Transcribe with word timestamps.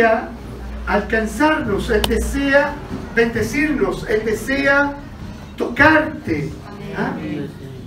desea 0.00 0.28
alcanzarnos, 0.86 1.90
Él 1.90 2.02
desea 2.08 2.74
bendecirnos, 3.14 4.08
Él 4.08 4.22
desea 4.24 4.94
tocarte. 5.56 6.50
¿ah? 6.96 7.12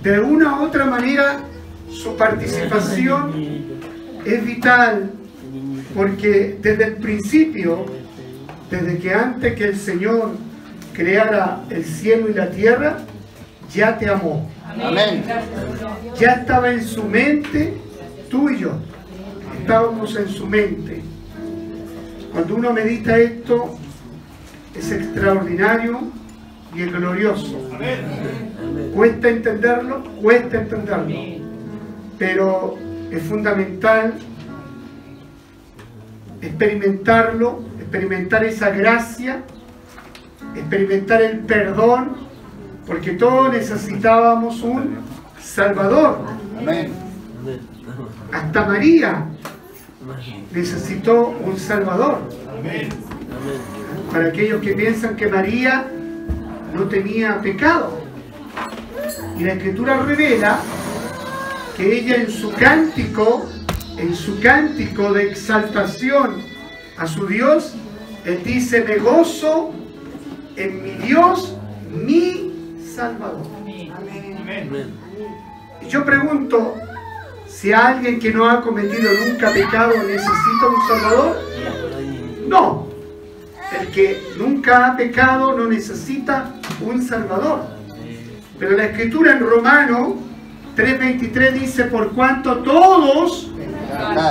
De 0.02 0.20
una 0.20 0.60
u 0.60 0.64
otra 0.64 0.84
manera, 0.84 1.40
su 1.90 2.16
participación 2.16 3.32
es 4.24 4.44
vital 4.44 5.10
porque 5.94 6.58
desde 6.60 6.84
el 6.84 6.96
principio, 6.96 7.84
desde 8.70 8.98
que 8.98 9.12
antes 9.12 9.54
que 9.54 9.64
el 9.64 9.76
Señor 9.76 10.32
creara 10.92 11.62
el 11.70 11.84
cielo 11.84 12.28
y 12.30 12.34
la 12.34 12.50
tierra, 12.50 12.98
ya 13.72 13.98
te 13.98 14.08
amó. 14.08 14.48
Amén. 14.80 15.24
Ya 16.18 16.32
estaba 16.32 16.70
en 16.70 16.84
su 16.84 17.02
mente, 17.02 17.74
tú 18.30 18.50
y 18.50 18.60
yo. 18.60 18.72
Estábamos 19.60 20.14
en 20.16 20.28
su 20.28 20.46
mente. 20.46 20.93
Cuando 22.34 22.56
uno 22.56 22.72
medita 22.72 23.16
esto, 23.16 23.78
es 24.74 24.90
extraordinario 24.90 26.00
y 26.74 26.82
es 26.82 26.92
glorioso. 26.92 27.70
Cuesta 28.92 29.28
entenderlo, 29.28 30.02
cuesta 30.20 30.56
entenderlo. 30.62 31.14
Pero 32.18 32.76
es 33.12 33.22
fundamental 33.22 34.14
experimentarlo, 36.42 37.62
experimentar 37.78 38.42
esa 38.42 38.70
gracia, 38.70 39.44
experimentar 40.56 41.22
el 41.22 41.38
perdón, 41.38 42.16
porque 42.84 43.12
todos 43.12 43.52
necesitábamos 43.52 44.60
un 44.60 44.96
Salvador. 45.40 46.18
Hasta 48.32 48.66
María 48.66 49.28
necesitó 50.52 51.28
un 51.28 51.58
Salvador. 51.58 52.18
Para 54.12 54.28
aquellos 54.28 54.62
que 54.62 54.74
piensan 54.74 55.16
que 55.16 55.26
María 55.26 55.86
no 56.72 56.84
tenía 56.84 57.40
pecado. 57.40 58.00
Y 59.38 59.44
la 59.44 59.54
Escritura 59.54 60.02
revela 60.02 60.60
que 61.76 61.98
ella 61.98 62.16
en 62.16 62.30
su 62.30 62.52
cántico, 62.52 63.46
en 63.98 64.14
su 64.14 64.40
cántico 64.40 65.12
de 65.12 65.30
exaltación 65.30 66.36
a 66.96 67.06
su 67.06 67.26
Dios, 67.26 67.74
él 68.24 68.40
dice, 68.44 68.84
me 68.84 68.96
gozo 68.98 69.72
en 70.56 70.82
mi 70.82 70.90
Dios, 71.06 71.56
mi 71.90 72.78
Salvador. 72.94 73.42
Y 75.82 75.88
yo 75.88 76.04
pregunto, 76.04 76.76
si 77.64 77.72
alguien 77.72 78.20
que 78.20 78.30
no 78.30 78.46
ha 78.46 78.60
cometido 78.60 79.10
nunca 79.26 79.50
pecado 79.50 79.94
necesita 80.06 80.66
un 80.68 80.86
Salvador, 80.86 81.40
no. 82.46 82.86
El 83.80 83.88
que 83.88 84.22
nunca 84.36 84.88
ha 84.88 84.96
pecado 84.98 85.56
no 85.56 85.66
necesita 85.66 86.56
un 86.82 87.00
Salvador. 87.00 87.62
Pero 88.58 88.76
la 88.76 88.84
escritura 88.84 89.32
en 89.32 89.40
Romano 89.40 90.16
3.23 90.76 91.52
dice, 91.52 91.84
por 91.84 92.12
cuanto 92.12 92.58
todos 92.58 93.50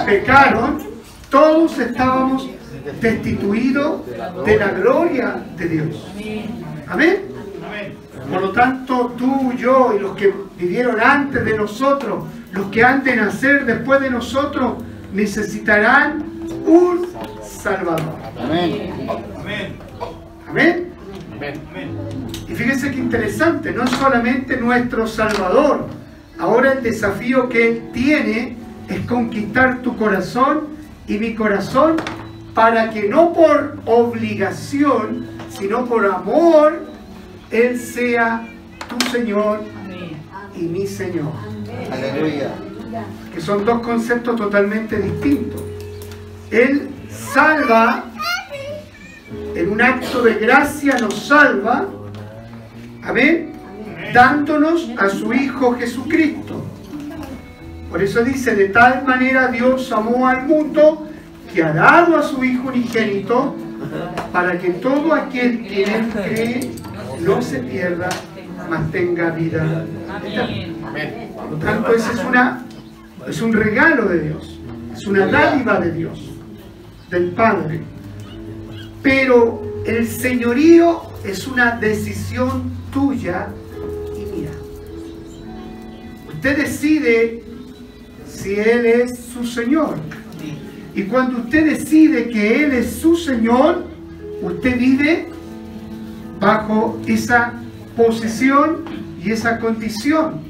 pecaron, 0.06 0.84
todos 1.32 1.80
estábamos 1.80 2.48
destituidos 3.02 4.02
de 4.46 4.58
la 4.58 4.68
gloria 4.70 5.44
de 5.58 5.68
Dios. 5.70 6.08
Amén. 6.88 7.24
Por 8.32 8.42
lo 8.42 8.52
tanto, 8.52 9.16
tú, 9.18 9.54
yo 9.54 9.92
y 9.98 10.00
los 10.00 10.16
que 10.16 10.32
vivieron 10.56 11.02
antes 11.02 11.44
de 11.44 11.58
nosotros, 11.58 12.26
los 12.54 12.68
que 12.68 12.84
han 12.84 13.04
de 13.04 13.16
nacer 13.16 13.66
después 13.66 14.00
de 14.00 14.10
nosotros, 14.10 14.76
necesitarán 15.12 16.24
un 16.66 17.08
Salvador. 17.42 18.16
Amén. 18.40 18.94
Amén. 20.48 20.94
Y 22.48 22.56
fíjense 22.56 22.92
qué 22.92 22.98
interesante, 22.98 23.72
no 23.72 23.84
es 23.84 23.90
solamente 23.92 24.58
nuestro 24.58 25.08
Salvador. 25.08 25.88
Ahora 26.40 26.74
el 26.74 26.84
desafío 26.84 27.50
que 27.50 27.70
Él 27.70 27.90
tiene 27.94 28.56
es 28.88 29.00
conquistar 29.08 29.82
tu 29.82 29.98
corazón 29.98 30.68
y 31.08 31.18
mi 31.18 31.36
corazón 31.36 31.96
para 32.54 32.92
que 32.92 33.10
no 33.10 33.34
por 33.34 33.80
obligación, 33.86 35.28
sino 35.50 35.86
por 35.86 36.06
amor, 36.06 36.86
Él 37.50 37.80
sea 37.80 38.48
tu 38.88 39.00
Señor 39.10 39.62
y 40.56 40.64
mi 40.64 40.86
Señor. 40.86 41.53
Aleluya. 41.92 42.52
Que 43.34 43.42
son 43.42 43.66
dos 43.66 43.80
conceptos 43.82 44.36
totalmente 44.36 44.98
distintos. 44.98 45.62
Él 46.52 46.90
salva, 47.10 48.06
en 49.56 49.72
un 49.72 49.82
acto 49.82 50.22
de 50.22 50.36
gracia 50.36 50.98
nos 51.00 51.28
salva, 51.28 51.88
amén, 53.04 53.54
dándonos 54.14 54.90
a 54.98 55.10
su 55.10 55.34
Hijo 55.34 55.76
Jesucristo. 55.76 56.64
Por 57.90 58.02
eso 58.02 58.24
dice, 58.24 58.56
de 58.56 58.70
tal 58.70 59.04
manera 59.06 59.48
Dios 59.48 59.92
amó 59.92 60.28
al 60.28 60.48
mundo 60.48 61.08
que 61.54 61.64
ha 61.64 61.74
dado 61.74 62.18
a 62.18 62.24
su 62.24 62.44
Hijo 62.44 62.70
unigénito 62.70 63.56
para 64.32 64.58
que 64.58 64.72
todo 64.72 65.14
aquel 65.14 65.68
que 65.68 65.84
en 65.84 65.90
él 65.90 66.10
cree 66.10 66.72
no 67.22 67.42
se 67.42 67.60
pierda, 67.60 68.10
mas 68.70 68.92
tenga 68.92 69.30
vida 69.32 69.86
eterna. 70.24 70.73
Por 71.36 71.52
lo 71.52 71.58
tanto, 71.58 71.92
ese 71.94 72.14
es, 72.14 72.24
una, 72.24 72.66
es 73.28 73.42
un 73.42 73.54
regalo 73.54 74.06
de 74.06 74.20
Dios, 74.22 74.60
es 74.94 75.08
una 75.08 75.26
dádiva 75.26 75.80
de 75.80 75.92
Dios, 75.92 76.20
del 77.10 77.32
Padre. 77.32 77.82
Pero 79.02 79.82
el 79.86 80.08
señorío 80.08 81.02
es 81.24 81.48
una 81.48 81.78
decisión 81.78 82.72
tuya 82.92 83.48
y 84.16 84.40
mía. 84.40 84.52
Usted 86.32 86.58
decide 86.58 87.44
si 88.28 88.56
Él 88.56 88.86
es 88.86 89.18
su 89.18 89.46
Señor. 89.46 89.96
Y 90.96 91.04
cuando 91.04 91.40
usted 91.40 91.66
decide 91.66 92.30
que 92.30 92.64
Él 92.64 92.74
es 92.74 92.98
su 92.98 93.16
Señor, 93.16 93.86
usted 94.44 94.78
vive 94.78 95.30
bajo 96.40 97.02
esa 97.08 97.54
posición 97.98 98.86
y 99.24 99.32
esa 99.32 99.60
condición 99.60 100.43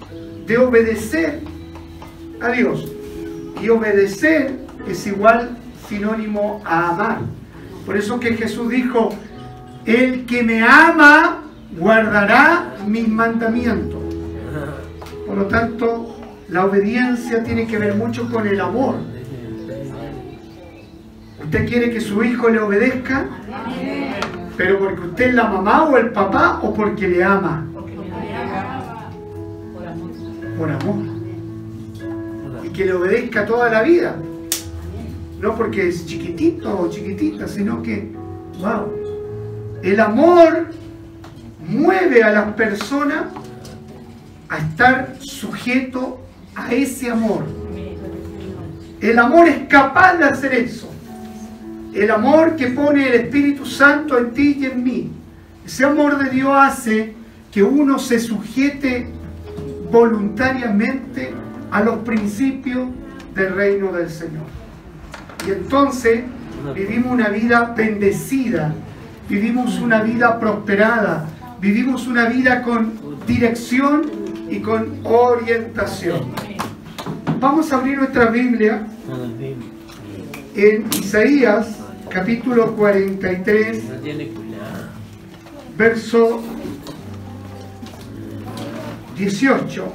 de 0.46 0.58
obedecer 0.58 1.42
a 2.42 2.50
Dios. 2.50 2.92
Y 3.62 3.70
obedecer 3.70 4.59
es 4.88 5.08
igual 5.08 5.58
sinónimo 5.88 6.62
a 6.66 6.90
amar. 6.90 7.20
Por 7.86 7.98
eso 7.98 8.20
que 8.20 8.34
Jesús 8.34 8.70
dijo, 8.70 9.09
el 9.86 10.26
que 10.26 10.44
me 10.44 10.62
ama 10.62 11.44
guardará 11.78 12.76
mis 12.88 13.08
mandamientos. 13.08 14.02
Por 15.28 15.38
lo 15.38 15.46
tanto, 15.46 16.16
la 16.50 16.66
obediencia 16.66 17.44
tiene 17.44 17.66
que 17.66 17.78
ver 17.78 17.96
mucho 17.96 18.30
con 18.30 18.48
el 18.48 18.59
amor. 18.59 18.96
¿Usted 21.44 21.68
quiere 21.68 21.92
que 21.92 22.00
su 22.00 22.24
hijo 22.24 22.50
le 22.50 22.59
obedezca? 22.59 23.26
¿Pero 24.56 24.79
porque 24.79 25.02
usted 25.02 25.28
es 25.29 25.34
la 25.34 25.46
mamá 25.46 25.84
o 25.85 25.97
el 25.97 26.12
papá 26.12 26.59
o 26.62 26.73
porque 26.73 27.08
le 27.08 27.23
ama? 27.23 27.66
Por 30.58 30.72
amor. 30.72 31.05
Y 32.64 32.70
que 32.70 32.85
le 32.85 32.94
obedezca 32.94 33.46
toda 33.46 33.70
la 33.70 33.82
vida. 33.82 34.16
No 35.40 35.55
porque 35.55 35.90
es 35.90 36.05
chiquitito 36.05 36.79
o 36.79 36.90
chiquitita, 36.90 37.47
sino 37.47 37.82
que, 37.82 38.11
wow, 38.59 38.91
el 39.82 40.00
amor 40.00 40.67
mueve 41.67 42.23
a 42.23 42.32
las 42.32 42.53
personas 42.53 43.26
a 44.47 44.58
estar 44.59 45.16
sujeto 45.20 46.20
a 46.55 46.73
ese 46.73 47.09
amor. 47.09 47.44
El 49.02 49.20
amor 49.20 49.50
es 49.50 49.67
capaz 49.67 50.17
de 50.17 50.23
hacer 50.23 50.53
eso. 50.53 50.90
El 51.94 52.09
amor 52.09 52.55
que 52.55 52.67
pone 52.67 53.08
el 53.08 53.14
Espíritu 53.16 53.66
Santo 53.66 54.17
en 54.17 54.32
ti 54.32 54.58
y 54.59 54.66
en 54.66 54.84
mí. 54.84 55.11
Ese 55.66 55.84
amor 55.85 56.17
de 56.17 56.29
Dios 56.29 56.52
hace 56.55 57.14
que 57.52 57.61
uno 57.61 58.00
se 58.00 58.20
sujete 58.20 59.08
voluntariamente 59.93 61.31
a 61.69 61.84
los 61.84 61.97
principios 61.99 62.90
del 63.35 63.53
reino 63.53 63.91
del 63.91 64.09
Señor. 64.09 64.45
Y 65.47 65.51
entonces 65.51 66.23
vivimos 66.73 67.11
una 67.11 67.29
vida 67.29 67.75
bendecida, 67.78 68.73
vivimos 69.29 69.79
una 69.79 70.01
vida 70.01 70.40
prosperada, 70.40 71.28
vivimos 71.61 72.07
una 72.07 72.25
vida 72.25 72.63
con 72.63 72.93
dirección 73.28 74.01
y 74.49 74.61
con 74.61 74.97
orientación. 75.03 76.22
Vamos 77.40 77.72
a 77.72 77.75
abrir 77.75 77.99
nuestra 77.99 78.31
Biblia 78.31 78.87
en 80.55 80.87
Isaías 80.91 81.78
capítulo 82.09 82.75
43, 82.75 83.84
verso 85.78 86.41
18 89.16 89.94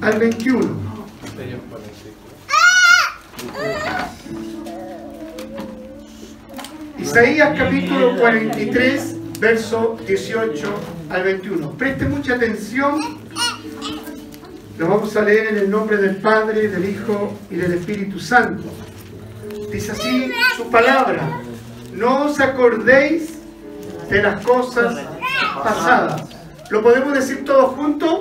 al 0.00 0.18
21. 0.18 0.84
Isaías 6.98 7.58
capítulo 7.58 8.16
43, 8.16 9.16
verso 9.38 9.98
18 10.06 10.74
al 11.10 11.22
21. 11.22 11.70
Preste 11.72 12.06
mucha 12.06 12.36
atención. 12.36 13.18
Lo 14.78 14.88
vamos 14.88 15.14
a 15.16 15.22
leer 15.22 15.48
en 15.48 15.58
el 15.58 15.70
nombre 15.70 15.98
del 15.98 16.16
Padre, 16.16 16.68
del 16.68 16.88
Hijo 16.88 17.38
y 17.50 17.56
del 17.56 17.74
Espíritu 17.74 18.18
Santo. 18.18 18.64
Dice 19.70 19.92
así 19.92 20.32
su 20.56 20.70
palabra. 20.70 21.40
No 21.92 22.24
os 22.24 22.40
acordéis 22.40 23.34
de 24.08 24.22
las 24.22 24.44
cosas 24.44 25.13
pasadas. 25.62 26.22
¿Lo 26.70 26.82
podemos 26.82 27.12
decir 27.12 27.44
todos 27.44 27.74
juntos? 27.74 28.20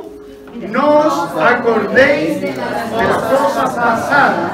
No 0.70 1.00
os 1.00 1.42
acordéis 1.42 2.42
de 2.42 2.54
las 2.56 3.18
cosas 3.24 3.70
pasadas, 3.72 4.52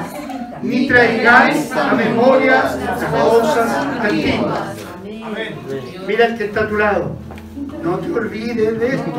ni 0.62 0.88
traigáis 0.88 1.70
a 1.72 1.92
memoria 1.94 2.64
las 2.84 3.04
cosas 3.04 3.70
antiguas. 4.00 4.76
Mira 6.06 6.26
el 6.26 6.38
que 6.38 6.44
está 6.44 6.60
a 6.62 6.68
tu 6.68 6.76
lado. 6.76 7.16
No 7.82 7.98
te 7.98 8.12
olvides 8.12 8.78
de 8.78 8.94
esto. 8.94 9.10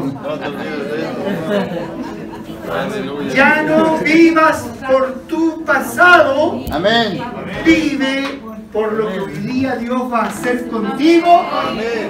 Ya 3.33 3.63
no 3.63 3.97
vivas 3.97 4.65
por 4.87 5.13
tu 5.27 5.63
pasado, 5.65 6.59
Amén. 6.71 7.21
vive 7.65 8.39
por 8.71 8.93
lo 8.93 9.11
que 9.11 9.19
hoy 9.19 9.33
día 9.33 9.75
Dios 9.75 10.11
va 10.11 10.19
a 10.19 10.27
hacer 10.27 10.67
contigo, 10.69 11.43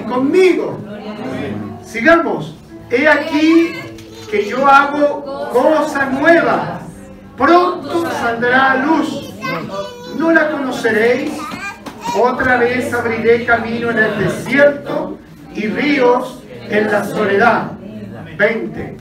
conmigo. 0.08 0.78
Sigamos. 1.92 2.54
He 2.90 3.06
aquí 3.06 3.74
que 4.30 4.48
yo 4.48 4.66
hago 4.66 5.50
cosa 5.52 6.06
nueva. 6.06 6.80
Pronto 7.36 8.10
saldrá 8.10 8.72
a 8.72 8.76
luz. 8.76 9.30
No 10.16 10.32
la 10.32 10.50
conoceréis. 10.50 11.32
Otra 12.18 12.56
vez 12.56 12.94
abriré 12.94 13.44
camino 13.44 13.90
en 13.90 13.98
el 13.98 14.18
desierto 14.20 15.18
y 15.54 15.66
ríos 15.66 16.42
en 16.70 16.90
la 16.90 17.04
soledad. 17.04 17.72
20. 18.38 18.96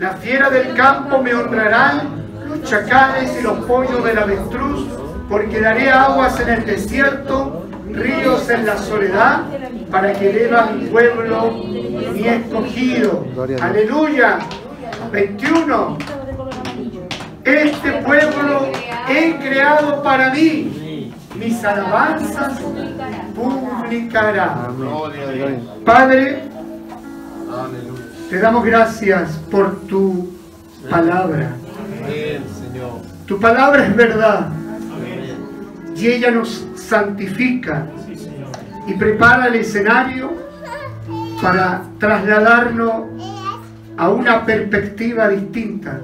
La 0.00 0.14
fiera 0.14 0.50
del 0.50 0.74
campo 0.74 1.22
me 1.22 1.32
honrarán, 1.34 2.24
los 2.48 2.68
chacales 2.68 3.36
y 3.38 3.42
los 3.42 3.64
pollos 3.66 4.02
del 4.02 4.18
avestruz, 4.18 4.88
porque 5.28 5.60
daré 5.60 5.90
aguas 5.92 6.40
en 6.40 6.48
el 6.48 6.66
desierto, 6.66 7.68
ríos 7.92 8.48
en 8.50 8.66
la 8.66 8.78
soledad, 8.78 9.42
para 9.90 10.12
que 10.12 10.28
beba 10.28 10.66
mi 10.66 10.86
pueblo, 10.86 11.52
mi 11.52 12.26
escogido. 12.26 13.26
Aleluya. 13.60 14.38
21. 15.10 15.98
Este 17.44 17.92
pueblo 18.04 18.68
he 19.08 19.36
creado 19.36 20.02
para 20.02 20.30
mí. 20.32 21.12
Mis 21.34 21.64
alabanzas 21.64 22.60
publicará. 23.34 24.68
Padre, 25.84 26.42
te 28.30 28.38
damos 28.38 28.64
gracias 28.64 29.30
por 29.50 29.80
tu 29.86 30.30
palabra. 30.88 31.52
Tu 33.26 33.40
palabra 33.40 33.86
es 33.86 33.96
verdad. 33.96 34.61
Y 36.02 36.08
ella 36.08 36.32
nos 36.32 36.66
santifica 36.74 37.86
y 38.88 38.94
prepara 38.94 39.46
el 39.46 39.54
escenario 39.54 40.32
para 41.40 41.84
trasladarnos 42.00 43.04
a 43.96 44.10
una 44.10 44.44
perspectiva 44.44 45.28
distinta. 45.28 46.00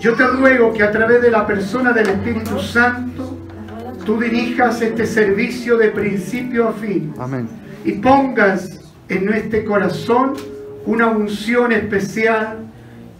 Yo 0.00 0.14
te 0.14 0.26
ruego 0.26 0.72
que 0.72 0.82
a 0.82 0.90
través 0.90 1.22
de 1.22 1.30
la 1.30 1.46
persona 1.46 1.92
del 1.92 2.08
Espíritu 2.08 2.58
Santo 2.58 3.38
tú 4.04 4.18
dirijas 4.18 4.82
este 4.82 5.06
servicio 5.06 5.76
de 5.76 5.90
principio 5.90 6.70
a 6.70 6.72
fin 6.72 7.14
Amén. 7.16 7.48
y 7.84 7.92
pongas 7.92 8.90
en 9.08 9.24
nuestro 9.24 9.64
corazón 9.66 10.32
una 10.84 11.06
unción 11.06 11.70
especial 11.70 12.58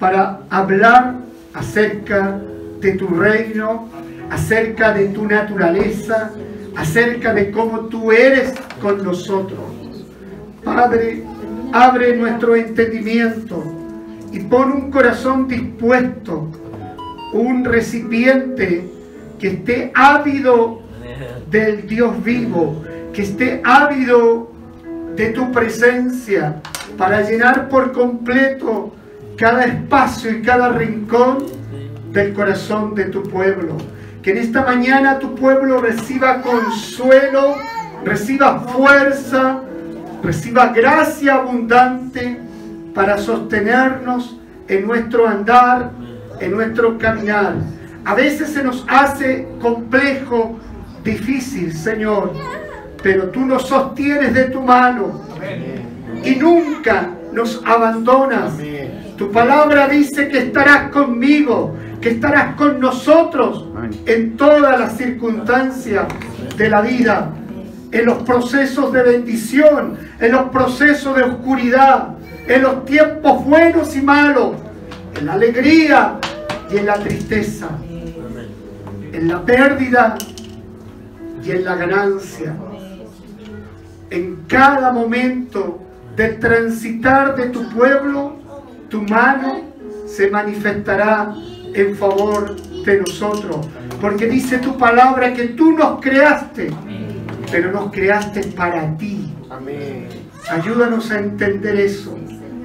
para 0.01 0.41
hablar 0.51 1.15
acerca 1.55 2.41
de 2.81 2.93
tu 2.95 3.07
reino, 3.07 3.89
acerca 4.31 4.93
de 4.93 5.09
tu 5.09 5.27
naturaleza, 5.27 6.31
acerca 6.77 7.35
de 7.35 7.51
cómo 7.51 7.81
tú 7.87 8.13
eres 8.13 8.55
con 8.81 9.03
nosotros. 9.05 9.61
Padre, 10.65 11.25
abre 11.73 12.17
nuestro 12.17 12.57
entendimiento 12.57 13.63
y 14.33 14.41
pon 14.41 14.73
un 14.73 14.91
corazón 14.91 15.49
dispuesto, 15.49 16.49
un 17.33 17.65
recipiente 17.65 18.89
que 19.39 19.49
esté 19.49 19.93
ávido 19.95 20.83
del 21.51 21.87
Dios 21.87 22.23
vivo, 22.23 22.85
que 23.13 23.23
esté 23.23 23.61
ávido 23.65 24.53
de 25.17 25.31
tu 25.31 25.51
presencia 25.51 26.61
para 26.97 27.23
llenar 27.23 27.69
por 27.69 27.93
completo 27.93 28.95
cada 29.37 29.65
espacio 29.65 30.31
y 30.31 30.43
cada 30.43 30.71
rincón 30.71 31.47
del 32.13 32.33
corazón 32.33 32.95
de 32.95 33.07
tu 33.07 33.23
pueblo. 33.23 33.77
Que 34.23 34.33
en 34.33 34.39
esta 34.39 34.63
mañana 34.63 35.19
tu 35.19 35.35
pueblo 35.35 35.81
reciba 35.81 36.43
consuelo, 36.43 37.57
reciba 38.05 38.61
fuerza, 38.61 39.61
reciba 40.23 40.69
gracia 40.69 41.37
abundante 41.37 42.39
para 42.95 43.17
sostenernos 43.17 44.37
en 44.69 44.87
nuestro 44.87 45.27
andar, 45.27 45.91
en 46.39 46.51
nuestro 46.51 46.99
caminar. 46.99 47.55
A 48.05 48.15
veces 48.15 48.51
se 48.51 48.63
nos 48.63 48.85
hace 48.89 49.49
complejo, 49.61 50.59
difícil, 51.03 51.73
Señor, 51.75 52.33
pero 53.03 53.29
tú 53.29 53.41
nos 53.41 53.67
sostienes 53.69 54.35
de 54.35 54.45
tu 54.45 54.61
mano 54.61 55.23
y 56.23 56.37
nunca 56.37 57.09
nos 57.33 57.63
abandonas. 57.65 58.53
Tu 59.17 59.31
palabra 59.31 59.89
dice 59.89 60.29
que 60.29 60.39
estarás 60.39 60.91
conmigo, 60.91 61.77
que 62.01 62.11
estarás 62.11 62.55
con 62.57 62.81
nosotros 62.81 63.67
en 64.07 64.37
todas 64.37 64.79
las 64.79 64.97
circunstancias 64.97 66.07
de 66.57 66.71
la 66.71 66.81
vida, 66.81 67.31
en 67.93 68.07
los 68.07 68.23
procesos 68.23 68.93
de 68.93 69.03
bendición, 69.03 69.99
en 70.19 70.33
los 70.33 70.49
procesos 70.51 71.15
de 71.17 71.23
oscuridad, 71.25 72.15
en 72.47 72.63
los 72.63 72.85
tiempos 72.85 73.45
buenos 73.45 73.95
y 73.97 74.01
malos, 74.01 74.57
en 75.19 75.27
la 75.27 75.35
alegría 75.35 76.19
y 76.73 76.79
en 76.79 76.87
la 76.87 76.95
tristeza, 76.95 77.69
en 79.13 79.29
la 79.29 79.45
pérdida 79.45 80.17
y 81.45 81.51
en 81.51 81.65
la 81.65 81.77
ganancia. 81.77 82.55
En 84.09 84.45
cada 84.49 84.93
momento 84.93 85.81
del 86.17 86.39
transitar 86.39 87.37
de 87.37 87.51
tu 87.51 87.69
pueblo, 87.71 88.37
tu 88.89 89.03
mano 89.03 89.61
se 90.07 90.29
manifestará 90.31 91.33
en 91.75 91.97
favor 91.97 92.57
de 92.85 93.01
nosotros. 93.01 93.67
Porque 94.01 94.27
dice 94.27 94.59
tu 94.59 94.77
palabra 94.77 95.33
que 95.33 95.49
tú 95.49 95.73
nos 95.73 96.01
creaste, 96.01 96.71
pero 97.51 97.73
nos 97.73 97.91
creaste 97.91 98.45
para 98.49 98.97
ti. 98.97 99.33
Ayúdanos 100.51 101.11
a 101.11 101.19
entender 101.19 101.79
eso, 101.79 102.19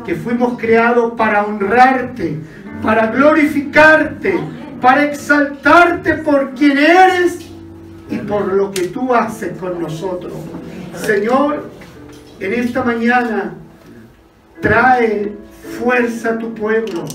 que 0.06 0.16
fuimos 0.16 0.58
creados 0.58 1.14
para 1.18 1.46
honrarte, 1.46 2.40
para 2.82 3.08
glorificarte, 3.08 4.40
para 4.82 5.06
exaltarte 5.06 6.14
por 6.16 6.54
quien 6.54 6.78
eres 6.78 7.40
y 8.10 8.18
por 8.18 8.54
lo 8.54 8.72
que 8.72 8.88
tú 8.88 9.14
haces 9.14 9.58
con 9.58 9.82
nosotros. 9.82 10.34
Señor, 10.96 11.70
en 12.40 12.54
esta 12.54 12.84
mañana 12.84 13.56
trae 14.62 15.34
fuerza 15.80 16.32
a 16.32 16.38
tu 16.38 16.54
pueblo, 16.54 17.06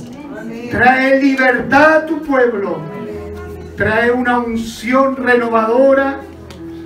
trae 0.70 1.20
libertad 1.20 1.96
a 1.96 2.06
tu 2.06 2.22
pueblo, 2.22 2.80
trae 3.76 4.10
una 4.10 4.38
unción 4.38 5.16
renovadora 5.16 6.20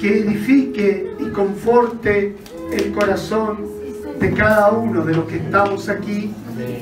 que 0.01 0.19
edifique 0.19 1.15
y 1.19 1.31
conforte 1.31 2.37
el 2.73 2.93
corazón 2.93 3.67
de 4.19 4.33
cada 4.33 4.71
uno 4.71 5.05
de 5.05 5.15
los 5.15 5.27
que 5.27 5.37
estamos 5.37 5.89
aquí 5.89 6.33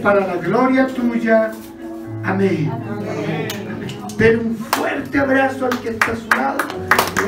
para 0.02 0.26
la 0.26 0.36
gloria 0.36 0.86
tuya. 0.86 1.52
Amén. 2.24 2.70
Den 4.16 4.38
un 4.38 4.56
fuerte 4.56 5.18
abrazo 5.18 5.66
al 5.66 5.78
que 5.80 5.90
está 5.90 6.12
a 6.12 6.16
su 6.16 6.28
lado. 6.28 6.58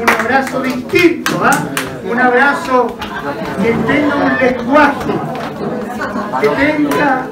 Un 0.01 0.11
abrazo 0.11 0.61
distinto, 0.61 1.41
¿ah? 1.43 1.69
Un 2.11 2.21
abrazo 2.21 2.97
que 3.63 3.73
tenga 3.93 4.17
un 4.17 4.37
lenguaje, 4.39 5.13
que 6.41 6.49
tenga, 6.49 7.27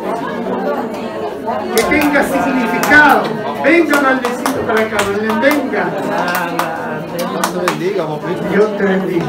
que 1.75 1.83
tenga 1.85 2.23
significado. 2.23 3.23
Venga, 3.65 4.01
maldecito, 4.01 4.61
para 4.67 4.83
acá, 4.83 4.97
venga. 5.41 5.85
Dios 7.19 7.53
te 7.53 7.59
bendiga. 7.67 8.07
Dios 8.51 8.77
te 8.77 8.85
bendiga. 8.85 9.27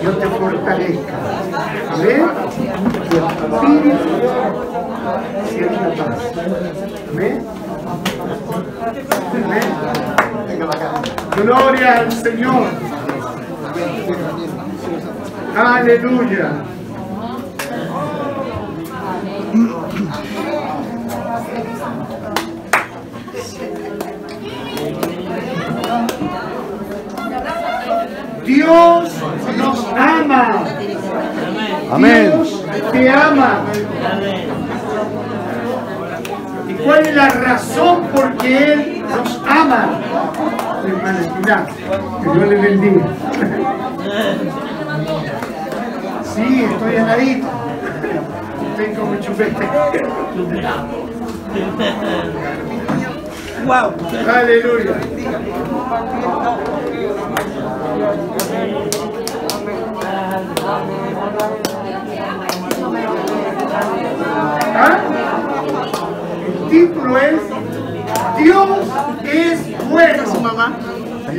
Dios 0.00 0.18
te 0.18 0.26
fortalezca. 0.26 1.14
Amén. 1.92 2.26
Tu 3.10 3.16
espíritu 3.16 3.90
sienta 5.48 5.88
paz. 5.96 6.18
Amén. 7.12 7.46
Amén. 9.44 9.68
Gloria 11.36 11.98
al 11.98 12.12
Señor. 12.12 12.64
Aleluya. 15.56 16.50
Dios 28.44 29.12
nos 29.56 29.86
ama. 29.96 30.64
Amén. 31.92 32.32
Dios 32.32 32.64
te 32.92 33.10
ama. 33.10 33.60
¿Y 36.68 36.74
cuál 36.74 37.06
es 37.06 37.14
la 37.14 37.28
razón 37.28 38.02
por 38.14 38.36
que 38.36 38.72
Él 38.72 39.04
nos 39.08 39.40
ama? 39.48 40.00
Hermana 40.84 41.20
Espinal, 41.20 41.66
que 42.22 42.30
Dios 42.30 42.48
le 42.48 42.56
bendiga. 42.56 43.06
Sí, 46.34 46.64
estoy 46.64 46.96
heladito. 46.96 47.48
Tengo 48.76 49.04
mucho 49.04 49.22
chupete. 49.22 49.68
Wow. 53.64 53.94
Aleluya. 54.28 54.96
¿Ah? 64.74 64.98
El 66.42 66.70
título 66.70 67.18
es 67.18 67.40
Dios 68.38 68.78
es 69.24 69.88
bueno. 69.88 70.22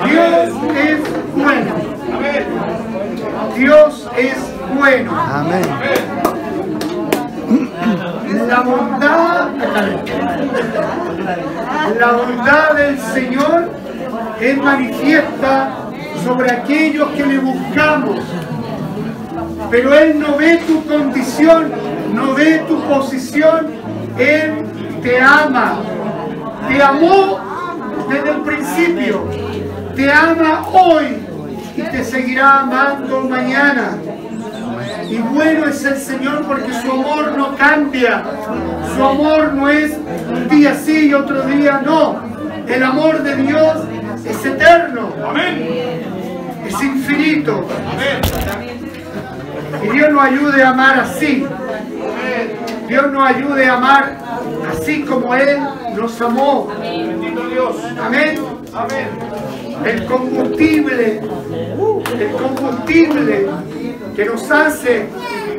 Dios 0.05 0.49
es 0.75 0.99
bueno. 1.35 1.73
Dios 3.55 4.09
es 4.17 4.37
bueno. 4.75 5.11
Amén. 5.11 6.32
La 8.31 8.61
bondad, 8.61 9.49
la 11.99 12.11
bondad 12.11 12.75
del 12.75 12.99
Señor 12.99 13.69
es 14.39 14.57
manifiesta 14.57 15.71
sobre 16.23 16.51
aquellos 16.51 17.09
que 17.09 17.25
le 17.25 17.37
buscamos. 17.39 18.19
Pero 19.69 19.93
Él 19.93 20.19
no 20.19 20.37
ve 20.37 20.61
tu 20.67 20.85
condición, 20.85 21.71
no 22.13 22.33
ve 22.33 22.63
tu 22.67 22.79
posición. 22.83 23.67
Él 24.17 24.65
te 25.01 25.19
ama. 25.19 25.79
Te 26.67 26.81
amó 26.81 27.39
desde 28.09 28.29
el 28.29 28.41
principio. 28.41 29.27
Te 29.95 30.11
ama 30.11 30.65
hoy 30.71 31.17
y 31.75 31.81
te 31.81 32.03
seguirá 32.03 32.61
amando 32.61 33.21
mañana. 33.21 33.97
Y 35.13 35.19
bueno 35.19 35.67
es 35.67 35.85
el 35.85 35.97
Señor 35.97 36.43
porque 36.47 36.73
su 36.73 36.91
amor 36.91 37.37
no 37.37 37.55
cambia. 37.55 38.23
Su 38.95 39.03
amor 39.03 39.53
no 39.53 39.69
es 39.69 39.91
un 40.27 40.47
día 40.49 40.73
sí 40.73 41.09
y 41.09 41.13
otro 41.13 41.43
día 41.43 41.83
no. 41.85 42.19
El 42.67 42.81
amor 42.81 43.21
de 43.21 43.35
Dios 43.35 43.77
es 44.25 44.43
eterno. 44.43 45.13
Es 46.65 46.81
infinito. 46.81 47.63
Y 49.83 49.87
Dios 49.89 50.11
nos 50.11 50.23
ayude 50.23 50.63
a 50.63 50.69
amar 50.69 50.99
así. 51.01 51.45
Dios 52.87 53.11
nos 53.11 53.29
ayude 53.29 53.67
a 53.67 53.73
amar 53.75 54.17
así 54.71 55.03
como 55.03 55.35
Él 55.35 55.59
nos 55.95 56.19
amó. 56.21 56.69
Amén. 58.01 58.39
El 59.85 60.05
combustible, 60.05 61.21
el 62.19 62.31
combustible 62.31 63.47
que 64.15 64.25
nos 64.25 64.49
hace 64.51 65.07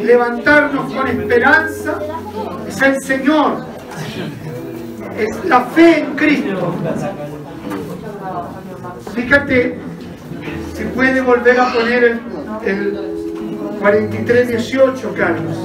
levantarnos 0.00 0.92
con 0.92 1.08
esperanza 1.08 1.98
es 2.68 2.82
el 2.82 3.02
Señor. 3.02 3.64
Es 5.18 5.44
la 5.44 5.60
fe 5.66 6.00
en 6.00 6.16
Cristo. 6.16 6.74
Fíjate, 9.14 9.78
si 10.74 10.84
puede 10.84 11.20
volver 11.20 11.60
a 11.60 11.72
poner 11.72 12.04
el, 12.04 12.20
el 12.64 13.14
43-18, 13.80 15.14
Carlos. 15.14 15.56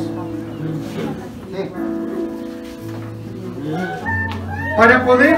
Para 4.77 5.05
poder 5.05 5.36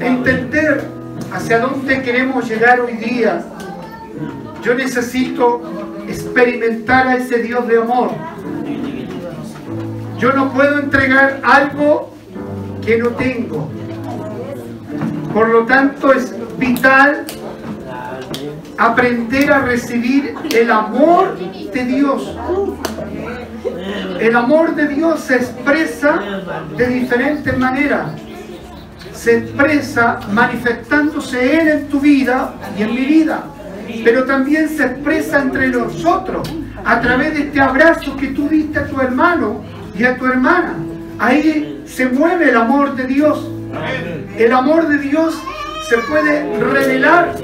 entender 0.00 0.84
hacia 1.32 1.58
dónde 1.58 2.02
queremos 2.02 2.48
llegar 2.48 2.80
hoy 2.80 2.96
día, 2.96 3.44
yo 4.64 4.74
necesito 4.74 5.60
experimentar 6.08 7.06
a 7.06 7.16
ese 7.16 7.38
Dios 7.38 7.68
de 7.68 7.78
amor. 7.78 8.10
Yo 10.18 10.32
no 10.32 10.52
puedo 10.52 10.78
entregar 10.78 11.40
algo 11.44 12.14
que 12.84 12.96
no 12.98 13.10
tengo. 13.10 13.68
Por 15.34 15.48
lo 15.50 15.66
tanto, 15.66 16.12
es 16.12 16.34
vital 16.58 17.26
aprender 18.78 19.52
a 19.52 19.60
recibir 19.60 20.34
el 20.54 20.70
amor 20.70 21.36
de 21.38 21.84
Dios. 21.84 22.36
El 24.18 24.36
amor 24.36 24.74
de 24.74 24.88
Dios 24.88 25.20
se 25.20 25.36
expresa 25.36 26.20
de 26.76 26.86
diferentes 26.86 27.58
maneras. 27.58 28.12
Se 29.12 29.38
expresa 29.38 30.20
manifestándose 30.32 31.60
Él 31.60 31.68
en 31.68 31.88
tu 31.88 32.00
vida 32.00 32.54
y 32.78 32.82
en 32.82 32.94
mi 32.94 33.04
vida. 33.04 33.44
Pero 34.04 34.24
también 34.24 34.68
se 34.68 34.84
expresa 34.84 35.40
entre 35.40 35.68
nosotros 35.68 36.48
a 36.84 37.00
través 37.00 37.34
de 37.34 37.40
este 37.44 37.60
abrazo 37.60 38.16
que 38.16 38.28
tú 38.28 38.48
diste 38.48 38.78
a 38.78 38.86
tu 38.86 39.00
hermano 39.00 39.62
y 39.96 40.04
a 40.04 40.16
tu 40.16 40.26
hermana. 40.26 40.76
Ahí 41.18 41.82
se 41.86 42.06
mueve 42.08 42.50
el 42.50 42.56
amor 42.56 42.94
de 42.96 43.06
Dios. 43.06 43.50
El 44.36 44.52
amor 44.52 44.88
de 44.88 44.98
Dios 44.98 45.38
se 45.88 45.98
puede 45.98 46.58
revelar 46.60 47.34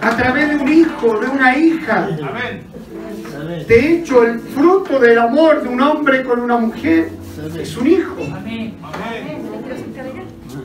a 0.00 0.16
través 0.16 0.50
de 0.50 0.56
un 0.56 0.72
hijo, 0.72 1.18
de 1.18 1.26
una 1.26 1.56
hija. 1.56 2.08
De 3.66 3.92
hecho, 3.92 4.24
el 4.24 4.38
fruto 4.40 4.98
del 4.98 5.18
amor 5.18 5.62
de 5.62 5.68
un 5.68 5.80
hombre 5.80 6.22
con 6.24 6.40
una 6.40 6.56
mujer 6.56 7.10
es 7.58 7.76
un 7.76 7.86
hijo. 7.86 8.16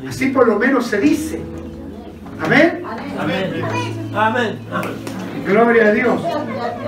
Así 0.07 0.27
por 0.27 0.47
lo 0.47 0.57
menos 0.57 0.87
se 0.87 0.99
dice. 0.99 1.41
Amén. 2.41 2.83
Amén. 4.15 4.59
Gloria 5.45 5.87
a 5.87 5.91
Dios. 5.91 6.21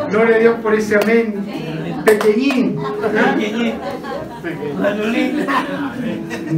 Gloria 0.10 0.36
a 0.36 0.40
Dios 0.40 0.56
por 0.62 0.74
ese 0.74 0.96
amén 0.96 1.68
pequeñín. 2.08 2.76
Manolín. 4.80 5.46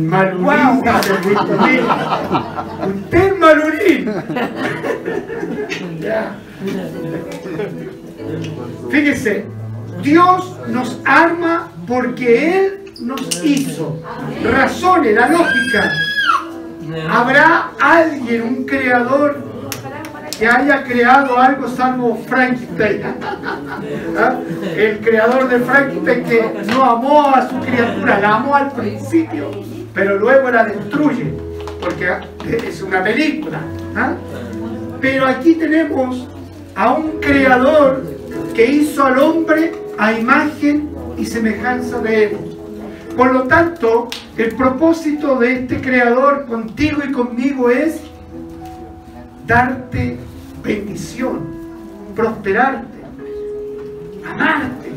Malulín, 0.07 0.81
dice 0.83 1.13
Winston. 1.25 1.59
Usted 2.95 3.25
es 3.25 3.39
Malulín. 3.39 4.11
Ya. 5.99 6.35
Fíjese, 8.91 9.45
Dios 10.03 10.55
nos 10.67 10.99
ama 11.05 11.71
porque 11.87 12.57
Él 12.57 12.93
nos 13.01 13.43
hizo. 13.43 13.99
Razones, 14.43 15.15
la 15.15 15.29
lógica. 15.29 15.91
¿Habrá 17.09 17.71
alguien, 17.79 18.41
un 18.43 18.65
creador, 18.65 19.37
que 20.37 20.47
haya 20.47 20.83
creado 20.83 21.37
algo 21.37 21.67
salvo 21.67 22.17
Frankenstein? 22.27 23.03
¿Ah? 24.17 24.35
El 24.75 24.99
creador 24.99 25.49
de 25.49 25.59
Frankenstein 25.59 26.23
que 26.23 26.63
no 26.67 26.83
amó 26.83 27.29
a 27.29 27.49
su 27.49 27.59
criatura, 27.59 28.19
la 28.19 28.35
amó 28.35 28.55
al 28.55 28.71
principio, 28.71 29.51
pero 29.93 30.17
luego 30.17 30.49
la 30.49 30.63
destruye, 30.63 31.33
porque 31.81 32.09
es 32.67 32.81
una 32.81 33.03
película. 33.03 33.59
¿ah? 33.95 34.13
Pero 35.01 35.27
aquí 35.27 35.55
tenemos 35.55 36.27
a 36.75 36.93
un 36.93 37.19
creador 37.19 38.03
que 38.53 38.65
hizo 38.65 39.05
al 39.05 39.19
hombre 39.19 39.73
a 39.97 40.13
imagen 40.13 40.89
y 41.17 41.25
semejanza 41.25 41.99
de 41.99 42.23
él. 42.23 42.58
Por 43.19 43.33
lo 43.33 43.43
tanto, 43.49 44.07
el 44.37 44.55
propósito 44.55 45.37
de 45.39 45.51
este 45.51 45.81
creador 45.81 46.45
contigo 46.45 47.01
y 47.05 47.11
conmigo 47.11 47.69
es 47.69 47.99
darte 49.45 50.17
bendición, 50.63 51.41
prosperarte, 52.15 52.97
amarte 54.25 54.89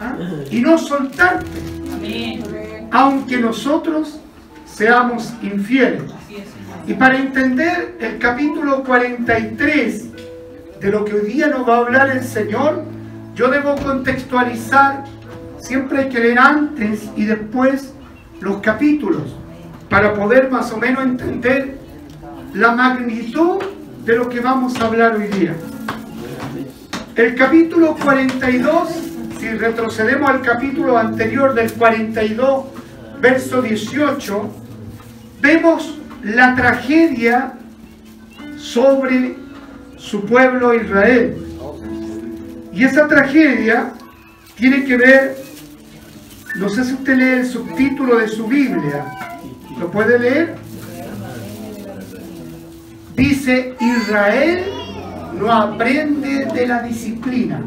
¿ah? 0.00 0.16
y 0.50 0.62
no 0.62 0.78
soltarte, 0.78 1.46
aunque 2.90 3.36
nosotros 3.36 4.18
seamos 4.64 5.34
infieles. 5.42 6.10
Y 6.86 6.94
para 6.94 7.18
entender 7.18 7.98
el 8.00 8.18
capítulo 8.18 8.82
43 8.82 10.80
de 10.80 10.90
lo 10.90 11.04
que 11.04 11.16
hoy 11.16 11.32
día 11.32 11.48
nos 11.48 11.68
va 11.68 11.74
a 11.74 11.78
hablar 11.80 12.16
el 12.16 12.24
Señor, 12.24 12.82
yo 13.34 13.48
debo 13.48 13.76
contextualizar, 13.76 15.04
siempre 15.62 16.00
hay 16.00 16.08
que 16.08 16.20
leer 16.20 16.38
antes 16.38 17.08
y 17.16 17.24
después 17.24 17.94
los 18.40 18.58
capítulos, 18.58 19.36
para 19.88 20.12
poder 20.14 20.50
más 20.50 20.72
o 20.72 20.76
menos 20.76 21.04
entender 21.04 21.78
la 22.54 22.72
magnitud 22.72 23.62
de 24.04 24.16
lo 24.16 24.28
que 24.28 24.40
vamos 24.40 24.78
a 24.80 24.86
hablar 24.86 25.16
hoy 25.16 25.28
día. 25.28 25.54
El 27.14 27.34
capítulo 27.34 27.96
42, 28.02 28.88
si 29.38 29.50
retrocedemos 29.50 30.28
al 30.28 30.42
capítulo 30.42 30.98
anterior 30.98 31.54
del 31.54 31.72
42, 31.72 32.64
verso 33.20 33.62
18, 33.62 34.50
vemos 35.40 35.98
la 36.24 36.54
tragedia 36.56 37.52
sobre 38.56 39.36
su 39.96 40.24
pueblo 40.24 40.74
Israel. 40.74 41.36
Y 42.72 42.84
esa 42.84 43.06
tragedia 43.06 43.92
tiene 44.56 44.84
que 44.84 44.96
ver, 44.96 45.41
no 46.56 46.68
sé 46.68 46.84
si 46.84 46.92
usted 46.94 47.16
lee 47.16 47.40
el 47.40 47.46
subtítulo 47.46 48.18
de 48.18 48.28
su 48.28 48.46
Biblia, 48.46 49.06
¿lo 49.78 49.90
puede 49.90 50.18
leer? 50.18 50.54
Dice, 53.16 53.74
Israel 53.80 54.64
no 55.38 55.50
aprende 55.50 56.46
de 56.46 56.66
la 56.66 56.82
disciplina. 56.82 57.62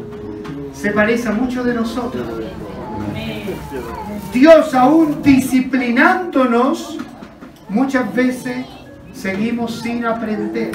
Se 0.72 0.92
parece 0.92 1.28
a 1.28 1.32
muchos 1.32 1.64
de 1.64 1.74
nosotros. 1.74 2.26
Dios 4.32 4.74
aún 4.74 5.22
disciplinándonos, 5.22 6.98
muchas 7.68 8.14
veces 8.14 8.66
seguimos 9.12 9.80
sin 9.80 10.04
aprender. 10.04 10.72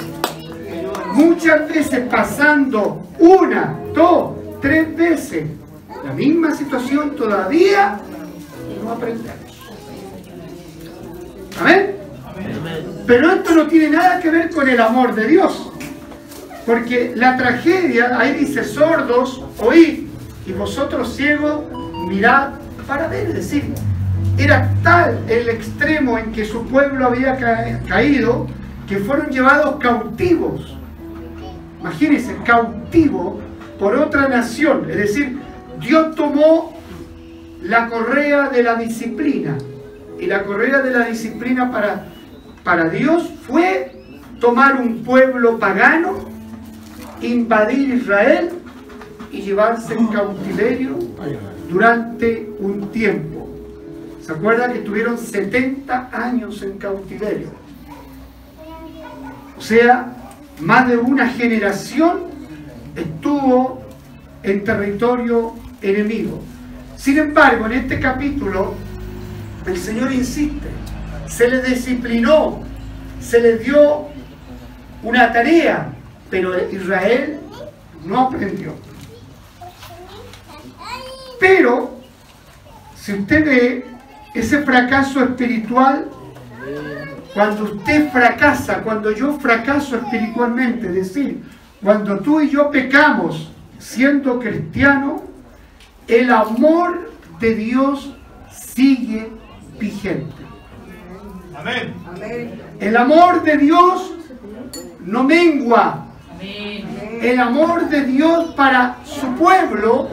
Muchas 1.14 1.68
veces 1.68 2.08
pasando 2.10 3.06
una, 3.18 3.78
dos, 3.94 4.32
tres 4.60 4.94
veces 4.96 5.46
la 6.04 6.12
misma 6.12 6.54
situación 6.54 7.14
todavía 7.16 8.00
no 8.82 8.92
aprendemos. 8.92 9.62
Amén. 11.60 11.96
Pero 13.06 13.32
esto 13.32 13.54
no 13.54 13.66
tiene 13.66 13.90
nada 13.90 14.20
que 14.20 14.30
ver 14.30 14.50
con 14.50 14.68
el 14.68 14.80
amor 14.80 15.14
de 15.14 15.26
Dios. 15.26 15.70
Porque 16.66 17.12
la 17.16 17.36
tragedia, 17.36 18.18
ahí 18.18 18.34
dice 18.34 18.64
sordos, 18.64 19.44
oíd, 19.58 20.06
y 20.46 20.52
vosotros 20.52 21.14
ciegos, 21.14 21.64
mirad 22.08 22.50
para 22.86 23.08
ver. 23.08 23.28
Es 23.28 23.34
decir, 23.34 23.64
era 24.38 24.72
tal 24.82 25.18
el 25.28 25.48
extremo 25.48 26.18
en 26.18 26.32
que 26.32 26.44
su 26.44 26.66
pueblo 26.66 27.06
había 27.06 27.36
caído 27.86 28.46
que 28.88 28.98
fueron 28.98 29.30
llevados 29.30 29.76
cautivos. 29.80 30.76
Imagínense, 31.80 32.36
cautivo 32.44 33.40
por 33.78 33.96
otra 33.96 34.28
nación. 34.28 34.86
Es 34.88 34.96
decir, 34.96 35.41
Dios 35.82 36.14
tomó 36.14 36.76
la 37.62 37.88
correa 37.88 38.48
de 38.48 38.62
la 38.62 38.76
disciplina. 38.76 39.56
Y 40.18 40.26
la 40.26 40.44
correa 40.44 40.80
de 40.80 40.90
la 40.90 41.06
disciplina 41.06 41.70
para, 41.70 42.06
para 42.62 42.88
Dios 42.88 43.28
fue 43.46 43.92
tomar 44.40 44.80
un 44.80 45.02
pueblo 45.02 45.58
pagano 45.58 46.32
invadir 47.22 47.94
Israel 47.94 48.50
y 49.30 49.42
llevarse 49.42 49.94
en 49.94 50.08
cautiverio 50.08 50.98
durante 51.70 52.50
un 52.58 52.90
tiempo. 52.90 53.48
¿Se 54.20 54.32
acuerda 54.32 54.72
que 54.72 54.80
tuvieron 54.80 55.18
70 55.18 56.10
años 56.12 56.62
en 56.62 56.78
cautiverio? 56.78 57.48
O 59.56 59.60
sea, 59.60 60.12
más 60.60 60.88
de 60.88 60.96
una 60.96 61.28
generación 61.28 62.24
estuvo 62.96 63.82
en 64.42 64.64
territorio 64.64 65.54
enemigo. 65.82 66.42
Sin 66.96 67.18
embargo, 67.18 67.66
en 67.66 67.72
este 67.72 67.98
capítulo, 67.98 68.74
el 69.66 69.76
Señor 69.76 70.12
insiste, 70.12 70.68
se 71.26 71.48
le 71.48 71.62
disciplinó, 71.62 72.62
se 73.20 73.40
le 73.40 73.58
dio 73.58 74.08
una 75.02 75.32
tarea, 75.32 75.92
pero 76.30 76.70
Israel 76.70 77.40
no 78.04 78.20
aprendió. 78.20 78.74
Pero, 81.40 81.98
si 82.94 83.14
usted 83.14 83.44
ve 83.44 83.86
ese 84.34 84.62
fracaso 84.62 85.22
espiritual, 85.24 86.08
cuando 87.34 87.64
usted 87.64 88.10
fracasa, 88.12 88.82
cuando 88.82 89.10
yo 89.10 89.38
fracaso 89.38 89.96
espiritualmente, 89.96 90.86
es 90.88 90.94
decir, 90.94 91.42
cuando 91.82 92.18
tú 92.20 92.40
y 92.40 92.50
yo 92.50 92.70
pecamos 92.70 93.50
siendo 93.78 94.38
cristiano, 94.38 95.31
el 96.08 96.30
amor 96.30 97.10
de 97.40 97.54
Dios 97.54 98.14
sigue 98.50 99.30
vigente. 99.78 100.42
Amén. 101.56 101.94
El 102.80 102.96
amor 102.96 103.42
de 103.42 103.56
Dios 103.58 104.14
no 105.04 105.24
mengua, 105.24 106.06
el 107.20 107.38
amor 107.38 107.88
de 107.88 108.04
Dios 108.04 108.54
para 108.54 108.96
su 109.04 109.26
pueblo, 109.34 110.08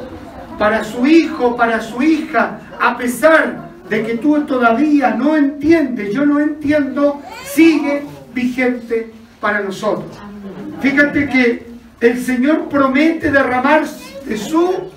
para 0.57 0.83
su 0.83 1.05
hijo, 1.05 1.55
para 1.55 1.81
su 1.81 2.01
hija, 2.01 2.59
a 2.79 2.97
pesar 2.97 3.69
de 3.89 4.03
que 4.03 4.17
tú 4.17 4.41
todavía 4.41 5.15
no 5.15 5.35
entiendes, 5.35 6.13
yo 6.13 6.25
no 6.25 6.39
entiendo, 6.39 7.21
sigue 7.43 8.03
vigente 8.33 9.11
para 9.39 9.61
nosotros. 9.61 10.17
Fíjate 10.81 11.27
que 11.27 11.69
el 11.99 12.23
Señor 12.23 12.69
promete 12.69 13.31
derramar 13.31 13.85
de 14.25 14.37
su 14.37 14.91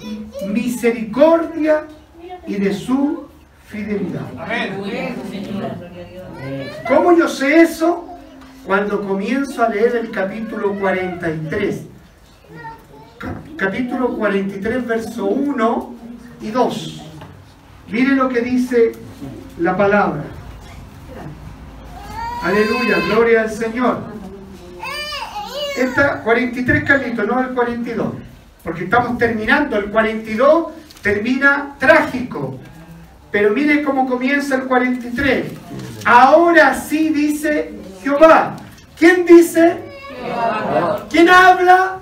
misericordia 0.49 1.85
y 2.47 2.55
de 2.55 2.75
su 2.75 3.27
fidelidad. 3.67 4.27
¿Cómo 6.89 7.17
yo 7.17 7.29
sé 7.29 7.63
eso? 7.63 8.09
Cuando 8.67 9.07
comienzo 9.07 9.63
a 9.63 9.69
leer 9.69 9.97
el 9.97 10.11
capítulo 10.11 10.75
43 10.79 11.87
capítulo 13.57 14.17
43, 14.17 14.87
verso 14.87 15.27
1 15.27 15.95
y 16.41 16.51
2. 16.51 17.03
Mire 17.89 18.15
lo 18.15 18.29
que 18.29 18.41
dice 18.41 18.93
la 19.59 19.77
palabra. 19.77 20.25
Aleluya, 22.43 22.99
gloria 23.07 23.43
al 23.43 23.51
Señor. 23.51 23.99
Esta 25.77 26.23
43 26.23 26.85
Carlito, 26.85 27.23
no 27.23 27.41
el 27.41 27.55
42, 27.55 28.15
porque 28.63 28.85
estamos 28.85 29.19
terminando. 29.19 29.77
El 29.77 29.91
42 29.91 30.67
termina 31.03 31.75
trágico. 31.79 32.59
Pero 33.31 33.51
mire 33.51 33.83
cómo 33.83 34.09
comienza 34.09 34.57
el 34.57 34.65
43. 34.65 35.47
Ahora 36.05 36.75
sí 36.75 37.09
dice 37.09 37.75
Jehová. 38.03 38.57
¿Quién 38.99 39.25
dice? 39.25 39.79
¿Quién 41.11 41.29
habla? 41.29 42.01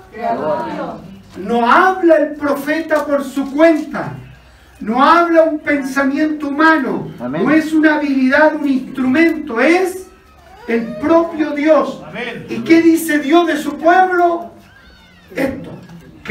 No 1.37 1.69
habla 1.69 2.17
el 2.17 2.33
profeta 2.35 3.05
por 3.05 3.23
su 3.23 3.51
cuenta. 3.51 4.13
No 4.81 5.01
habla 5.01 5.43
un 5.43 5.59
pensamiento 5.59 6.49
humano. 6.49 7.11
No 7.19 7.51
es 7.51 7.71
una 7.71 7.95
habilidad, 7.95 8.55
un 8.55 8.67
instrumento. 8.67 9.61
Es 9.61 10.07
el 10.67 10.97
propio 10.97 11.51
Dios. 11.51 12.03
¿Y 12.49 12.59
qué 12.59 12.81
dice 12.81 13.19
Dios 13.19 13.47
de 13.47 13.57
su 13.57 13.77
pueblo? 13.77 14.51
Esto. 15.35 15.71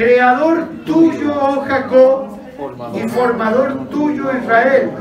Creador 0.00 0.66
tuyo, 0.86 1.34
oh 1.38 1.60
Jacob, 1.68 2.38
y 2.94 3.06
formador 3.06 3.90
tuyo, 3.90 4.30
Israel. 4.34 4.92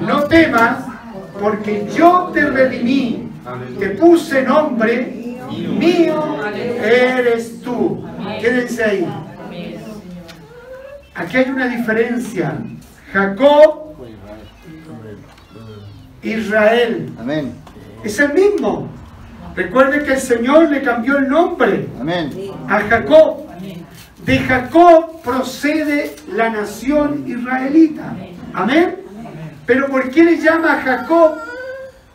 No 0.00 0.22
temas, 0.22 0.84
porque 1.40 1.88
yo 1.92 2.30
te 2.32 2.48
redimí, 2.48 3.28
te 3.80 3.88
puse 3.90 4.42
nombre 4.42 5.40
mío 5.50 6.38
eres 6.80 7.60
tú. 7.60 8.04
Quédense 8.40 8.84
ahí. 8.84 9.08
Aquí 11.16 11.36
hay 11.36 11.50
una 11.50 11.66
diferencia. 11.66 12.54
Jacob, 13.12 13.96
Israel. 16.22 17.12
Amén. 17.18 17.52
Es 18.04 18.20
el 18.20 18.32
mismo. 18.32 18.88
Recuerde 19.56 20.04
que 20.04 20.12
el 20.12 20.20
Señor 20.20 20.70
le 20.70 20.82
cambió 20.82 21.18
el 21.18 21.28
nombre 21.28 21.88
a 22.68 22.78
Jacob. 22.78 23.44
De 24.24 24.38
Jacob 24.38 25.22
procede 25.22 26.16
la 26.32 26.48
nación 26.48 27.24
israelita. 27.26 28.14
Amén. 28.54 28.96
Pero 29.66 29.88
¿por 29.88 30.10
qué 30.10 30.24
le 30.24 30.38
llama 30.38 30.74
a 30.74 30.80
Jacob? 30.80 31.36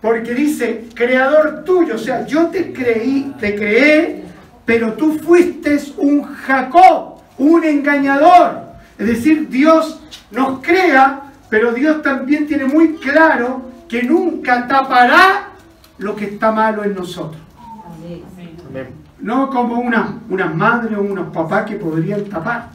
Porque 0.02 0.34
dice, 0.34 0.86
creador 0.94 1.64
tuyo, 1.64 1.96
o 1.96 1.98
sea, 1.98 2.26
yo 2.26 2.48
te 2.48 2.74
creí, 2.74 3.34
te 3.40 3.56
creé, 3.56 4.24
pero 4.66 4.94
tú 4.94 5.20
fuiste 5.20 5.78
un 5.98 6.24
Jacob, 6.24 7.22
un 7.38 7.64
engañador. 7.64 8.70
Es 8.98 9.08
decir, 9.08 9.48
Dios 9.50 10.00
nos 10.32 10.62
crea, 10.62 11.24
pero 11.50 11.74
Dios 11.74 12.02
también 12.02 12.48
tiene 12.48 12.66
muy 12.66 12.96
claro 12.96 13.62
que 13.88 14.04
nunca 14.04 14.68
tapará 14.68 15.50
lo 15.98 16.16
que 16.16 16.26
está 16.26 16.52
malo 16.52 16.84
en 16.84 16.96
nosotros. 16.96 17.42
No 19.22 19.50
como 19.50 19.80
una, 19.80 20.20
una 20.30 20.46
madre 20.48 20.96
o 20.96 21.02
unos 21.02 21.34
papás 21.34 21.66
que 21.66 21.76
podrían 21.76 22.26
tapar 22.26 22.70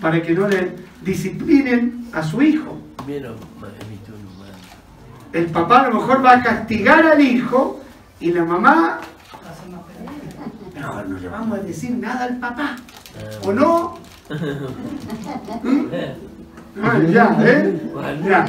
para 0.00 0.22
que 0.22 0.32
no 0.32 0.46
le 0.46 0.76
disciplinen 1.02 2.08
a 2.12 2.22
su 2.22 2.40
hijo 2.42 2.78
el 5.32 5.46
papá 5.46 5.80
a 5.80 5.88
lo 5.88 6.00
mejor 6.00 6.24
va 6.24 6.32
a 6.32 6.42
castigar 6.42 7.06
al 7.06 7.20
hijo 7.20 7.80
y 8.20 8.32
la 8.32 8.44
mamá, 8.44 9.00
mejor 10.74 11.08
no 11.08 11.18
le 11.18 11.28
vamos 11.28 11.58
a 11.58 11.62
decir 11.62 11.90
nada 11.92 12.24
al 12.24 12.38
papá. 12.38 12.76
¿O 13.44 13.52
no? 13.52 13.98
¿Mm? 15.62 15.86
Ah, 16.80 16.96
ya, 17.10 17.36
¿eh? 17.40 17.80
Ya. 18.24 18.46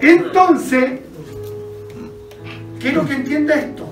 Entonces, 0.00 1.00
quiero 2.78 3.04
que 3.04 3.14
entienda 3.14 3.54
esto. 3.54 3.88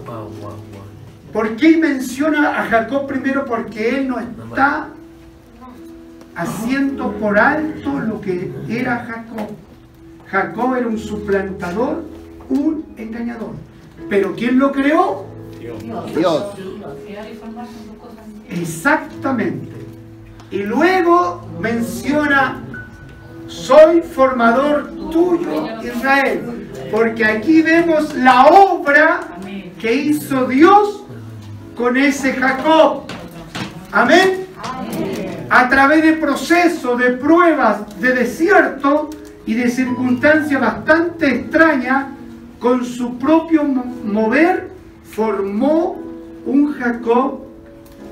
¿Por 1.32 1.56
qué 1.56 1.76
menciona 1.76 2.60
a 2.60 2.66
Jacob 2.66 3.06
primero? 3.06 3.44
Porque 3.44 3.98
él 3.98 4.08
no 4.08 4.18
está 4.18 4.88
haciendo 6.34 7.12
por 7.12 7.38
alto 7.38 8.00
lo 8.00 8.20
que 8.20 8.52
era 8.68 8.98
Jacob. 9.06 9.50
Jacob 10.26 10.76
era 10.76 10.88
un 10.88 10.98
suplantador, 10.98 12.04
un 12.48 12.84
engañador. 12.96 13.52
Pero 14.08 14.34
¿quién 14.34 14.58
lo 14.58 14.72
creó? 14.72 15.26
Dios. 16.16 16.44
Exactamente. 18.48 19.76
Y 20.50 20.64
luego 20.64 21.46
menciona, 21.60 22.60
soy 23.46 24.02
formador 24.02 24.90
tuyo, 25.12 25.80
Israel. 25.82 26.68
Porque 26.90 27.24
aquí 27.24 27.62
vemos 27.62 28.16
la 28.16 28.46
obra 28.46 29.20
que 29.78 29.94
hizo 29.94 30.46
Dios 30.46 30.99
con 31.80 31.96
ese 31.96 32.34
Jacob. 32.34 33.04
Amén. 33.90 34.44
A 35.48 35.68
través 35.70 36.02
de 36.02 36.12
procesos, 36.12 36.98
de 36.98 37.12
pruebas, 37.12 37.98
de 37.98 38.12
desierto 38.12 39.08
y 39.46 39.54
de 39.54 39.70
circunstancias 39.70 40.60
bastante 40.60 41.26
extrañas, 41.34 42.08
con 42.58 42.84
su 42.84 43.16
propio 43.18 43.64
mo- 43.64 43.84
mover, 44.04 44.70
formó 45.10 45.98
un 46.44 46.72
Jacob 46.74 47.40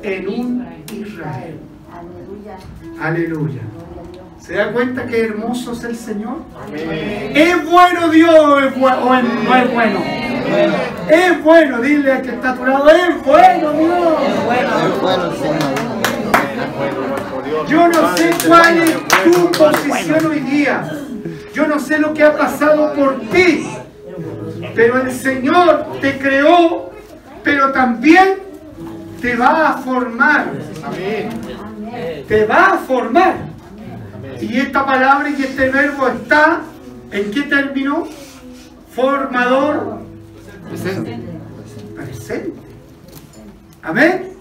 en 0.02 0.28
un 0.28 0.66
Israel. 0.90 1.58
Aleluya. 3.02 3.60
¿Se 4.48 4.54
da 4.54 4.72
cuenta 4.72 5.04
qué 5.06 5.24
hermoso 5.26 5.72
es 5.72 5.84
el 5.84 5.94
Señor? 5.94 6.38
¿Es 7.34 7.70
bueno 7.70 8.08
Dios 8.08 8.34
o 8.34 8.58
es 8.60 8.74
bu- 8.74 8.98
o 9.04 9.14
es- 9.14 9.24
no 9.44 9.54
es 9.56 9.74
bueno? 9.74 9.98
Es 11.10 11.44
bueno, 11.44 11.80
dile 11.82 12.12
al 12.12 12.22
que 12.22 12.30
está 12.30 12.50
a 12.52 12.54
tu 12.56 12.64
lado, 12.64 12.88
es 12.88 13.22
bueno 13.26 13.72
Dios. 13.72 14.16
Es 14.22 14.44
bueno 15.02 15.24
el 15.26 15.36
Señor. 15.36 15.58
Yo 17.68 17.88
no 17.88 18.16
sé 18.16 18.30
cuál 18.48 18.78
es 18.78 18.98
tu 19.32 19.50
posición 19.52 20.26
hoy 20.26 20.40
día. 20.40 20.90
Yo 21.52 21.66
no 21.66 21.78
sé 21.78 21.98
lo 21.98 22.14
que 22.14 22.24
ha 22.24 22.34
pasado 22.34 22.94
por 22.94 23.20
ti. 23.30 23.68
Pero 24.74 25.02
el 25.02 25.12
Señor 25.12 25.98
te 26.00 26.16
creó, 26.18 26.90
pero 27.44 27.70
también 27.72 28.38
te 29.20 29.36
va 29.36 29.68
a 29.68 29.72
formar. 29.78 30.46
Te 32.26 32.46
va 32.46 32.66
a 32.66 32.78
formar. 32.78 33.47
Y 34.40 34.56
esta 34.56 34.86
palabra 34.86 35.30
y 35.30 35.42
este 35.42 35.68
verbo 35.70 36.08
está, 36.08 36.62
¿en 37.10 37.30
qué 37.30 37.42
término? 37.42 38.06
Formador 38.94 39.98
presente. 40.68 41.18
Amén. 43.82 44.32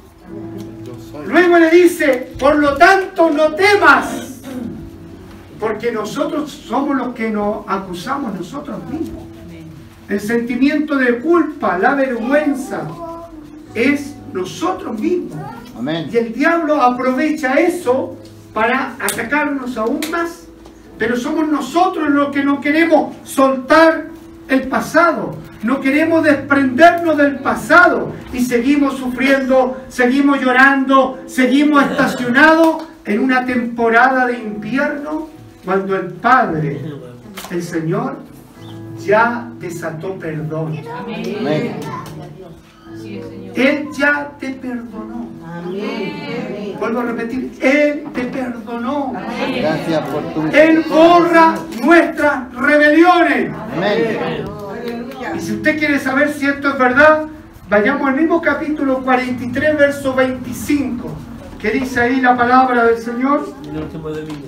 Luego 1.25 1.57
le 1.57 1.69
dice, 1.71 2.31
por 2.39 2.57
lo 2.57 2.77
tanto 2.77 3.29
no 3.29 3.53
temas, 3.53 4.41
porque 5.59 5.91
nosotros 5.91 6.51
somos 6.51 6.95
los 6.95 7.15
que 7.15 7.29
nos 7.29 7.65
acusamos 7.67 8.35
nosotros 8.35 8.77
mismos. 8.91 9.23
El 10.09 10.19
sentimiento 10.19 10.95
de 10.95 11.19
culpa, 11.19 11.77
la 11.77 11.95
vergüenza, 11.95 12.87
es 13.73 14.15
nosotros 14.31 14.99
mismos. 14.99 15.37
Amén. 15.77 16.09
Y 16.11 16.17
el 16.17 16.33
diablo 16.33 16.81
aprovecha 16.81 17.55
eso 17.55 18.17
para 18.57 18.95
atacarnos 18.99 19.77
aún 19.77 20.01
más. 20.09 20.47
Pero 20.97 21.15
somos 21.15 21.47
nosotros 21.47 22.09
los 22.09 22.29
que 22.29 22.43
no 22.43 22.59
queremos 22.59 23.15
soltar 23.23 24.07
el 24.49 24.67
pasado. 24.67 25.35
No 25.61 25.79
queremos 25.79 26.23
desprendernos 26.23 27.17
del 27.17 27.37
pasado. 27.37 28.13
Y 28.33 28.43
seguimos 28.43 28.97
sufriendo, 28.97 29.85
seguimos 29.89 30.41
llorando, 30.41 31.19
seguimos 31.27 31.83
estacionados 31.83 32.87
en 33.05 33.19
una 33.19 33.45
temporada 33.45 34.25
de 34.25 34.39
invierno 34.39 35.29
cuando 35.63 35.95
el 35.95 36.07
Padre, 36.13 36.81
el 37.51 37.61
Señor, 37.61 38.17
ya 39.05 39.51
desató 39.59 40.15
perdón. 40.15 40.79
Amén. 40.99 41.79
Él 43.53 43.87
ya 43.95 44.31
te 44.39 44.49
perdonó. 44.49 45.26
Vuelvo 46.79 46.99
a 46.99 47.03
repetir, 47.03 47.51
Él 47.61 48.03
te 48.13 48.23
perdonó. 48.25 49.13
Gracias 49.57 50.09
por 50.09 50.23
tu 50.33 50.47
Él 50.55 50.85
borra 50.89 51.55
nuestras 51.83 52.53
rebeliones. 52.53 53.51
Amén. 53.75 54.45
Y 55.35 55.39
si 55.39 55.53
usted 55.53 55.77
quiere 55.77 55.99
saber 55.99 56.33
si 56.33 56.45
esto 56.45 56.69
es 56.69 56.77
verdad, 56.77 57.25
vayamos 57.69 58.07
al 58.07 58.15
mismo 58.15 58.41
capítulo 58.41 59.01
43, 59.03 59.77
verso 59.77 60.13
25, 60.13 61.09
que 61.59 61.71
dice 61.71 62.01
ahí 62.01 62.21
la 62.21 62.37
palabra 62.37 62.85
del 62.85 62.97
Señor. 62.97 63.53
El 63.69 63.77
último 63.83 64.09
de 64.11 64.21
mí. 64.23 64.45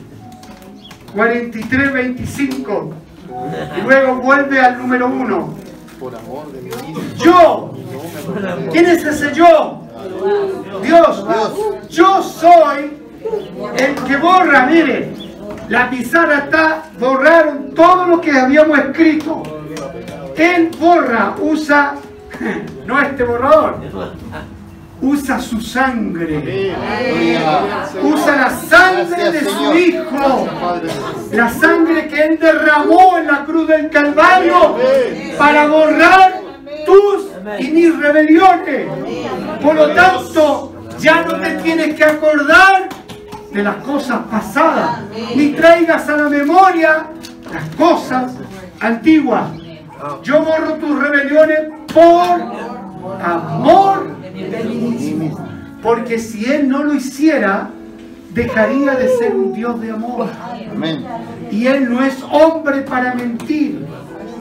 43, 1.14 1.94
25. 1.94 2.94
Y 3.78 3.82
luego 3.82 4.16
vuelve 4.16 4.60
al 4.60 4.78
número 4.78 5.08
1. 5.08 5.56
Yo. 7.24 7.74
¿Quién 8.72 8.86
es 8.86 9.04
ese 9.04 9.34
yo? 9.34 9.84
Dios. 10.82 11.26
Yo 11.90 12.24
soy 12.24 12.92
el 13.78 13.96
que 13.96 14.18
borra, 14.18 14.66
mire. 14.66 15.14
La 15.68 15.90
pizarra 15.90 16.40
está, 16.40 16.84
borraron 17.00 17.74
todo 17.76 18.06
lo 18.06 18.22
que 18.22 18.32
habíamos 18.32 18.78
escrito. 18.80 19.44
Él 20.36 20.72
borra, 20.80 21.36
usa, 21.40 21.96
no 22.86 23.00
este 23.02 23.24
borrador, 23.24 23.78
usa 25.02 25.40
su 25.40 25.62
sangre. 25.62 26.74
Usa 28.02 28.36
la 28.36 28.50
sangre 28.50 29.32
de 29.32 29.42
su 29.42 29.78
Hijo. 29.78 30.48
La 31.34 31.50
sangre 31.50 32.08
que 32.08 32.24
Él 32.24 32.40
derramó 32.40 33.18
en 33.18 33.28
la 33.28 33.46
cruz 33.46 33.68
del 33.68 33.90
Calvario 33.90 34.76
para 35.38 35.68
borrar 35.68 36.42
tus 36.86 37.29
y 37.60 37.68
mis 37.70 37.98
rebeliones. 37.98 38.88
Por 39.62 39.76
lo 39.76 39.94
tanto, 39.94 40.74
ya 41.00 41.24
no 41.24 41.36
te 41.36 41.52
tienes 41.58 41.96
que 41.96 42.04
acordar 42.04 42.90
de 43.52 43.64
las 43.64 43.78
cosas 43.78 44.20
pasadas, 44.30 45.00
ni 45.36 45.50
traigas 45.50 46.08
a 46.08 46.18
la 46.18 46.30
memoria 46.30 47.08
las 47.52 47.76
cosas 47.76 48.34
antiguas. 48.80 49.50
Yo 50.24 50.44
borro 50.44 50.74
tus 50.76 51.00
rebeliones 51.00 51.60
por 51.94 52.42
amor 53.22 54.16
de 54.34 54.64
mí 54.64 54.76
mismo. 54.76 55.50
Porque 55.82 56.20
si 56.20 56.46
Él 56.46 56.70
no 56.70 56.84
lo 56.84 56.94
hiciera, 56.94 57.70
dejaría 58.32 58.96
de 58.96 59.08
ser 59.18 59.36
un 59.36 59.54
Dios 59.54 59.80
de 59.82 59.92
amor. 59.92 60.28
Amén. 60.72 61.06
Y 61.52 61.68
Él 61.68 61.92
no 61.92 62.04
es 62.04 62.22
hombre 62.32 62.82
para 62.82 63.14
mentir. 63.16 63.86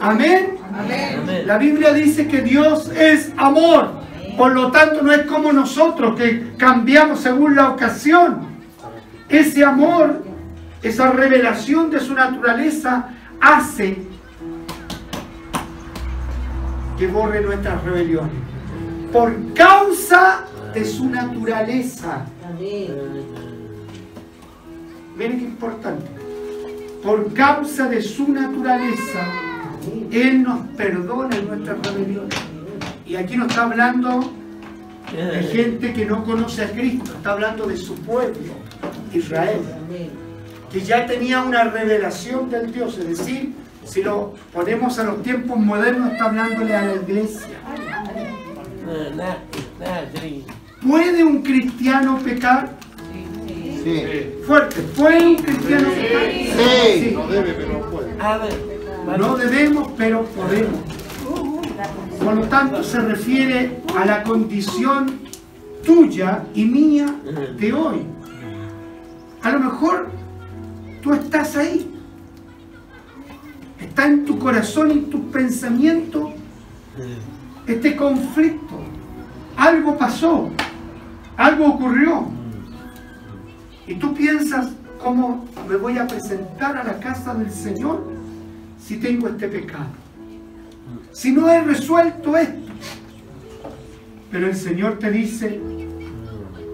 Amén. 0.00 0.56
Amén. 0.72 1.46
La 1.46 1.58
Biblia 1.58 1.92
dice 1.92 2.28
que 2.28 2.42
Dios 2.42 2.90
es 2.90 3.32
amor. 3.36 3.90
Por 4.36 4.52
lo 4.52 4.70
tanto, 4.70 5.02
no 5.02 5.12
es 5.12 5.22
como 5.22 5.52
nosotros 5.52 6.16
que 6.18 6.52
cambiamos 6.56 7.20
según 7.20 7.56
la 7.56 7.70
ocasión. 7.70 8.46
Ese 9.28 9.64
amor, 9.64 10.22
esa 10.82 11.10
revelación 11.10 11.90
de 11.90 12.00
su 12.00 12.14
naturaleza 12.14 13.08
hace 13.40 13.98
que 16.98 17.06
borre 17.08 17.40
nuestras 17.40 17.82
rebeliones. 17.82 18.32
Por 19.12 19.54
causa 19.54 20.44
de 20.72 20.84
su 20.84 21.08
naturaleza. 21.08 22.26
Miren 25.16 25.38
qué 25.38 25.44
importante. 25.44 26.06
Por 27.02 27.32
causa 27.32 27.88
de 27.88 28.02
su 28.02 28.28
naturaleza, 28.28 29.20
Él 30.12 30.42
nos 30.42 30.66
perdona 30.76 31.40
nuestras 31.40 31.78
rebeliones. 31.86 32.34
Y 33.06 33.16
aquí 33.16 33.36
no 33.36 33.46
está 33.46 33.64
hablando 33.64 34.32
de 35.12 35.42
gente 35.44 35.92
que 35.92 36.04
no 36.04 36.24
conoce 36.24 36.62
a 36.62 36.70
Cristo, 36.70 37.12
está 37.16 37.32
hablando 37.32 37.66
de 37.66 37.76
su 37.76 37.94
pueblo, 37.94 38.52
Israel, 39.14 39.60
que 40.70 40.80
ya 40.82 41.06
tenía 41.06 41.42
una 41.42 41.64
revelación 41.64 42.50
del 42.50 42.70
Dios, 42.70 42.98
es 42.98 43.08
decir, 43.08 43.54
si 43.84 44.02
lo 44.02 44.34
ponemos 44.52 44.98
a 44.98 45.04
los 45.04 45.22
tiempos 45.22 45.58
modernos, 45.58 46.12
está 46.12 46.26
hablándole 46.26 46.74
a 46.76 46.84
la 46.84 46.94
iglesia. 46.96 47.56
Sí. 50.20 50.44
¿Puede 50.86 51.24
un 51.24 51.42
cristiano 51.42 52.18
pecar? 52.22 52.74
Sí. 53.82 54.34
Fuerte, 54.46 54.82
¿puede 54.94 55.26
un 55.26 55.36
cristiano 55.36 55.88
pecar? 55.88 56.30
Sí. 56.30 57.16
A 58.20 58.38
ver. 58.38 58.77
No 59.16 59.36
debemos, 59.36 59.92
pero 59.96 60.24
podemos. 60.26 60.80
Por 62.22 62.34
lo 62.34 62.46
tanto, 62.48 62.82
se 62.82 63.00
refiere 63.00 63.80
a 63.96 64.04
la 64.04 64.22
condición 64.22 65.20
tuya 65.84 66.44
y 66.54 66.64
mía 66.66 67.14
de 67.58 67.72
hoy. 67.72 68.02
A 69.42 69.50
lo 69.52 69.60
mejor 69.60 70.08
tú 71.02 71.14
estás 71.14 71.56
ahí. 71.56 71.90
Está 73.80 74.06
en 74.06 74.24
tu 74.24 74.38
corazón 74.38 74.90
y 74.90 74.94
en 74.94 75.10
tus 75.10 75.20
pensamientos 75.32 76.30
este 77.66 77.96
conflicto. 77.96 78.80
Algo 79.56 79.96
pasó, 79.96 80.50
algo 81.36 81.66
ocurrió. 81.66 82.26
Y 83.86 83.94
tú 83.94 84.12
piensas, 84.12 84.68
¿cómo 85.02 85.46
me 85.68 85.76
voy 85.76 85.96
a 85.96 86.06
presentar 86.06 86.76
a 86.76 86.84
la 86.84 87.00
casa 87.00 87.34
del 87.34 87.50
Señor 87.50 88.17
si 88.88 88.96
tengo 88.96 89.28
este 89.28 89.48
pecado? 89.48 89.90
Si 91.12 91.30
no 91.30 91.46
he 91.50 91.60
resuelto 91.60 92.38
esto. 92.38 92.72
Pero 94.30 94.46
el 94.46 94.56
Señor 94.56 94.98
te 94.98 95.10
dice 95.10 95.60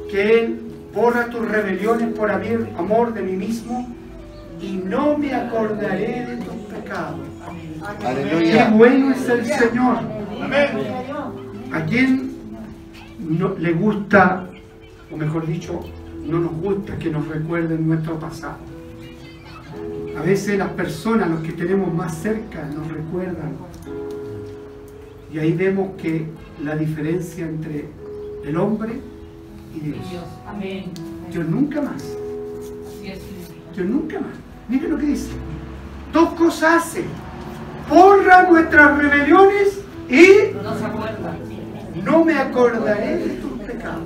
que 0.09 0.39
Él 0.39 0.61
borra 0.95 1.27
tus 1.27 1.45
rebeliones 1.49 2.15
por 2.15 2.31
haber 2.31 2.71
amor 2.79 3.13
de 3.15 3.23
mí 3.23 3.33
mismo 3.33 3.93
y 4.61 4.75
no 4.77 5.19
me 5.19 5.35
acordaré 5.35 6.25
de 6.25 6.37
tus 6.37 6.55
pecados. 6.73 7.19
Qué 7.99 8.07
Aleluya. 8.07 8.71
bueno 8.71 9.11
es 9.11 9.29
el 9.29 9.45
Señor. 9.47 9.99
¿A 11.73 11.85
quién 11.85 12.31
no, 13.19 13.57
le 13.59 13.73
gusta, 13.73 14.47
o 15.11 15.17
mejor 15.17 15.49
dicho, 15.49 15.81
no 16.25 16.39
nos 16.39 16.53
gusta 16.53 16.97
que 16.97 17.11
nos 17.11 17.27
recuerden 17.27 17.89
nuestro 17.89 18.21
pasado? 18.21 18.74
A 20.17 20.23
veces 20.23 20.59
las 20.59 20.71
personas, 20.71 21.29
los 21.29 21.41
que 21.41 21.53
tenemos 21.53 21.93
más 21.93 22.15
cerca, 22.17 22.65
nos 22.67 22.87
recuerdan. 22.89 23.53
Y 25.33 25.39
ahí 25.39 25.53
vemos 25.53 25.97
que 26.01 26.27
la 26.63 26.77
diferencia 26.77 27.45
entre 27.45 27.89
el 28.45 28.57
hombre 28.57 29.01
y 29.75 29.81
Dios. 29.81 29.99
Amén. 30.47 30.85
Dios 31.31 31.47
nunca 31.49 31.81
más. 31.83 32.17
Dios 33.75 33.89
nunca 33.89 34.21
más. 34.21 34.31
Miren 34.69 34.93
lo 34.93 34.99
que 34.99 35.07
dice. 35.07 35.31
Dos 36.13 36.35
cosas 36.35 36.87
hace. 36.87 37.05
Borra 37.91 38.49
nuestras 38.49 38.97
rebeliones 38.97 39.81
y 40.09 40.55
No 40.63 40.79
se 40.79 40.85
acuerda. 40.85 41.37
no 42.05 42.25
me 42.25 42.35
acordaré 42.35 43.17
de 43.19 43.29
tus 43.37 43.53
pecados. 43.61 44.05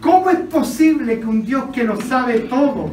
¿Cómo 0.00 0.30
es 0.30 0.38
posible 0.40 1.18
que 1.18 1.26
un 1.26 1.44
Dios 1.44 1.64
que 1.72 1.82
lo 1.82 2.00
sabe 2.00 2.40
todo, 2.40 2.90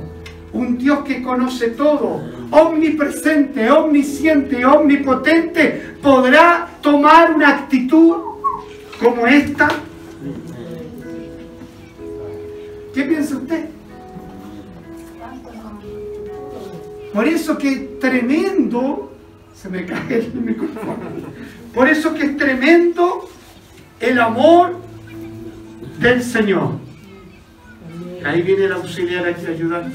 un 0.54 0.78
Dios 0.78 1.00
que 1.04 1.22
conoce 1.22 1.70
todo, 1.70 2.22
omnipresente, 2.52 3.70
omnisciente 3.70 4.66
omnipotente, 4.66 5.96
podrá 6.02 6.68
tomar 6.82 7.34
una 7.34 7.50
actitud 7.50 8.18
como 9.00 9.26
esta? 9.28 9.70
¿Qué 12.94 13.04
piensa 13.04 13.38
usted? 13.38 13.66
Por 17.14 17.28
eso 17.28 17.58
que 17.58 17.70
es 17.70 18.00
tremendo, 18.00 19.14
se 19.54 19.70
me 19.70 19.86
cae 19.86 20.18
el 20.18 20.34
micrófono, 20.34 20.96
por 21.74 21.88
eso 21.88 22.14
que 22.14 22.24
es 22.24 22.38
tremendo 22.38 23.30
el 24.00 24.20
amor 24.20 24.78
del 26.00 26.24
Señor. 26.24 26.72
Ahí 28.26 28.42
viene 28.42 28.66
el 28.66 28.74
auxiliar 28.74 29.26
a 29.26 29.30
ayudar, 29.30 29.90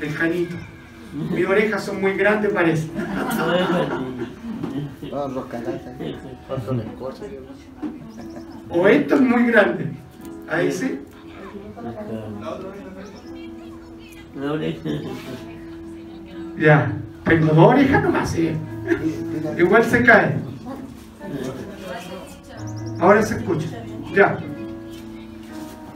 el 0.00 0.12
Janito. 0.12 0.56
Mis 1.32 1.46
orejas 1.46 1.84
son 1.84 2.00
muy 2.00 2.12
grandes, 2.14 2.52
parece. 2.52 2.88
O 8.68 8.86
esto 8.86 9.14
es 9.16 9.20
muy 9.20 9.46
grande. 9.46 9.92
Ahí 10.48 10.70
sí. 10.70 11.00
Ya. 16.58 16.92
Tengo 17.24 17.54
dos 17.54 17.66
orejas 17.66 18.02
nomás, 18.02 18.30
sí. 18.30 18.52
Igual 19.58 19.84
se 19.84 20.02
cae. 20.04 20.36
Ahora 23.00 23.22
se 23.22 23.36
escucha. 23.36 23.66
Ya. 24.14 24.38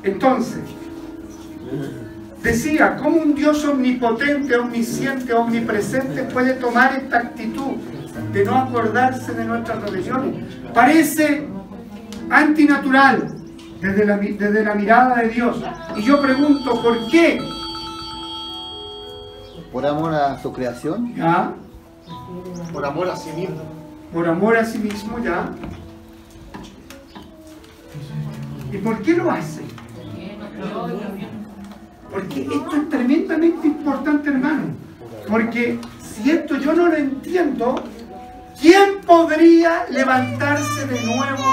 Entonces, 0.02 0.60
decía, 2.44 2.96
¿cómo 2.96 3.16
un 3.16 3.34
Dios 3.34 3.64
omnipotente, 3.64 4.54
omnisciente, 4.56 5.32
omnipresente 5.32 6.22
puede 6.24 6.54
tomar 6.54 6.94
esta 6.94 7.16
actitud 7.18 7.72
de 8.32 8.44
no 8.44 8.56
acordarse 8.56 9.32
de 9.32 9.44
nuestras 9.44 9.82
religiones? 9.82 10.44
Parece 10.72 11.48
antinatural 12.30 13.34
desde 13.80 14.04
la, 14.04 14.18
desde 14.18 14.62
la 14.62 14.74
mirada 14.74 15.16
de 15.22 15.28
Dios. 15.30 15.56
Y 15.96 16.02
yo 16.02 16.20
pregunto, 16.20 16.80
¿por 16.82 17.10
qué? 17.10 17.40
Por 19.72 19.86
amor 19.86 20.14
a 20.14 20.40
su 20.40 20.52
creación. 20.52 21.14
¿Ya? 21.16 21.52
Por 22.72 22.84
amor 22.84 23.08
a 23.08 23.16
sí 23.16 23.30
mismo. 23.30 23.62
Por 24.12 24.28
amor 24.28 24.56
a 24.56 24.64
sí 24.64 24.78
mismo, 24.78 25.18
¿ya? 25.18 25.48
¿Y 28.70 28.76
por 28.78 29.00
qué 29.02 29.14
lo 29.14 29.30
hace? 29.30 29.62
Porque 32.14 32.42
esto 32.42 32.76
es 32.76 32.88
tremendamente 32.88 33.66
importante, 33.66 34.30
hermano. 34.30 34.66
Porque 35.28 35.80
si 36.00 36.30
esto 36.30 36.56
yo 36.58 36.72
no 36.72 36.86
lo 36.86 36.94
entiendo, 36.94 37.82
¿quién 38.60 39.00
podría 39.04 39.86
levantarse 39.90 40.86
de 40.86 41.00
nuevo 41.02 41.44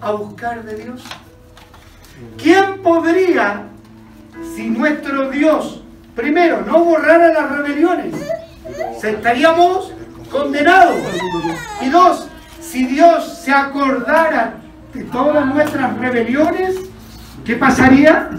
a 0.00 0.10
buscar 0.10 0.64
de 0.64 0.74
Dios? 0.74 1.04
¿Quién 2.36 2.82
podría, 2.82 3.62
si 4.56 4.68
nuestro 4.70 5.30
Dios, 5.30 5.84
primero, 6.16 6.62
no 6.62 6.82
borrara 6.82 7.32
las 7.32 7.56
rebeliones, 7.56 8.12
estaríamos 9.00 9.92
condenados? 10.32 10.98
Y 11.80 11.90
dos, 11.90 12.28
si 12.60 12.86
Dios 12.86 13.38
se 13.44 13.52
acordara 13.52 14.54
de 14.92 15.04
todas 15.04 15.46
nuestras 15.46 15.96
rebeliones, 15.96 16.74
¿qué 17.44 17.54
pasaría? 17.54 18.30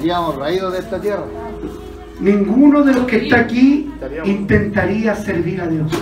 Seríamos 0.00 0.34
raídos 0.36 0.72
de 0.72 0.78
esta 0.78 0.98
tierra. 0.98 1.24
Ninguno 2.20 2.82
de 2.82 2.94
los 2.94 3.04
que 3.06 3.16
está 3.18 3.40
aquí 3.40 3.90
intentaría 4.24 5.14
servir 5.14 5.60
a 5.60 5.66
Dios. 5.66 5.92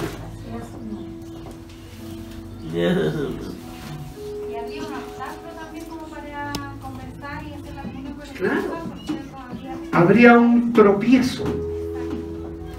Y 2.72 2.78
había 2.78 4.82
un 4.82 4.94
obstáculo 4.94 5.50
también 5.60 5.84
como 5.86 6.02
para 6.06 6.52
conversar 6.80 7.42
y 7.42 7.54
hacer 7.54 7.74
la 7.74 7.82
comunión 7.82 8.14
con 8.14 8.28
el 8.28 8.34
Claro. 8.34 8.60
Señor, 8.60 8.78
porque 8.88 9.12
eso 9.14 9.36
había- 9.50 9.98
Habría 10.00 10.38
un 10.38 10.72
tropiezo. 10.72 11.42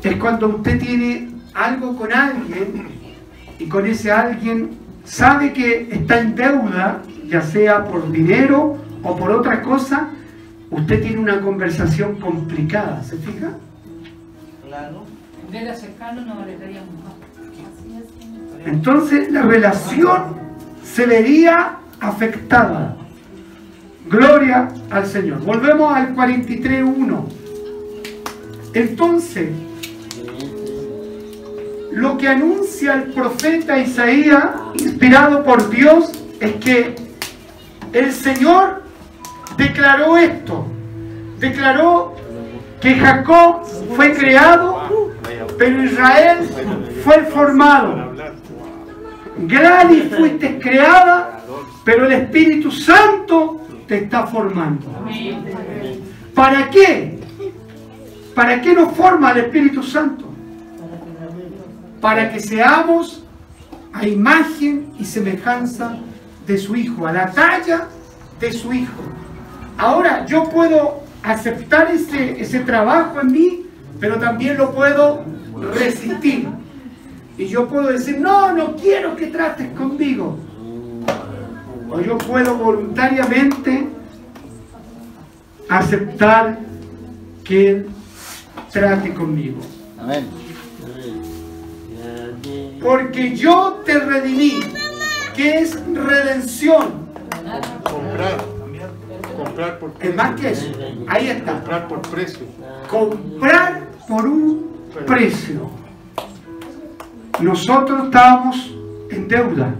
Es 0.01 0.15
cuando 0.15 0.47
usted 0.47 0.79
tiene 0.79 1.31
algo 1.53 1.97
con 1.97 2.13
alguien 2.13 2.87
y 3.59 3.65
con 3.67 3.85
ese 3.85 4.09
alguien 4.09 4.69
sabe 5.03 5.51
que 5.51 5.89
está 5.91 6.21
en 6.21 6.35
deuda, 6.35 7.01
ya 7.27 7.41
sea 7.41 7.83
por 7.83 8.09
dinero 8.09 8.77
o 9.03 9.17
por 9.17 9.31
otra 9.31 9.61
cosa, 9.61 10.11
usted 10.71 11.01
tiene 11.01 11.19
una 11.19 11.41
conversación 11.41 12.15
complicada, 12.19 13.03
¿se 13.03 13.17
fija? 13.17 13.51
Claro. 14.65 15.03
En 15.45 15.51
vez 15.51 15.63
de 15.63 15.69
acercarnos, 15.69 16.25
nos 16.25 16.43
alejaríamos 16.43 16.93
más. 17.03 17.13
Entonces 18.65 19.31
la 19.31 19.41
relación 19.43 20.35
se 20.83 21.05
vería 21.05 21.77
afectada. 21.99 22.95
Gloria 24.09 24.69
al 24.89 25.05
Señor. 25.05 25.39
Volvemos 25.39 25.95
al 25.95 26.15
43.1. 26.15 27.23
Entonces, 28.73 29.49
lo 31.91 32.17
que 32.17 32.27
anuncia 32.27 32.93
el 32.93 33.11
profeta 33.11 33.79
Isaías, 33.79 34.45
inspirado 34.75 35.43
por 35.43 35.69
Dios, 35.69 36.11
es 36.39 36.55
que 36.55 36.95
el 37.93 38.11
Señor 38.11 38.83
declaró 39.57 40.17
esto. 40.17 40.58
Declaró 41.39 42.15
que 42.81 42.95
Jacob 42.95 43.65
fue 43.95 44.13
creado, 44.13 45.13
pero 45.57 45.83
Israel 45.83 46.49
fue 47.03 47.23
formado. 47.25 48.13
Gladys 49.37 50.13
fuiste 50.15 50.59
creada, 50.59 51.39
pero 51.85 52.05
el 52.05 52.11
Espíritu 52.13 52.71
Santo 52.71 53.61
te 53.87 54.03
está 54.03 54.27
formando. 54.27 54.85
¿Para 56.35 56.69
qué? 56.69 57.19
¿Para 58.35 58.61
qué 58.61 58.73
nos 58.73 58.93
forma 58.93 59.31
el 59.31 59.39
Espíritu 59.39 59.81
Santo? 59.81 60.25
Para 62.01 62.31
que 62.31 62.39
seamos 62.39 63.23
a 63.93 64.07
imagen 64.07 64.93
y 64.99 65.05
semejanza 65.05 65.97
de 66.45 66.57
su 66.57 66.75
Hijo, 66.75 67.07
a 67.07 67.13
la 67.13 67.31
talla 67.31 67.87
de 68.39 68.51
su 68.51 68.71
Hijo. 68.73 69.01
Ahora, 69.77 70.25
yo 70.25 70.49
puedo 70.49 71.08
aceptar 71.23 71.91
ese, 71.91 72.41
ese 72.41 72.59
trabajo 72.59 73.21
en 73.21 73.31
mí, 73.31 73.65
pero 73.99 74.17
también 74.17 74.57
lo 74.57 74.71
puedo 74.71 75.23
resistir. 75.73 76.47
Y 77.37 77.47
yo 77.47 77.67
puedo 77.67 77.87
decir, 77.87 78.19
no, 78.19 78.53
no 78.53 78.75
quiero 78.75 79.15
que 79.15 79.27
trates 79.27 79.71
conmigo. 79.71 80.37
O 81.89 81.99
yo 82.01 82.17
puedo 82.17 82.55
voluntariamente 82.55 83.87
aceptar 85.69 86.59
que 87.43 87.69
Él 87.69 87.89
trate 88.71 89.13
conmigo. 89.13 89.59
Amén. 89.99 90.27
Porque 92.81 93.35
yo 93.35 93.81
te 93.85 93.99
redimí, 93.99 94.59
que 95.35 95.59
es 95.59 95.79
redención. 95.93 97.09
Comprar. 97.83 98.58
Comprar 99.43 99.79
por 99.79 99.89
Es 99.89 99.95
precio. 99.97 100.15
más 100.15 100.39
que 100.39 100.49
eso. 100.49 100.71
Ahí 101.07 101.27
está. 101.29 101.53
Comprar 101.53 101.87
por 101.87 102.01
precio. 102.01 102.45
Comprar 102.89 103.81
por 104.07 104.27
un 104.27 104.69
precio. 105.05 105.69
Nosotros 107.39 108.05
estábamos 108.05 108.75
en 109.11 109.27
deuda. 109.27 109.73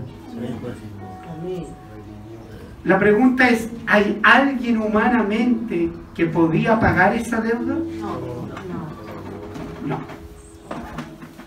La 2.86 2.98
pregunta 2.98 3.50
es, 3.50 3.70
¿hay 3.86 4.20
alguien 4.24 4.82
humanamente 4.82 5.92
que 6.16 6.26
podía 6.26 6.80
pagar 6.80 7.14
esa 7.14 7.42
deuda? 7.42 7.76
No. 9.86 9.98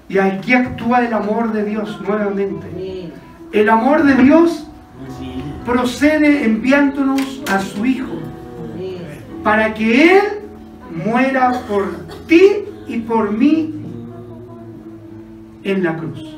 Y 0.08 0.18
aquí 0.18 0.52
actúa 0.52 1.06
el 1.06 1.14
amor 1.14 1.52
de 1.52 1.64
Dios 1.64 1.98
nuevamente. 2.06 3.10
El 3.52 3.68
amor 3.70 4.02
de 4.04 4.14
Dios 4.22 4.68
procede 5.64 6.44
enviándonos 6.44 7.42
a 7.50 7.60
su 7.60 7.84
Hijo 7.86 8.14
para 9.42 9.74
que 9.74 10.16
Él 10.16 10.22
muera 11.04 11.62
por 11.68 11.90
ti 12.26 12.64
y 12.86 12.98
por 12.98 13.32
mí 13.32 13.74
en 15.64 15.84
la 15.84 15.96
cruz. 15.96 16.36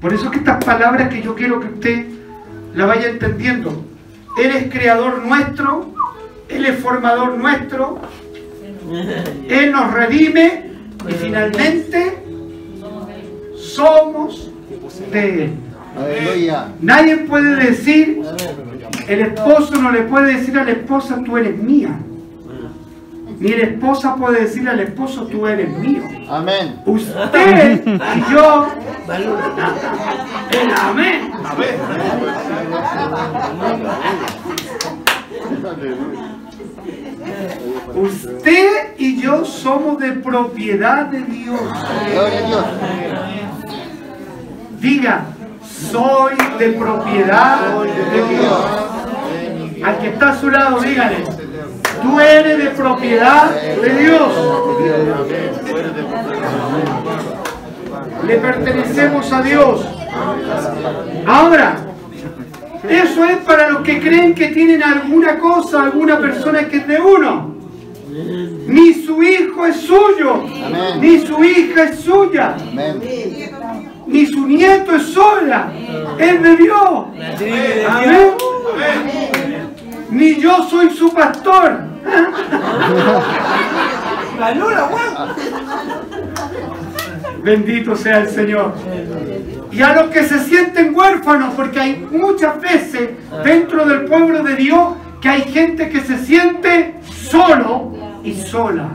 Por 0.00 0.12
eso 0.12 0.26
es 0.26 0.30
que 0.30 0.38
estas 0.38 0.64
palabras 0.64 1.08
que 1.08 1.22
yo 1.22 1.34
quiero 1.34 1.60
que 1.60 1.66
usted 1.66 2.06
la 2.74 2.86
vaya 2.86 3.08
entendiendo. 3.08 3.84
Él 4.38 4.52
es 4.52 4.70
creador 4.70 5.24
nuestro, 5.24 5.92
Él 6.48 6.64
es 6.66 6.78
formador 6.78 7.36
nuestro, 7.36 7.98
Él 9.48 9.72
nos 9.72 9.92
redime 9.92 10.70
y 11.08 11.12
finalmente 11.12 12.28
Somos 13.78 14.47
de 15.10 15.44
Él. 15.44 15.52
Aleluya. 15.96 16.68
Nadie 16.80 17.16
puede 17.18 17.56
decir, 17.56 18.22
el 19.08 19.20
esposo 19.20 19.76
no 19.76 19.90
le 19.90 20.02
puede 20.02 20.34
decir 20.36 20.58
a 20.58 20.64
la 20.64 20.70
esposa, 20.72 21.20
tú 21.24 21.36
eres 21.36 21.56
mía. 21.58 21.98
Ni 23.40 23.50
la 23.50 23.64
esposa 23.64 24.16
puede 24.16 24.40
decir 24.42 24.68
al 24.68 24.80
esposo, 24.80 25.26
tú 25.26 25.46
eres 25.46 25.68
mío. 25.78 26.02
Amén. 26.28 26.80
Usted 26.84 27.82
y 27.86 28.32
yo. 28.32 28.68
El 30.50 30.70
amén. 30.76 31.30
Usted 37.94 38.94
y 38.98 39.20
yo 39.20 39.44
somos 39.44 39.98
de 39.98 40.12
propiedad 40.12 41.06
de 41.06 41.22
Dios. 41.22 41.60
Gloria 42.12 42.38
a 42.38 42.46
Dios. 42.46 42.64
Diga, 44.80 45.26
soy 45.90 46.34
de 46.58 46.68
propiedad 46.70 47.58
de 47.84 48.28
Dios. 48.28 49.84
Al 49.84 49.98
que 49.98 50.08
está 50.08 50.30
a 50.30 50.40
su 50.40 50.50
lado, 50.50 50.80
dígale, 50.80 51.24
tú 52.02 52.20
eres 52.20 52.58
de 52.58 52.70
propiedad 52.70 53.50
de 53.50 53.94
Dios. 53.94 54.32
Le 58.26 58.36
pertenecemos 58.36 59.32
a 59.32 59.42
Dios. 59.42 59.86
Ahora, 61.26 61.76
eso 62.88 63.24
es 63.24 63.36
para 63.38 63.70
los 63.70 63.82
que 63.82 64.00
creen 64.00 64.34
que 64.34 64.48
tienen 64.48 64.82
alguna 64.82 65.38
cosa, 65.38 65.82
alguna 65.82 66.18
persona 66.18 66.68
que 66.68 66.78
es 66.78 66.86
de 66.86 67.00
uno. 67.00 67.56
Ni 68.66 68.94
su 68.94 69.22
hijo 69.22 69.66
es 69.66 69.76
suyo, 69.76 70.44
ni 71.00 71.20
su 71.20 71.42
hija 71.44 71.84
es 71.84 72.00
suya, 72.00 72.56
Amén. 72.56 73.00
Ni 74.08 74.26
su 74.26 74.44
nieto 74.46 74.94
es 74.96 75.02
sola, 75.02 75.70
es 76.18 76.42
de 76.42 76.56
Dios. 76.56 77.06
Amén. 77.88 78.30
Ni 80.10 80.40
yo 80.40 80.66
soy 80.68 80.90
su 80.90 81.12
pastor. 81.12 81.80
Bendito 87.42 87.96
sea 87.96 88.20
el 88.20 88.30
Señor. 88.30 88.72
Y 89.70 89.82
a 89.82 89.94
los 89.94 90.06
que 90.10 90.24
se 90.24 90.38
sienten 90.40 90.94
huérfanos, 90.94 91.52
porque 91.54 91.78
hay 91.78 92.08
muchas 92.10 92.58
veces 92.60 93.10
dentro 93.44 93.84
del 93.84 94.06
pueblo 94.06 94.42
de 94.42 94.56
Dios 94.56 94.94
que 95.20 95.28
hay 95.28 95.42
gente 95.42 95.90
que 95.90 96.00
se 96.00 96.18
siente 96.24 96.94
solo 97.04 97.92
y 98.24 98.34
sola. 98.34 98.88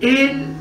Él 0.00 0.51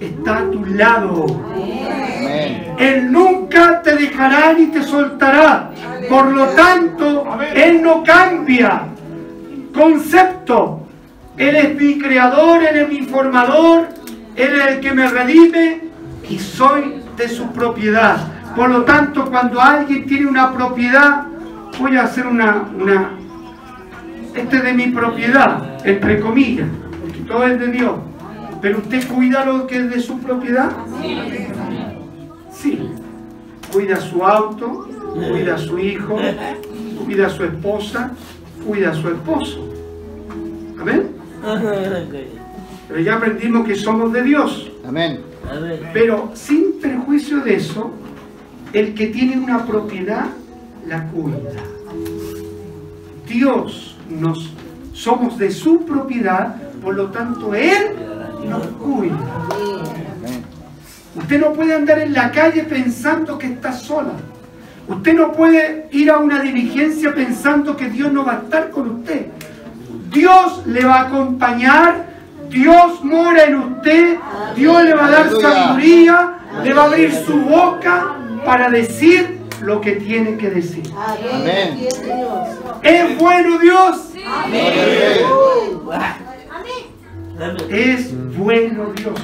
está 0.00 0.38
a 0.38 0.50
tu 0.50 0.64
lado. 0.64 1.26
Amén. 1.52 2.74
Él 2.78 3.12
nunca 3.12 3.82
te 3.82 3.96
dejará 3.96 4.52
ni 4.52 4.66
te 4.66 4.82
soltará. 4.82 5.70
Por 6.08 6.26
lo 6.32 6.46
tanto, 6.48 7.26
Él 7.54 7.82
no 7.82 8.02
cambia. 8.02 8.82
Concepto. 9.72 10.80
Él 11.36 11.56
es 11.56 11.74
mi 11.74 11.98
creador, 11.98 12.62
Él 12.62 12.76
es 12.76 12.88
mi 12.88 13.02
formador, 13.06 13.88
Él 14.36 14.54
es 14.54 14.66
el 14.68 14.80
que 14.80 14.92
me 14.92 15.08
redime 15.08 15.80
y 16.28 16.38
soy 16.38 17.02
de 17.16 17.28
su 17.28 17.48
propiedad. 17.48 18.18
Por 18.54 18.70
lo 18.70 18.82
tanto, 18.82 19.28
cuando 19.30 19.60
alguien 19.60 20.06
tiene 20.06 20.26
una 20.26 20.52
propiedad, 20.52 21.24
voy 21.80 21.96
a 21.96 22.04
hacer 22.04 22.26
una, 22.26 22.68
una 22.80 23.10
este 24.34 24.56
es 24.56 24.64
de 24.64 24.72
mi 24.74 24.88
propiedad, 24.88 25.84
entre 25.84 26.20
comillas, 26.20 26.68
porque 27.00 27.20
todo 27.20 27.44
es 27.44 27.58
de 27.58 27.68
Dios. 27.68 27.94
Pero 28.64 28.78
usted 28.78 29.06
cuida 29.08 29.44
lo 29.44 29.66
que 29.66 29.76
es 29.76 29.90
de 29.90 30.00
su 30.00 30.18
propiedad. 30.20 30.70
Sí. 32.50 32.88
Cuida 33.70 34.00
su 34.00 34.24
auto, 34.24 34.88
cuida 35.12 35.56
a 35.56 35.58
su 35.58 35.78
hijo, 35.78 36.16
cuida 37.04 37.26
a 37.26 37.28
su 37.28 37.44
esposa, 37.44 38.12
cuida 38.66 38.92
a 38.92 38.94
su 38.94 39.10
esposo. 39.10 39.68
Amén. 40.80 41.10
Pero 42.88 43.00
ya 43.00 43.16
aprendimos 43.16 43.66
que 43.66 43.74
somos 43.74 44.10
de 44.14 44.22
Dios. 44.22 44.72
Amén. 44.88 45.20
Pero 45.92 46.30
sin 46.32 46.80
perjuicio 46.80 47.40
de 47.40 47.56
eso, 47.56 47.90
el 48.72 48.94
que 48.94 49.08
tiene 49.08 49.36
una 49.36 49.66
propiedad 49.66 50.28
la 50.86 51.06
cuida. 51.08 51.50
Dios 53.28 53.98
nos 54.08 54.54
somos 54.94 55.36
de 55.36 55.50
su 55.50 55.84
propiedad, 55.84 56.56
por 56.80 56.94
lo 56.94 57.10
tanto 57.10 57.54
Él 57.54 58.13
nos 58.48 58.66
cuida. 58.66 59.16
Amén. 59.50 60.44
Usted 61.16 61.40
no 61.40 61.52
puede 61.52 61.74
andar 61.74 61.98
en 62.00 62.12
la 62.12 62.30
calle 62.32 62.64
pensando 62.64 63.38
que 63.38 63.46
está 63.46 63.72
sola. 63.72 64.12
Usted 64.88 65.14
no 65.14 65.32
puede 65.32 65.88
ir 65.92 66.10
a 66.10 66.18
una 66.18 66.40
diligencia 66.40 67.14
pensando 67.14 67.76
que 67.76 67.88
Dios 67.88 68.12
no 68.12 68.24
va 68.24 68.32
a 68.32 68.38
estar 68.38 68.70
con 68.70 68.98
usted. 68.98 69.26
Dios 70.10 70.66
le 70.66 70.84
va 70.84 70.96
a 70.96 71.00
acompañar, 71.08 72.06
Dios 72.48 73.02
mora 73.02 73.44
en 73.44 73.54
usted, 73.56 74.18
Dios 74.54 74.84
le 74.84 74.94
va 74.94 75.06
a 75.06 75.10
dar 75.10 75.30
sabiduría, 75.30 76.34
le 76.62 76.74
va 76.74 76.82
a 76.82 76.86
abrir 76.86 77.12
su 77.12 77.36
boca 77.40 78.16
para 78.44 78.68
decir 78.68 79.40
lo 79.62 79.80
que 79.80 79.92
tiene 79.92 80.36
que 80.36 80.50
decir. 80.50 80.84
Amén. 81.32 81.88
¿Es 82.82 83.18
bueno 83.18 83.58
Dios? 83.58 84.10
Gloria 84.12 84.82
a 84.82 84.86
Dios. 84.86 86.33
Es 87.68 88.14
bueno 88.36 88.92
Dios. 88.94 89.20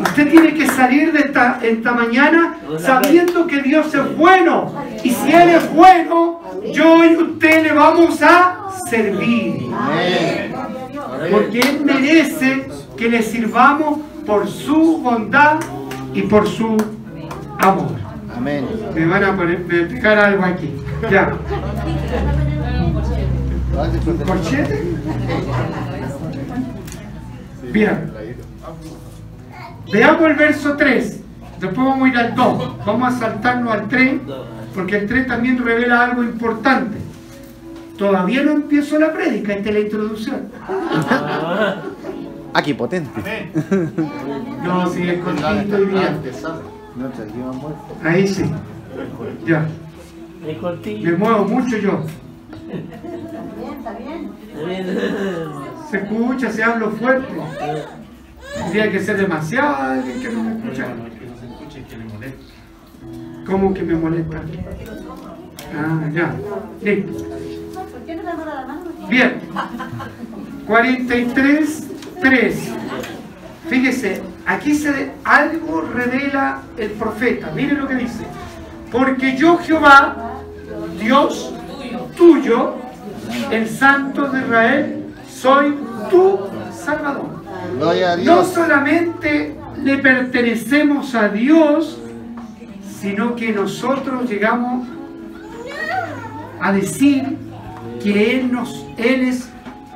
Usted 0.00 0.30
tiene 0.30 0.54
que 0.54 0.66
salir 0.66 1.12
de 1.12 1.20
esta, 1.20 1.58
esta 1.62 1.92
mañana 1.92 2.56
sabiendo 2.78 3.46
que 3.46 3.60
Dios 3.62 3.94
es 3.94 4.16
bueno. 4.16 4.72
Y 5.04 5.10
si 5.10 5.30
Él 5.30 5.50
es 5.50 5.74
bueno, 5.74 6.40
yo 6.72 7.04
y 7.04 7.16
usted 7.16 7.64
le 7.64 7.72
vamos 7.72 8.22
a 8.22 8.70
servir. 8.88 9.66
Porque 11.30 11.60
Él 11.60 11.84
merece 11.84 12.66
que 12.96 13.08
le 13.10 13.22
sirvamos 13.22 13.98
por 14.26 14.48
su 14.48 14.98
bondad 14.98 15.60
y 16.14 16.22
por 16.22 16.48
su 16.48 16.76
amor. 17.58 17.92
Amén. 18.34 18.66
Me 18.94 19.06
van 19.06 19.24
a 19.24 19.36
poner, 19.36 19.60
me 19.60 19.82
pegar 19.84 20.18
algo 20.18 20.44
aquí. 20.44 20.72
Ya. 21.10 21.36
¿Corchete? 24.26 24.82
Bien. 27.72 28.12
Veamos 29.92 30.22
el 30.30 30.36
verso 30.36 30.76
3. 30.76 31.20
Después 31.60 31.86
vamos 31.86 32.08
a 32.08 32.08
ir 32.08 32.18
al 32.18 32.34
2. 32.34 32.86
Vamos 32.86 33.14
a 33.14 33.18
saltarnos 33.18 33.72
al 33.72 33.88
3, 33.88 34.20
porque 34.74 34.98
el 34.98 35.06
3 35.06 35.26
también 35.26 35.62
revela 35.62 36.04
algo 36.04 36.22
importante. 36.22 36.98
Todavía 37.98 38.42
no 38.42 38.52
empiezo 38.52 38.98
la 38.98 39.12
prédica, 39.12 39.52
esta 39.52 39.68
es 39.68 39.74
la 39.74 39.80
introducción. 39.80 40.48
Aquí 42.54 42.72
potente. 42.74 43.50
No, 44.64 44.88
si 44.88 45.08
es 45.08 45.18
cortito 45.18 45.78
y 45.78 45.84
bien. 45.84 46.18
Ahí 48.02 48.26
sí. 48.26 48.44
Ya. 49.46 49.66
Es 50.46 51.02
Me 51.02 51.12
muevo 51.12 51.44
mucho 51.44 51.76
yo. 51.76 52.04
Está 53.78 53.92
bien. 53.98 54.30
Se 55.90 55.96
escucha, 55.96 56.52
se 56.52 56.62
hablo 56.62 56.92
fuerte. 56.92 57.34
Tendría 58.54 58.90
que 58.90 59.00
ser 59.00 59.16
demasiado 59.16 59.74
alguien 59.74 60.20
que 60.20 60.28
no 60.30 60.42
me 60.44 60.52
escucha. 60.52 60.86
¿Cómo 63.46 63.74
que 63.74 63.82
me 63.82 63.94
molesta? 63.94 64.40
Ah, 65.76 66.08
ya. 66.12 66.34
Listo. 66.82 67.26
Bien. 69.08 69.40
43, 70.66 71.88
3. 72.20 72.70
Fíjese, 73.68 74.22
aquí 74.46 74.74
se 74.74 75.12
algo 75.24 75.80
revela 75.82 76.62
el 76.76 76.90
profeta. 76.92 77.50
Mire 77.54 77.74
lo 77.74 77.88
que 77.88 77.94
dice. 77.96 78.24
Porque 78.92 79.36
yo 79.36 79.58
Jehová, 79.58 80.34
Dios 81.00 81.52
tuyo, 82.16 82.76
el 83.50 83.68
Santo 83.68 84.28
de 84.28 84.40
Israel, 84.40 84.99
soy 85.40 85.74
tu 86.10 86.38
Salvador. 86.72 87.42
Gloria 87.76 88.12
a 88.12 88.16
No 88.16 88.44
solamente 88.44 89.56
le 89.82 89.98
pertenecemos 89.98 91.14
a 91.14 91.28
Dios, 91.28 91.98
sino 93.00 93.34
que 93.36 93.52
nosotros 93.52 94.28
llegamos 94.28 94.86
a 96.60 96.72
decir 96.72 97.38
que 98.02 98.38
Él, 98.38 98.52
nos, 98.52 98.84
Él 98.98 99.22
es 99.22 99.48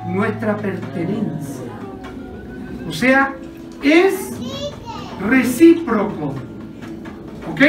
nuestra 0.07 0.57
pertenencia. 0.57 1.65
O 2.87 2.91
sea, 2.91 3.33
es 3.83 4.31
recíproco. 5.29 6.33
¿Ok? 7.51 7.61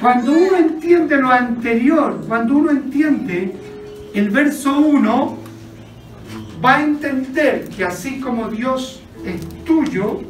Cuando 0.00 0.32
uno 0.32 0.56
entiende 0.56 1.16
lo 1.16 1.30
anterior, 1.30 2.20
cuando 2.28 2.56
uno 2.56 2.70
entiende 2.70 3.56
el 4.14 4.30
verso 4.30 4.78
1, 4.78 5.43
va 6.62 6.76
a 6.76 6.82
entender 6.82 7.68
que 7.68 7.84
así 7.84 8.20
como 8.20 8.48
Dios 8.48 9.00
es 9.24 9.40
tuyo 9.64 10.20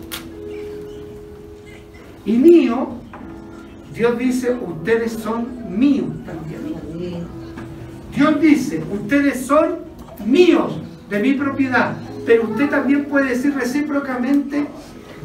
y 2.25 2.33
mío, 2.33 2.89
Dios 3.93 4.18
dice, 4.18 4.53
ustedes 4.55 5.12
son 5.12 5.79
míos 5.79 6.09
también. 6.25 7.25
Dios 8.14 8.41
dice, 8.41 8.83
ustedes 8.93 9.47
son 9.47 9.79
míos, 10.25 10.81
de 11.11 11.20
mi 11.20 11.35
propiedad, 11.35 11.95
pero 12.25 12.45
usted 12.45 12.70
también 12.70 13.05
puede 13.07 13.31
decir 13.31 13.55
recíprocamente, 13.55 14.66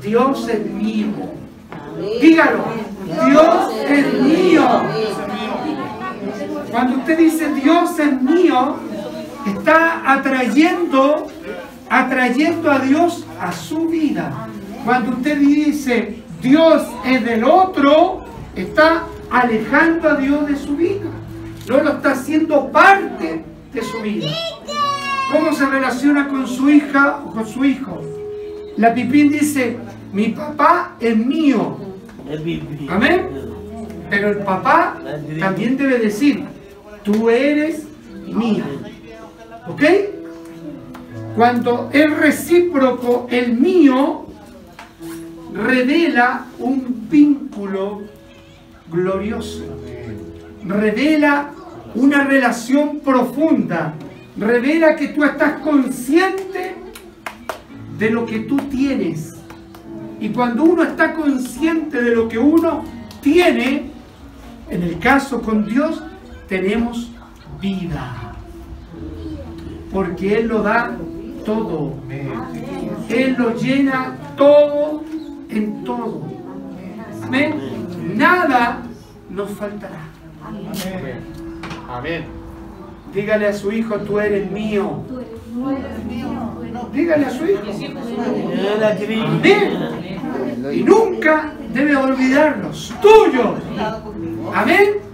Dios 0.03 0.47
es 0.49 0.65
mío. 0.65 1.07
Dígalo, 2.21 2.65
Dios 3.05 3.73
es 3.87 4.21
mío. 4.21 4.67
Cuando 6.71 6.97
usted 6.97 7.17
dice 7.17 7.53
Dios 7.53 7.97
es 7.97 8.21
mío, 8.21 8.75
está 9.45 10.11
atrayendo, 10.11 11.27
atrayendo 11.89 12.71
a 12.71 12.79
Dios 12.79 13.25
a 13.39 13.51
su 13.51 13.87
vida. 13.87 14.47
Cuando 14.85 15.11
usted 15.11 15.37
dice 15.37 16.23
Dios 16.41 16.87
es 17.05 17.25
del 17.25 17.43
otro, 17.43 18.25
está 18.55 19.03
alejando 19.29 20.09
a 20.09 20.15
Dios 20.15 20.47
de 20.47 20.55
su 20.55 20.75
vida. 20.75 21.09
No 21.67 21.83
lo 21.83 21.91
está 21.91 22.11
haciendo 22.11 22.71
parte 22.71 23.43
de 23.73 23.81
su 23.83 23.99
vida. 24.01 24.27
¿Cómo 25.31 25.53
se 25.53 25.65
relaciona 25.65 26.27
con 26.27 26.47
su 26.47 26.69
hija 26.69 27.21
o 27.25 27.31
con 27.31 27.45
su 27.45 27.63
hijo? 27.63 28.01
La 28.77 28.93
Pipín 28.93 29.29
dice, 29.29 29.77
mi 30.11 30.29
papá 30.29 30.95
es 30.99 31.15
mío. 31.15 31.77
Amén. 32.89 33.27
Pero 34.09 34.29
el 34.29 34.37
papá 34.39 34.97
también 35.39 35.77
debe 35.77 35.99
decir, 35.99 36.43
tú 37.03 37.29
eres 37.29 37.83
mía. 38.25 38.65
¿Ok? 39.69 39.83
Cuando 41.35 41.89
es 41.93 42.17
recíproco, 42.17 43.27
el 43.29 43.53
mío 43.53 44.25
revela 45.53 46.45
un 46.57 47.07
vínculo 47.09 48.01
glorioso. 48.91 49.63
Revela 50.65 51.51
una 51.95 52.23
relación 52.23 52.99
profunda. 52.99 53.93
Revela 54.37 54.95
que 54.95 55.09
tú 55.09 55.23
estás 55.23 55.59
consciente 55.61 56.75
de 57.97 58.09
lo 58.09 58.25
que 58.25 58.39
tú 58.39 58.57
tienes. 58.69 59.35
Y 60.19 60.29
cuando 60.29 60.63
uno 60.63 60.83
está 60.83 61.13
consciente 61.13 62.01
de 62.01 62.15
lo 62.15 62.27
que 62.27 62.39
uno 62.39 62.83
tiene, 63.21 63.91
en 64.69 64.83
el 64.83 64.99
caso 64.99 65.41
con 65.41 65.65
Dios, 65.65 66.03
tenemos 66.47 67.11
vida. 67.61 68.28
Porque 69.91 70.39
Él 70.39 70.47
lo 70.47 70.61
da 70.61 70.95
todo. 71.45 71.93
Él 73.09 73.35
lo 73.37 73.55
llena 73.55 74.15
todo 74.37 75.03
en 75.49 75.83
todo. 75.83 76.23
Amén. 77.23 77.55
Nada 78.15 78.81
nos 79.29 79.49
faltará. 79.51 80.01
Amén. 81.89 82.25
Dígale 83.13 83.47
a 83.47 83.53
su 83.53 83.71
hijo, 83.71 83.97
tú 83.97 84.19
eres 84.19 84.51
mío. 84.51 85.03
Dígale 86.93 87.25
a 87.25 87.29
su 87.31 87.45
hijo. 87.45 87.61
Amén. 89.25 89.71
Y 90.71 90.83
nunca 90.83 91.53
debe 91.73 91.95
olvidarlos. 91.95 92.93
Tuyos. 93.01 93.55
Amén. 94.53 95.08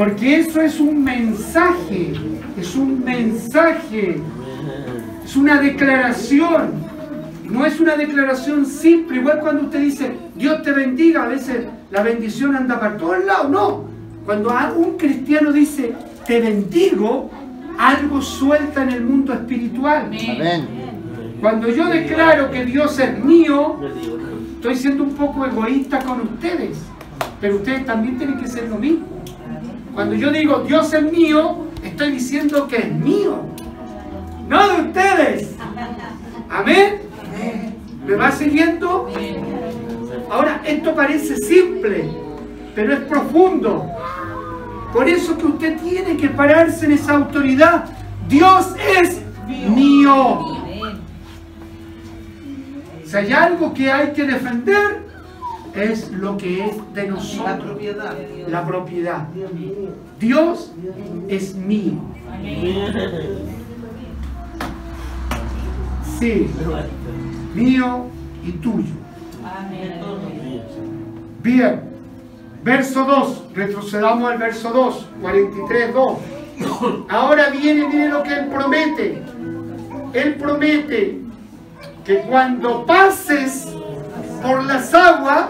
Porque 0.00 0.38
eso 0.38 0.62
es 0.62 0.80
un 0.80 1.04
mensaje. 1.04 2.14
Es 2.58 2.74
un 2.74 3.04
mensaje. 3.04 4.18
Es 5.22 5.36
una 5.36 5.60
declaración. 5.60 6.70
No 7.44 7.66
es 7.66 7.78
una 7.78 7.96
declaración 7.96 8.64
simple. 8.64 9.18
Igual 9.18 9.40
cuando 9.40 9.64
usted 9.64 9.80
dice, 9.80 10.12
Dios 10.34 10.62
te 10.62 10.72
bendiga, 10.72 11.24
a 11.24 11.28
veces 11.28 11.66
la 11.90 12.02
bendición 12.02 12.56
anda 12.56 12.80
para 12.80 12.96
todos 12.96 13.22
lados. 13.26 13.50
No. 13.50 13.84
Cuando 14.24 14.50
un 14.74 14.96
cristiano 14.96 15.52
dice, 15.52 15.92
te 16.26 16.40
bendigo, 16.40 17.30
algo 17.78 18.22
suelta 18.22 18.82
en 18.84 18.92
el 18.92 19.04
mundo 19.04 19.34
espiritual. 19.34 20.06
Amén. 20.06 20.66
Cuando 21.42 21.68
yo 21.68 21.84
declaro 21.88 22.50
que 22.50 22.64
Dios 22.64 22.98
es 22.98 23.22
mío, 23.22 23.78
estoy 24.54 24.76
siendo 24.76 25.04
un 25.04 25.12
poco 25.12 25.44
egoísta 25.44 25.98
con 25.98 26.22
ustedes, 26.22 26.78
pero 27.38 27.56
ustedes 27.56 27.84
también 27.84 28.16
tienen 28.16 28.40
que 28.40 28.48
ser 28.48 28.66
lo 28.66 28.76
mismo. 28.76 29.19
Cuando 29.94 30.14
yo 30.14 30.30
digo 30.30 30.60
Dios 30.60 30.92
es 30.92 31.02
mío, 31.12 31.66
estoy 31.82 32.12
diciendo 32.12 32.66
que 32.68 32.76
es 32.76 32.92
mío, 32.92 33.42
no 34.48 34.68
de 34.68 34.82
ustedes. 34.82 35.54
Amén. 36.48 37.02
¿Me 38.06 38.14
va 38.14 38.32
siguiendo? 38.32 39.08
Ahora, 40.30 40.62
esto 40.64 40.94
parece 40.94 41.36
simple, 41.36 42.10
pero 42.74 42.94
es 42.94 43.00
profundo. 43.00 43.86
Por 44.92 45.08
eso 45.08 45.36
que 45.38 45.46
usted 45.46 45.78
tiene 45.80 46.16
que 46.16 46.28
pararse 46.28 46.86
en 46.86 46.92
esa 46.92 47.14
autoridad. 47.14 47.84
Dios 48.28 48.74
es 48.96 49.20
mío. 49.46 50.60
Si 53.04 53.16
hay 53.16 53.32
algo 53.32 53.74
que 53.74 53.90
hay 53.90 54.12
que 54.12 54.24
defender, 54.24 55.09
es 55.74 56.10
lo 56.10 56.36
que 56.36 56.66
es 56.66 56.76
de 56.94 57.04
La 57.04 57.10
nosotros. 57.10 57.58
propiedad. 57.64 58.16
La 58.48 58.66
propiedad. 58.66 59.28
Dios 60.18 60.72
es 61.28 61.54
mío. 61.54 61.94
Sí, 66.18 66.50
mío 67.54 68.06
y 68.44 68.52
tuyo. 68.52 68.94
Bien. 71.42 71.80
Verso 72.62 73.04
2. 73.04 73.44
Retrocedamos 73.54 74.30
al 74.30 74.38
verso 74.38 74.70
2. 74.70 75.08
43, 75.22 75.94
2. 75.94 76.18
Ahora 77.08 77.48
viene, 77.48 77.86
viene 77.88 78.08
lo 78.08 78.22
que 78.22 78.34
Él 78.34 78.46
promete. 78.48 79.22
Él 80.12 80.34
promete 80.34 81.20
que 82.04 82.18
cuando 82.22 82.84
pases 82.84 83.68
por 84.42 84.64
las 84.64 84.92
aguas, 84.92 85.48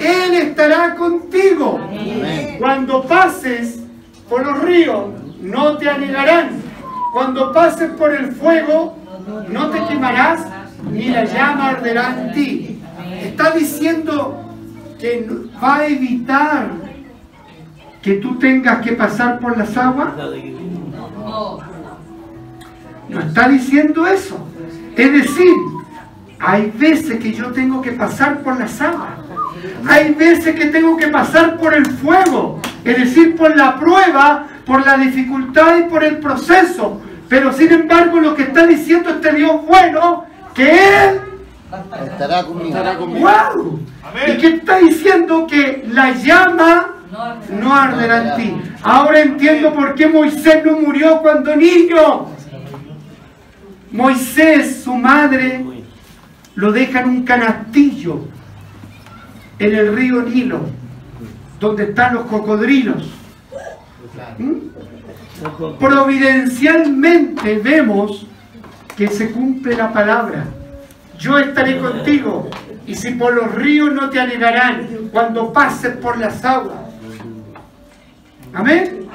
Él 0.00 0.34
estará 0.34 0.94
contigo. 0.94 1.80
Amén. 1.82 2.56
Cuando 2.58 3.02
pases 3.02 3.80
por 4.28 4.44
los 4.44 4.62
ríos, 4.62 5.10
no 5.40 5.76
te 5.76 5.88
anegarán. 5.88 6.62
Cuando 7.12 7.52
pases 7.52 7.90
por 7.92 8.12
el 8.12 8.32
fuego, 8.32 8.96
no 9.48 9.70
te 9.70 9.84
quemarás, 9.86 10.46
ni 10.90 11.08
la 11.08 11.24
llama 11.24 11.70
arderá 11.70 12.20
en 12.20 12.32
ti. 12.32 12.80
Está 13.22 13.52
diciendo 13.52 14.44
que 14.98 15.28
va 15.62 15.76
a 15.76 15.86
evitar 15.86 16.70
que 18.02 18.14
tú 18.14 18.38
tengas 18.38 18.80
que 18.82 18.92
pasar 18.92 19.38
por 19.38 19.56
las 19.56 19.76
aguas. 19.76 20.12
No 23.08 23.20
está 23.20 23.48
diciendo 23.48 24.06
eso. 24.06 24.38
Es 24.96 25.12
decir, 25.12 25.54
hay 26.38 26.70
veces 26.76 27.18
que 27.18 27.32
yo 27.32 27.52
tengo 27.52 27.80
que 27.80 27.92
pasar 27.92 28.42
por 28.42 28.58
las 28.58 28.80
aguas. 28.80 29.23
Hay 29.88 30.14
veces 30.14 30.54
que 30.54 30.66
tengo 30.66 30.96
que 30.96 31.08
pasar 31.08 31.56
por 31.56 31.74
el 31.74 31.86
fuego, 31.86 32.60
es 32.84 32.96
decir, 32.96 33.36
por 33.36 33.56
la 33.56 33.78
prueba, 33.78 34.46
por 34.64 34.84
la 34.84 34.96
dificultad 34.96 35.78
y 35.78 35.82
por 35.84 36.04
el 36.04 36.18
proceso. 36.18 37.00
Pero 37.28 37.52
sin 37.52 37.72
embargo, 37.72 38.20
lo 38.20 38.34
que 38.34 38.42
está 38.42 38.66
diciendo 38.66 39.10
este 39.10 39.32
Dios 39.34 39.64
bueno, 39.66 40.24
que 40.54 40.70
Él 40.70 41.20
Estará 42.04 42.44
conmigo. 42.44 43.28
¡Wow! 43.28 43.80
¿Y 44.28 44.36
qué 44.38 44.46
está 44.48 44.78
diciendo? 44.78 45.46
Que 45.46 45.84
la 45.90 46.12
llama 46.12 46.94
No 47.10 47.20
arde. 47.20 47.56
no 47.56 47.74
arderá 47.74 48.34
en 48.34 48.36
ti. 48.36 48.70
Ahora 48.82 49.20
entiendo 49.20 49.72
por 49.74 49.94
qué 49.94 50.06
Moisés 50.06 50.64
no 50.64 50.78
murió 50.78 51.20
cuando 51.20 51.56
niño. 51.56 52.26
Moisés, 53.90 54.82
su 54.84 54.94
madre, 54.94 55.64
lo 56.54 56.70
deja 56.70 57.00
en 57.00 57.08
un 57.08 57.24
canastillo 57.24 58.28
en 59.64 59.74
el 59.74 59.96
río 59.96 60.22
Nilo, 60.22 60.60
donde 61.58 61.84
están 61.84 62.14
los 62.14 62.26
cocodrilos. 62.26 63.10
¿Mm? 64.38 65.78
Providencialmente 65.78 67.58
vemos 67.58 68.26
que 68.96 69.08
se 69.08 69.30
cumple 69.30 69.76
la 69.76 69.92
palabra. 69.92 70.44
Yo 71.18 71.38
estaré 71.38 71.78
contigo 71.78 72.50
y 72.86 72.94
si 72.94 73.12
por 73.12 73.34
los 73.34 73.54
ríos 73.54 73.92
no 73.92 74.10
te 74.10 74.20
anegarán 74.20 75.08
cuando 75.10 75.52
pases 75.52 75.96
por 75.96 76.18
las 76.18 76.44
aguas. 76.44 76.76
Amén. 78.52 79.08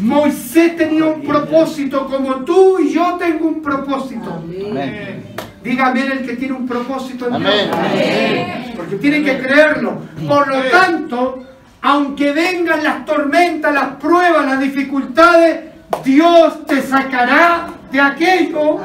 Moisés 0.00 0.76
tenía 0.76 1.06
un 1.06 1.22
propósito 1.22 2.06
como 2.06 2.36
tú 2.44 2.78
y 2.78 2.92
yo 2.92 3.16
tengo 3.18 3.48
un 3.48 3.60
propósito. 3.60 4.42
Amén. 4.70 5.24
Dígame 5.62 6.06
el 6.06 6.26
que 6.26 6.36
tiene 6.36 6.54
un 6.54 6.66
propósito 6.66 7.26
en 7.28 7.40
Dios. 7.40 7.68
Amén. 7.72 8.72
Porque 8.76 8.96
tiene 8.96 9.22
que 9.22 9.38
creerlo. 9.38 9.98
Por 10.26 10.48
lo 10.48 10.62
tanto, 10.70 11.42
aunque 11.82 12.32
vengan 12.32 12.82
las 12.82 13.04
tormentas, 13.04 13.74
las 13.74 13.96
pruebas, 13.96 14.44
las 14.46 14.60
dificultades, 14.60 15.60
Dios 16.04 16.66
te 16.66 16.82
sacará 16.82 17.68
de 17.90 18.00
aquello 18.00 18.78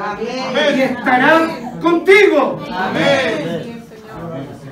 y 0.75 0.81
estará 0.81 1.47
contigo. 1.81 2.59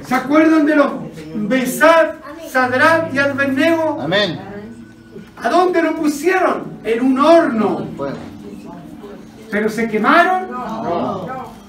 ¿Se 0.06 0.16
acuerdan 0.16 0.66
de 0.66 0.76
los 0.76 0.92
Besar, 1.34 2.18
Sadrat 2.50 3.14
y 3.14 3.20
Abednego? 3.20 4.00
Amén. 4.02 4.40
¿A 5.38 5.50
dónde 5.50 5.82
lo 5.82 5.96
pusieron? 5.96 6.80
En 6.84 7.02
un 7.02 7.20
horno. 7.20 7.88
¿Pero 9.50 9.70
se 9.70 9.88
quemaron? 9.88 10.48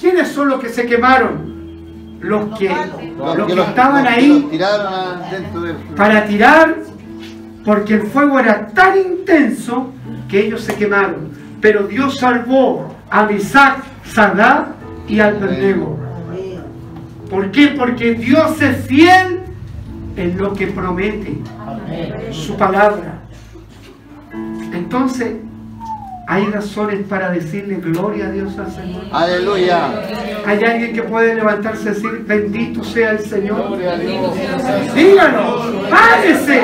¿Quiénes 0.02 0.30
son 0.30 0.48
los 0.48 0.60
que 0.60 0.68
se 0.68 0.84
quemaron? 0.84 2.18
Los 2.20 2.58
que, 2.58 2.68
los 3.16 3.46
que 3.46 3.60
estaban 3.60 4.04
ahí 4.04 4.50
para 5.96 6.26
tirar, 6.26 6.74
porque 7.64 7.94
el 7.94 8.02
fuego 8.08 8.40
era 8.40 8.66
tan 8.66 8.98
intenso 8.98 9.92
que 10.28 10.46
ellos 10.46 10.62
se 10.62 10.74
quemaron. 10.74 11.30
Pero 11.60 11.84
Dios 11.84 12.16
salvó 12.18 12.92
a 13.08 13.30
Isaac, 13.30 13.84
Sadá 14.04 14.74
y 15.06 15.20
al 15.20 15.36
Abednego. 15.36 15.96
¿Por 17.30 17.52
qué? 17.52 17.68
Porque 17.68 18.14
Dios 18.14 18.60
es 18.60 18.84
fiel 18.84 19.42
en 20.16 20.36
lo 20.36 20.52
que 20.52 20.66
promete, 20.66 21.38
su 22.32 22.56
palabra. 22.56 23.20
Entonces, 24.72 25.36
hay 26.32 26.46
razones 26.46 27.06
para 27.08 27.30
decirle 27.30 27.74
gloria 27.74 28.28
a 28.28 28.30
Dios 28.30 28.58
al 28.58 28.72
Señor. 28.72 29.02
Aleluya. 29.12 29.90
Hay 30.46 30.64
alguien 30.64 30.94
que 30.94 31.02
puede 31.02 31.34
levantarse 31.34 31.82
y 31.82 31.88
decir, 31.88 32.24
bendito 32.26 32.82
sea 32.82 33.10
el 33.10 33.18
Señor. 33.18 33.68
Gloria 33.68 33.92
a 33.92 33.96
Dios. 33.98 34.34
Dígalo, 34.94 35.88
párese. 35.90 36.62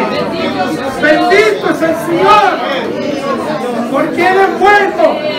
Bendito 1.03 1.71
es 1.71 1.83
el 1.83 1.97
Señor. 2.07 2.51
Porque 3.93 4.27
Él 4.27 4.37
es 4.41 4.59
bueno. 4.59 5.39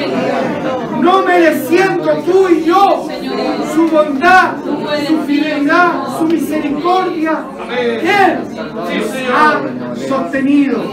No 1.02 1.24
mereciendo 1.24 2.14
tú 2.18 2.50
y 2.50 2.66
yo 2.66 3.08
su 3.74 3.88
bondad, 3.88 4.58
su 5.08 5.24
fidelidad, 5.24 6.20
su 6.20 6.26
misericordia. 6.26 7.46
Él 7.72 8.40
nos 8.56 9.10
ha 9.34 9.62
sostenido. 10.08 10.84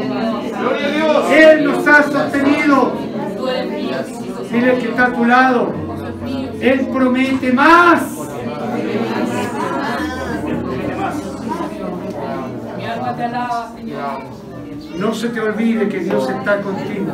Él 1.30 1.64
nos 1.64 1.86
ha 1.86 2.02
sostenido. 2.04 3.05
Dile 4.50 4.78
que 4.78 4.88
está 4.88 5.06
a 5.06 5.12
tu 5.12 5.24
lado. 5.24 5.72
Él 6.60 6.88
promete 6.92 7.52
más. 7.52 8.02
Mi 12.76 12.86
alma 12.86 13.16
te 13.16 13.24
alaba, 13.24 13.72
Señor. 13.76 14.46
No 14.96 15.14
se 15.14 15.28
te 15.28 15.40
olvide 15.40 15.88
que 15.88 15.98
Dios 16.00 16.28
está 16.28 16.60
contigo. 16.60 17.12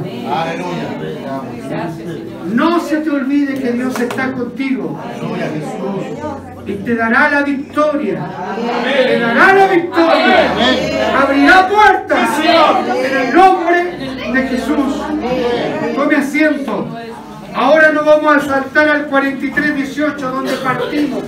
No 2.46 2.80
se 2.80 2.96
te 2.98 3.10
olvide 3.10 3.54
que 3.54 3.72
Dios 3.72 4.00
está 4.00 4.32
contigo. 4.32 4.98
Y 6.64 6.72
te 6.74 6.94
dará 6.94 7.30
la 7.30 7.42
victoria. 7.42 8.24
Te 8.84 9.18
dará 9.18 9.52
la 9.52 9.66
victoria. 9.66 10.52
Abrirá 11.22 11.68
puertas. 11.68 12.30
En 12.38 13.16
el 13.16 13.34
nombre 13.34 14.21
de 14.32 14.48
Jesús. 14.48 15.02
Tome 15.94 16.16
asiento. 16.16 16.88
Ahora 17.54 17.92
nos 17.92 18.06
vamos 18.06 18.36
a 18.36 18.40
saltar 18.40 18.88
al 18.88 19.10
43-18 19.10 20.16
donde 20.16 20.52
partimos. 20.54 21.22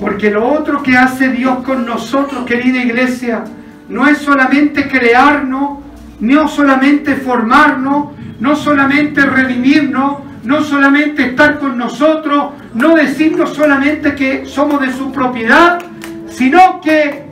Porque 0.00 0.30
lo 0.30 0.48
otro 0.48 0.82
que 0.82 0.96
hace 0.96 1.28
Dios 1.28 1.58
con 1.64 1.86
nosotros, 1.86 2.44
querida 2.46 2.82
iglesia, 2.82 3.44
no 3.88 4.08
es 4.08 4.18
solamente 4.18 4.88
crearnos, 4.88 5.78
no 6.20 6.48
solamente 6.48 7.16
formarnos, 7.16 8.08
no 8.40 8.56
solamente 8.56 9.24
redimirnos, 9.24 10.18
no 10.42 10.62
solamente 10.62 11.26
estar 11.26 11.58
con 11.58 11.78
nosotros, 11.78 12.52
no 12.74 12.94
decirnos 12.94 13.54
solamente 13.54 14.14
que 14.14 14.44
somos 14.46 14.80
de 14.80 14.92
su 14.92 15.12
propiedad, 15.12 15.80
sino 16.28 16.80
que 16.80 17.26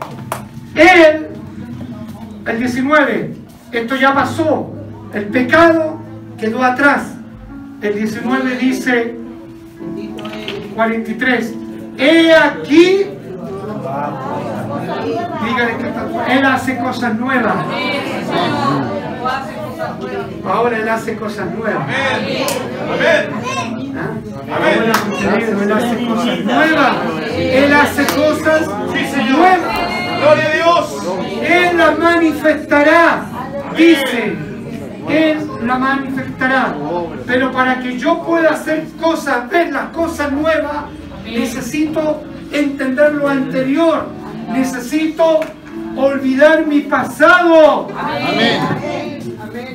Él, 0.74 1.32
el 2.47 2.59
19, 2.59 3.34
esto 3.72 3.97
ya 3.97 4.14
pasó, 4.14 4.72
el 5.14 5.26
pecado 5.26 5.99
quedó 6.38 6.62
atrás. 6.62 7.03
El 7.80 7.95
19 7.95 8.57
dice, 8.59 9.16
43, 10.74 11.55
he 11.99 12.34
aquí, 12.34 13.07
que 15.57 15.86
está- 15.88 16.26
Él 16.28 16.45
hace 16.45 16.78
cosas 16.78 17.14
nuevas. 17.18 17.55
Ahora 20.47 20.76
Él 20.78 20.88
hace 20.88 21.16
cosas 21.16 21.47
nuevas. 21.55 21.86
¿Ah? 23.95 24.11
Ahora 24.53 24.93
Montenegro, 25.09 25.62
Él 25.62 25.72
hace 25.72 26.07
cosas 26.07 26.38
nuevas. 26.45 26.97
Él 27.28 27.72
hace 27.74 28.05
cosas 28.07 28.68
nuevas. 29.30 29.59
¡Gloria 30.22 30.46
a 30.46 30.54
Dios! 30.54 31.02
Él 31.42 31.76
la 31.76 31.90
manifestará. 31.92 33.24
Dice, 33.76 34.36
Él 35.08 35.48
la 35.62 35.78
manifestará. 35.78 36.76
Pero 37.26 37.50
para 37.50 37.80
que 37.80 37.98
yo 37.98 38.22
pueda 38.22 38.50
hacer 38.50 38.86
cosas, 39.00 39.48
ver 39.50 39.72
las 39.72 39.88
cosas 39.88 40.30
nuevas, 40.30 40.84
necesito 41.24 42.22
entender 42.52 43.14
lo 43.14 43.28
anterior. 43.28 44.06
Necesito 44.52 45.40
olvidar 45.96 46.66
mi 46.66 46.80
pasado. 46.80 47.88
Amén. 47.96 48.60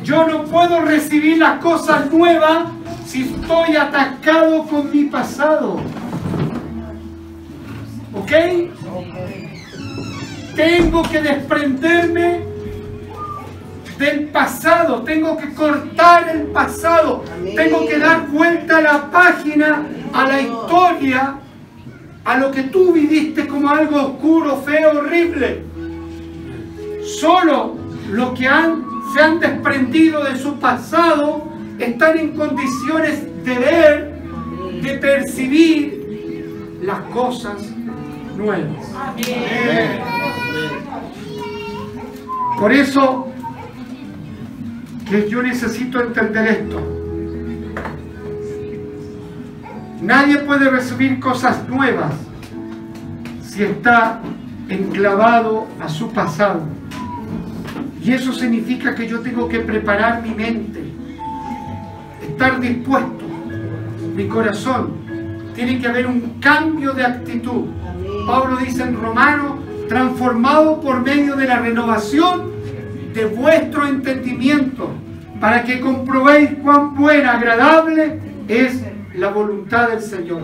Yo 0.04 0.28
no 0.28 0.44
puedo 0.46 0.82
recibir 0.82 1.40
las 1.40 1.60
cosas 1.60 2.12
nuevas 2.12 2.68
si 3.06 3.24
estoy 3.24 3.76
atacado 3.76 4.64
con 4.64 4.92
mi 4.92 5.04
pasado. 5.06 5.78
¿Ok? 8.14 8.32
Tengo 10.58 11.04
que 11.04 11.22
desprenderme 11.22 12.42
del 14.00 14.26
pasado, 14.30 15.04
tengo 15.04 15.38
que 15.38 15.54
cortar 15.54 16.30
el 16.30 16.48
pasado, 16.48 17.24
tengo 17.56 17.88
que 17.88 18.00
dar 18.00 18.28
vuelta 18.28 18.80
a 18.80 18.82
la 18.82 19.12
página, 19.12 19.86
a 20.12 20.28
la 20.28 20.42
historia, 20.42 21.36
a 22.26 22.38
lo 22.40 22.50
que 22.50 22.64
tú 22.64 22.92
viviste 22.92 23.46
como 23.46 23.70
algo 23.70 23.98
oscuro, 23.98 24.58
feo, 24.58 24.98
horrible. 24.98 25.62
Solo 27.20 27.76
los 28.10 28.32
que 28.32 28.48
han, 28.48 28.84
se 29.14 29.22
han 29.22 29.40
desprendido 29.40 30.24
de 30.24 30.38
su 30.38 30.56
pasado 30.56 31.50
están 31.78 32.18
en 32.18 32.36
condiciones 32.36 33.46
de 33.46 33.60
ver, 33.60 34.22
de 34.82 34.98
percibir 34.98 36.80
las 36.82 37.02
cosas 37.14 37.62
nuevas. 38.36 38.92
Amén. 38.96 40.17
Por 42.58 42.72
eso 42.72 43.28
que 45.10 45.30
yo 45.30 45.44
necesito 45.44 46.02
entender 46.02 46.48
esto. 46.48 46.82
Nadie 50.02 50.40
puede 50.40 50.70
recibir 50.70 51.20
cosas 51.20 51.68
nuevas 51.70 52.14
si 53.42 53.64
está 53.64 54.22
enclavado 54.70 55.68
a 55.80 55.88
su 55.88 56.12
pasado. 56.12 56.64
Y 58.04 58.12
eso 58.12 58.34
significa 58.34 58.96
que 58.96 59.08
yo 59.08 59.20
tengo 59.20 59.48
que 59.48 59.60
preparar 59.60 60.24
mi 60.24 60.34
mente, 60.34 60.82
estar 62.22 62.60
dispuesto, 62.60 63.26
mi 64.16 64.28
corazón. 64.28 64.94
Tiene 65.54 65.80
que 65.80 65.88
haber 65.88 66.08
un 66.08 66.40
cambio 66.40 66.94
de 66.94 67.06
actitud. 67.06 67.66
Pablo 68.26 68.58
dice 68.58 68.84
en 68.84 69.00
Romano, 69.00 69.67
transformado 69.88 70.80
por 70.82 71.02
medio 71.02 71.36
de 71.36 71.48
la 71.48 71.60
renovación 71.60 72.52
de 73.14 73.26
vuestro 73.26 73.88
entendimiento, 73.88 74.90
para 75.40 75.64
que 75.64 75.80
comprobéis 75.80 76.52
cuán 76.62 76.96
buena, 76.96 77.34
agradable 77.34 78.20
es 78.48 78.82
la 79.16 79.30
voluntad 79.30 79.90
del 79.90 80.02
Señor. 80.02 80.44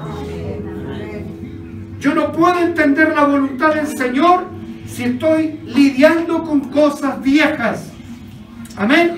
Yo 1.99 2.13
no 2.13 2.31
puedo 2.31 2.59
entender 2.59 3.13
la 3.15 3.25
voluntad 3.25 3.75
del 3.75 3.87
Señor 3.87 4.45
si 4.85 5.03
estoy 5.03 5.59
lidiando 5.65 6.43
con 6.43 6.61
cosas 6.69 7.21
viejas. 7.21 7.91
Amén. 8.75 9.17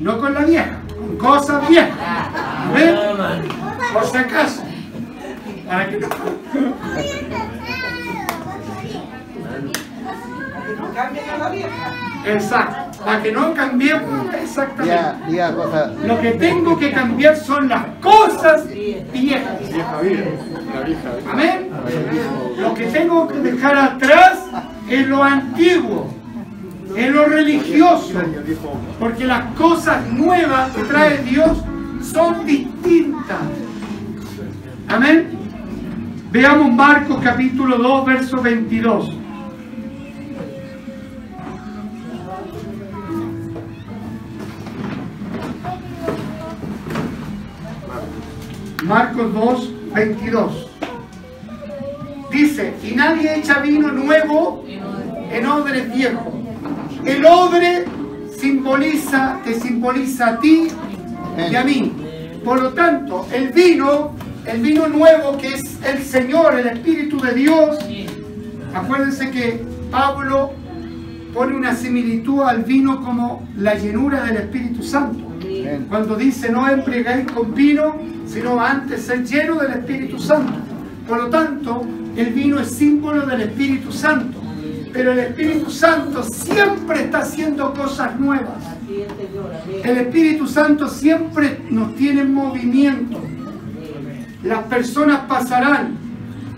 No 0.00 0.18
con 0.18 0.34
la 0.34 0.44
vieja, 0.44 0.80
con 0.88 1.16
cosas 1.16 1.68
viejas. 1.68 1.96
Amén. 2.66 2.96
Por 3.92 4.04
si 4.06 4.16
acaso. 4.16 4.62
Para 5.66 5.88
que 5.88 6.00
no- 10.92 10.94
Cambien 10.94 11.30
a 11.30 11.38
la 11.38 11.48
vieja. 11.50 11.92
Exacto. 12.26 13.04
Para 13.04 13.22
que 13.22 13.32
no 13.32 13.52
cambiemos 13.54 14.32
exactamente. 14.34 15.30
Diga 15.30 15.54
cosas. 15.54 15.92
Lo 16.06 16.20
que 16.20 16.30
tengo 16.32 16.78
que 16.78 16.92
cambiar 16.92 17.36
son 17.36 17.68
las 17.68 17.84
cosas 18.00 18.68
viejas. 18.68 19.58
Amén. 21.30 21.70
Lo 22.58 22.74
que 22.74 22.86
tengo 22.86 23.26
que 23.28 23.38
dejar 23.38 23.76
atrás 23.76 24.38
es 24.88 25.06
lo 25.08 25.22
antiguo, 25.22 26.12
es 26.96 27.10
lo 27.10 27.24
religioso. 27.26 28.20
Porque 29.00 29.24
las 29.24 29.44
cosas 29.56 30.06
nuevas 30.08 30.70
que 30.72 30.82
trae 30.84 31.18
Dios 31.18 31.58
son 32.02 32.44
distintas. 32.46 33.38
Amén. 34.88 35.38
Veamos 36.30 36.72
Marcos 36.72 37.18
capítulo 37.22 37.78
2, 37.78 38.06
verso 38.06 38.40
22. 38.40 39.18
Marcos 48.82 49.32
2, 49.32 49.94
22. 49.94 50.68
Dice, 52.30 52.74
y 52.82 52.94
nadie 52.94 53.38
echa 53.38 53.60
vino 53.60 53.92
nuevo 53.92 54.64
en 54.66 55.46
odres 55.46 55.92
viejos. 55.94 56.34
El 57.04 57.24
odre 57.24 57.84
simboliza, 58.36 59.38
te 59.44 59.54
simboliza 59.54 60.28
a 60.28 60.40
ti 60.40 60.68
y 61.50 61.54
a 61.54 61.62
mí. 61.62 61.92
Por 62.44 62.60
lo 62.60 62.70
tanto, 62.70 63.26
el 63.32 63.50
vino, 63.50 64.16
el 64.46 64.60
vino 64.60 64.88
nuevo 64.88 65.36
que 65.38 65.48
es 65.54 65.78
el 65.84 66.02
Señor, 66.02 66.58
el 66.58 66.66
Espíritu 66.66 67.20
de 67.20 67.34
Dios, 67.34 67.78
acuérdense 68.74 69.30
que 69.30 69.64
Pablo 69.90 70.52
pone 71.32 71.56
una 71.56 71.74
similitud 71.74 72.42
al 72.42 72.64
vino 72.64 73.02
como 73.04 73.48
la 73.56 73.74
llenura 73.74 74.24
del 74.24 74.38
Espíritu 74.38 74.82
Santo. 74.82 75.31
Cuando 75.88 76.16
dice 76.16 76.50
no 76.50 76.68
embriagáis 76.68 77.30
con 77.30 77.54
vino, 77.54 77.96
sino 78.26 78.60
antes 78.60 79.02
ser 79.02 79.24
lleno 79.24 79.56
del 79.56 79.72
Espíritu 79.72 80.18
Santo. 80.18 80.54
Por 81.06 81.18
lo 81.18 81.28
tanto, 81.28 81.82
el 82.16 82.32
vino 82.32 82.60
es 82.60 82.70
símbolo 82.70 83.26
del 83.26 83.42
Espíritu 83.42 83.92
Santo. 83.92 84.38
Pero 84.92 85.12
el 85.12 85.20
Espíritu 85.20 85.70
Santo 85.70 86.22
siempre 86.22 87.04
está 87.04 87.18
haciendo 87.18 87.72
cosas 87.72 88.18
nuevas. 88.18 88.58
El 89.82 89.98
Espíritu 89.98 90.46
Santo 90.46 90.88
siempre 90.88 91.60
nos 91.70 91.94
tiene 91.96 92.22
en 92.22 92.34
movimiento. 92.34 93.20
Las 94.42 94.64
personas 94.64 95.20
pasarán, 95.28 95.96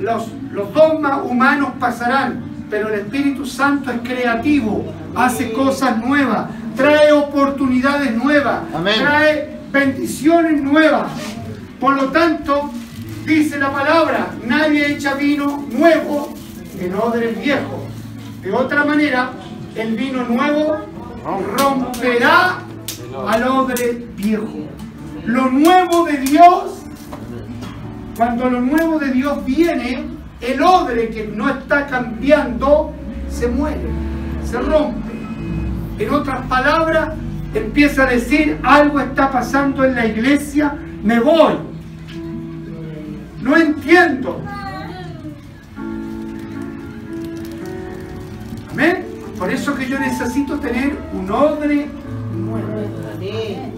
los, 0.00 0.28
los 0.52 0.72
dogmas 0.72 1.20
humanos 1.24 1.72
pasarán, 1.78 2.42
pero 2.70 2.88
el 2.88 3.00
Espíritu 3.00 3.46
Santo 3.46 3.92
es 3.92 4.00
creativo, 4.00 4.84
hace 5.14 5.52
cosas 5.52 5.98
nuevas, 5.98 6.48
trae 6.76 7.12
oportunidades 7.12 8.14
nuevas, 8.14 8.62
Amén. 8.74 8.94
trae 9.00 9.58
bendiciones 9.70 10.60
nuevas. 10.62 11.10
Por 11.80 11.96
lo 11.96 12.10
tanto, 12.10 12.70
dice 13.24 13.58
la 13.58 13.72
palabra, 13.72 14.28
nadie 14.46 14.92
echa 14.92 15.14
vino 15.14 15.66
nuevo 15.70 16.34
en 16.80 16.94
odres 16.94 17.40
viejos. 17.40 17.80
De 18.42 18.52
otra 18.52 18.84
manera, 18.84 19.30
el 19.74 19.96
vino 19.96 20.24
nuevo 20.24 20.78
romperá 21.56 22.58
al 23.26 23.48
odre 23.48 24.06
viejo. 24.16 24.68
Lo 25.24 25.50
nuevo 25.50 26.04
de 26.04 26.18
Dios, 26.18 26.82
cuando 28.16 28.50
lo 28.50 28.60
nuevo 28.60 28.98
de 28.98 29.10
Dios 29.10 29.44
viene, 29.44 30.04
el 30.40 30.62
odre 30.62 31.08
que 31.08 31.26
no 31.26 31.48
está 31.48 31.86
cambiando 31.86 32.92
se 33.30 33.48
muere, 33.48 33.88
se 34.44 34.58
rompe. 34.60 35.13
En 35.98 36.10
otras 36.10 36.46
palabras, 36.46 37.10
empieza 37.54 38.04
a 38.04 38.06
decir, 38.06 38.58
algo 38.62 39.00
está 39.00 39.30
pasando 39.30 39.84
en 39.84 39.94
la 39.94 40.06
iglesia, 40.06 40.74
me 41.02 41.20
voy. 41.20 41.54
No 43.42 43.56
entiendo. 43.56 44.40
Amén. 48.72 49.04
Por 49.38 49.50
eso 49.50 49.74
que 49.74 49.86
yo 49.86 49.98
necesito 49.98 50.58
tener 50.58 50.96
un 51.12 51.30
odre 51.30 51.86
nuevo. 52.34 52.84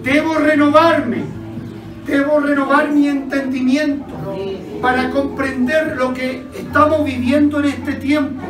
Debo 0.02 0.34
renovarme. 0.36 1.24
Debo 2.06 2.38
renovar 2.38 2.92
mi 2.92 3.08
entendimiento 3.08 4.06
para 4.80 5.10
comprender 5.10 5.96
lo 5.96 6.14
que 6.14 6.46
estamos 6.56 7.04
viviendo 7.04 7.58
en 7.58 7.66
este 7.66 7.94
tiempo, 7.94 8.42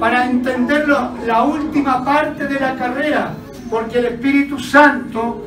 para 0.00 0.24
entender 0.28 0.88
la 0.88 1.42
última 1.42 2.02
parte 2.02 2.46
de 2.46 2.58
la 2.58 2.74
carrera, 2.74 3.34
porque 3.68 3.98
el 3.98 4.06
Espíritu 4.06 4.58
Santo 4.58 5.44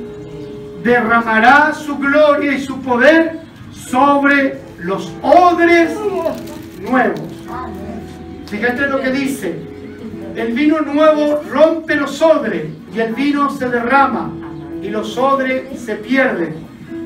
derramará 0.84 1.74
su 1.74 1.98
gloria 1.98 2.54
y 2.54 2.62
su 2.62 2.80
poder 2.82 3.40
sobre 3.72 4.60
los 4.80 5.12
odres 5.24 5.98
nuevos. 6.80 7.20
Fíjate 8.48 8.88
lo 8.88 9.02
que 9.02 9.12
dice. 9.12 9.60
El 10.36 10.54
vino 10.54 10.82
nuevo 10.82 11.42
rompe 11.50 11.96
los 11.96 12.22
odres 12.22 12.68
y 12.94 13.00
el 13.00 13.14
vino 13.14 13.50
se 13.50 13.70
derrama 13.70 14.32
y 14.82 14.90
los 14.90 15.18
odres 15.18 15.80
se 15.80 15.96
pierden. 15.96 16.56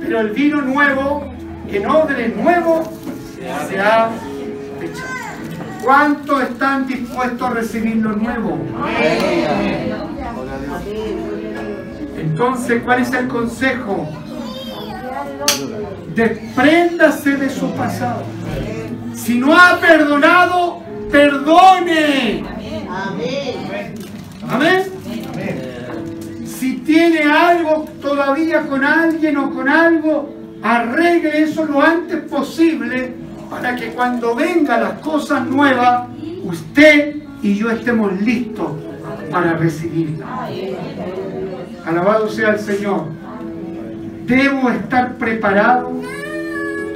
Pero 0.01 0.19
el 0.19 0.29
vino 0.31 0.61
nuevo, 0.61 1.33
en 1.69 1.85
odre 1.87 2.29
nuevo, 2.29 2.83
se 3.69 3.79
ha 3.79 4.09
echado. 4.81 5.26
¿Cuántos 5.87 6.41
están 6.41 6.85
dispuestos 6.85 7.41
a 7.49 7.49
recibir 7.49 7.95
lo 7.95 8.11
nuevo? 8.11 8.59
Entonces, 12.17 12.83
¿cuál 12.83 13.03
es 13.03 13.13
el 13.13 13.29
consejo? 13.29 14.09
Despréndase 16.13 17.37
de 17.37 17.49
su 17.49 17.71
pasado. 17.71 18.25
Si 19.15 19.39
no 19.39 19.57
ha 19.57 19.79
perdonado, 19.79 20.83
perdone. 21.09 22.43
Amén. 24.49 24.83
Si 26.45 26.79
tiene 26.79 27.23
algo 27.23 27.85
todavía 28.01 28.67
con 28.67 28.83
alguien 28.83 29.37
o 29.37 29.51
con 29.51 29.69
algo, 29.69 30.35
arregle 30.61 31.43
eso 31.43 31.63
lo 31.63 31.81
antes 31.81 32.23
posible 32.23 33.26
para 33.49 33.75
que 33.75 33.91
cuando 33.93 34.35
vengan 34.35 34.81
las 34.81 34.99
cosas 34.99 35.45
nuevas, 35.45 36.07
usted 36.43 37.15
y 37.41 37.55
yo 37.55 37.71
estemos 37.71 38.13
listos 38.21 38.71
para 39.31 39.53
recibirlas. 39.53 40.27
Alabado 41.85 42.29
sea 42.29 42.49
el 42.49 42.59
Señor. 42.59 43.05
Debo 44.25 44.69
estar 44.69 45.13
preparado 45.13 45.91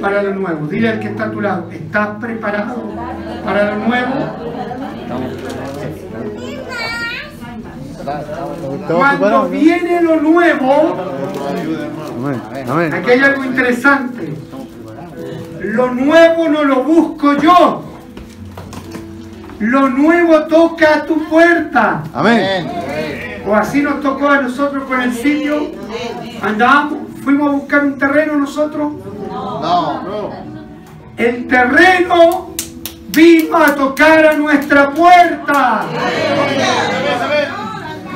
para 0.00 0.22
lo 0.22 0.34
nuevo. 0.34 0.66
Dile 0.66 0.90
al 0.90 1.00
que 1.00 1.08
está 1.08 1.24
a 1.24 1.30
tu 1.30 1.40
lado, 1.40 1.70
¿estás 1.70 2.08
preparado 2.20 2.90
para 3.44 3.74
lo 3.74 3.86
nuevo? 3.86 4.12
Cuando 8.88 9.48
viene 9.48 10.02
lo 10.02 10.20
nuevo, 10.20 10.96
aquí 12.92 13.10
hay 13.10 13.20
algo 13.20 13.44
interesante. 13.44 14.34
Lo 15.62 15.94
nuevo 15.94 16.48
no 16.48 16.64
lo 16.64 16.82
busco 16.82 17.36
yo. 17.36 17.84
Lo 19.60 19.88
nuevo 19.88 20.40
toca 20.46 20.94
a 20.96 21.02
tu 21.04 21.28
puerta. 21.28 22.02
Amén. 22.12 22.68
O 23.46 23.54
así 23.54 23.80
nos 23.80 24.00
tocó 24.00 24.28
a 24.28 24.42
nosotros 24.42 24.84
con 24.84 25.00
el 25.00 25.12
sitio. 25.12 25.70
Andábamos, 26.42 26.98
fuimos 27.22 27.48
a 27.48 27.52
buscar 27.52 27.84
un 27.84 27.98
terreno 27.98 28.36
nosotros. 28.36 28.92
No. 29.30 30.30
El 31.16 31.46
terreno 31.46 32.54
vino 33.14 33.56
a 33.56 33.74
tocar 33.74 34.26
a 34.26 34.34
nuestra 34.34 34.90
puerta. 34.90 35.84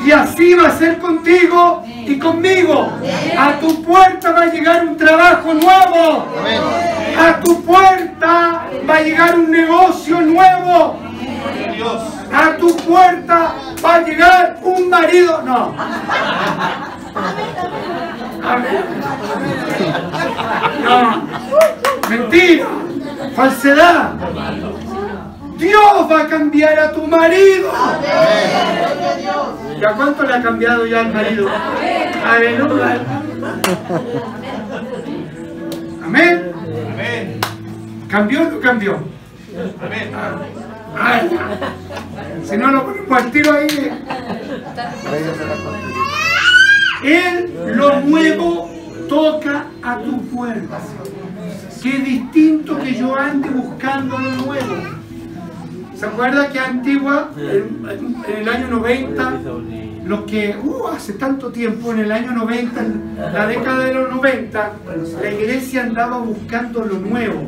Y 0.04 0.10
así 0.10 0.54
va 0.54 0.68
a 0.68 0.70
ser 0.72 0.98
contigo 0.98 1.84
y 2.06 2.18
conmigo. 2.18 2.88
A 3.38 3.58
tu 3.60 3.82
puerta 3.82 4.32
va 4.32 4.42
a 4.42 4.46
llegar 4.46 4.86
un 4.86 4.96
trabajo 4.96 5.54
nuevo. 5.54 6.26
A 7.18 7.40
tu 7.40 7.62
puerta 7.64 8.66
va 8.88 8.94
a 8.96 9.00
llegar 9.00 9.38
un 9.38 9.50
negocio 9.50 10.20
nuevo. 10.20 11.00
A 12.32 12.56
tu 12.56 12.76
puerta 12.76 13.54
va 13.84 13.94
a 13.96 14.00
llegar 14.02 14.58
un 14.62 14.88
marido. 14.88 15.42
No. 15.42 15.74
Mentira. 22.08 22.66
Falsedad. 23.34 24.14
Dios 25.56 26.10
va 26.10 26.22
a 26.22 26.28
cambiar 26.28 26.78
a 26.78 26.92
tu 26.92 27.06
marido. 27.06 27.70
¿Y 29.80 29.84
a 29.84 29.92
cuánto 29.92 30.22
le 30.22 30.34
ha 30.34 30.42
cambiado 30.42 30.86
ya 30.86 31.00
el 31.00 31.12
marido? 31.12 31.48
Aleluya. 32.24 33.00
Amén. 36.04 36.52
Amén. 36.92 37.40
¿Cambió 38.08 38.42
o 38.42 38.50
no 38.50 38.60
cambió? 38.60 38.98
Amén. 39.82 40.12
Ay, 40.98 41.30
si 42.44 42.56
no 42.56 42.70
lo 42.70 42.84
ponemos 42.86 43.22
al 43.22 43.30
tiro 43.30 43.52
ahí. 43.52 43.90
Él 47.02 47.54
lo 47.74 48.00
nuevo 48.00 48.70
toca 49.08 49.66
a 49.82 49.98
tu 49.98 50.20
puerta. 50.28 50.78
Qué 51.82 51.98
distinto 51.98 52.78
que 52.78 52.94
yo 52.94 53.16
ande 53.16 53.48
buscando 53.50 54.18
lo 54.18 54.30
nuevo. 54.30 55.05
¿Se 55.96 56.04
acuerda 56.04 56.50
que 56.50 56.58
antigua, 56.58 57.30
en, 57.38 58.16
el 58.38 58.48
año 58.48 58.68
90, 58.68 59.40
los 60.04 60.20
que, 60.22 60.54
uh, 60.62 60.88
hace 60.88 61.14
tanto 61.14 61.50
tiempo, 61.50 61.92
en 61.92 62.00
el 62.00 62.12
año 62.12 62.32
90, 62.32 62.80
en 62.80 63.16
la 63.32 63.46
década 63.46 63.84
de 63.84 63.94
los 63.94 64.10
90, 64.14 64.72
la 65.22 65.30
iglesia 65.30 65.84
andaba 65.84 66.18
buscando 66.18 66.84
lo 66.84 66.98
nuevo. 66.98 67.42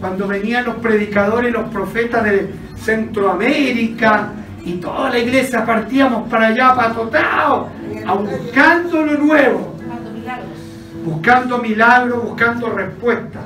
Cuando 0.00 0.28
venían 0.28 0.66
los 0.66 0.76
predicadores, 0.76 1.50
los 1.52 1.70
profetas 1.70 2.24
de 2.24 2.50
Centroamérica, 2.76 4.32
y 4.64 4.74
toda 4.74 5.10
la 5.10 5.18
iglesia 5.18 5.64
partíamos 5.64 6.28
para 6.28 6.48
allá, 6.48 6.74
para 6.74 6.90
a 6.90 8.14
buscando 8.14 9.02
lo 9.04 9.18
nuevo, 9.18 9.74
buscando 11.04 11.58
milagros, 11.58 12.22
buscando 12.22 12.68
respuestas. 12.70 13.44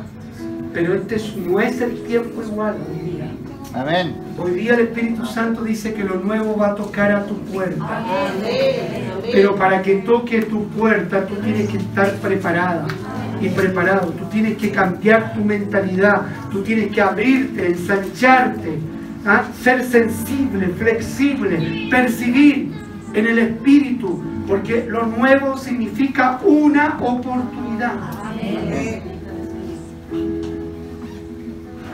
Pero 0.73 0.95
este 0.95 1.17
es- 1.17 1.37
no 1.37 1.61
es 1.61 1.81
el 1.81 2.03
tiempo 2.03 2.43
igual. 2.43 2.77
Amén. 3.75 4.15
Hoy 4.39 4.53
día 4.53 4.75
el 4.75 4.81
Espíritu 4.81 5.27
Santo 5.27 5.63
dice 5.63 5.93
que 5.93 6.03
lo 6.03 6.17
nuevo 6.17 6.57
va 6.57 6.69
a 6.69 6.75
tocar 6.75 7.13
a 7.13 7.27
tu 7.27 7.37
puerta. 7.43 8.03
Pero 9.31 9.57
para 9.57 9.83
que 9.83 9.97
toque 9.97 10.43
tu 10.43 10.69
puerta, 10.69 11.27
tú 11.27 11.35
tienes 11.37 11.69
que 11.69 11.77
estar 11.77 12.15
preparada 12.17 12.87
y 13.41 13.49
preparado. 13.51 14.09
Tú 14.13 14.25
tienes 14.27 14.57
que 14.57 14.71
cambiar 14.71 15.35
tu 15.35 15.45
mentalidad. 15.45 16.23
Tú 16.51 16.63
tienes 16.63 16.93
que 16.93 17.01
abrirte, 17.01 17.67
ensancharte, 17.69 18.79
¿ah? 19.27 19.45
ser 19.61 19.85
sensible, 19.85 20.69
flexible, 20.79 21.89
percibir 21.91 22.73
en 23.13 23.27
el 23.27 23.39
Espíritu. 23.39 24.23
Porque 24.47 24.87
lo 24.89 25.05
nuevo 25.05 25.59
significa 25.59 26.41
una 26.43 26.97
oportunidad. 27.01 27.97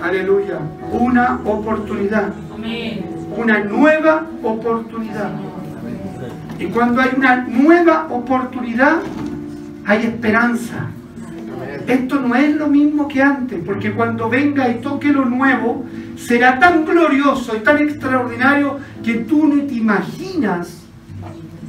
Aleluya. 0.05 0.59
Una 0.93 1.41
oportunidad. 1.47 2.35
Una 3.39 3.65
nueva 3.65 4.27
oportunidad. 4.43 5.31
Y 6.59 6.67
cuando 6.67 7.01
hay 7.01 7.11
una 7.17 7.37
nueva 7.37 8.09
oportunidad, 8.11 8.99
hay 9.87 10.05
esperanza. 10.05 10.89
Esto 11.87 12.21
no 12.21 12.35
es 12.35 12.55
lo 12.55 12.67
mismo 12.67 13.09
que 13.09 13.23
antes, 13.23 13.61
porque 13.65 13.93
cuando 13.93 14.29
venga 14.29 14.69
y 14.69 14.75
toque 14.75 15.11
lo 15.11 15.25
nuevo, 15.25 15.87
será 16.17 16.59
tan 16.59 16.85
glorioso 16.85 17.57
y 17.57 17.61
tan 17.61 17.79
extraordinario 17.79 18.79
que 19.03 19.15
tú 19.15 19.47
no 19.47 19.63
te 19.65 19.75
imaginas 19.75 20.85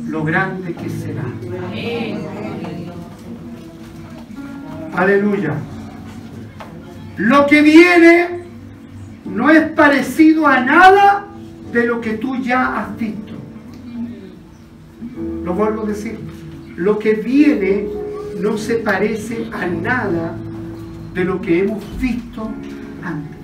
lo 0.10 0.26
grande 0.26 0.74
que 0.74 0.90
será. 0.90 1.24
Aleluya. 4.94 5.54
Lo 7.18 7.48
que 7.48 7.62
viene 7.62 8.44
no 9.24 9.50
es 9.50 9.70
parecido 9.72 10.48
a 10.48 10.60
nada 10.60 11.28
de 11.72 11.86
lo 11.86 12.02
que 12.02 12.14
tú 12.14 12.36
ya 12.38 12.78
has 12.78 12.98
visto. 12.98 13.34
Lo 15.44 15.54
vuelvo 15.54 15.84
a 15.84 15.86
decir. 15.86 16.20
Lo 16.76 17.00
que 17.00 17.14
viene 17.14 17.88
no 18.40 18.58
se 18.58 18.76
parece 18.76 19.50
a 19.54 19.66
nada 19.66 20.36
de 21.14 21.24
lo 21.24 21.40
que 21.40 21.60
hemos 21.60 21.84
visto 22.00 22.52
antes. 23.02 23.42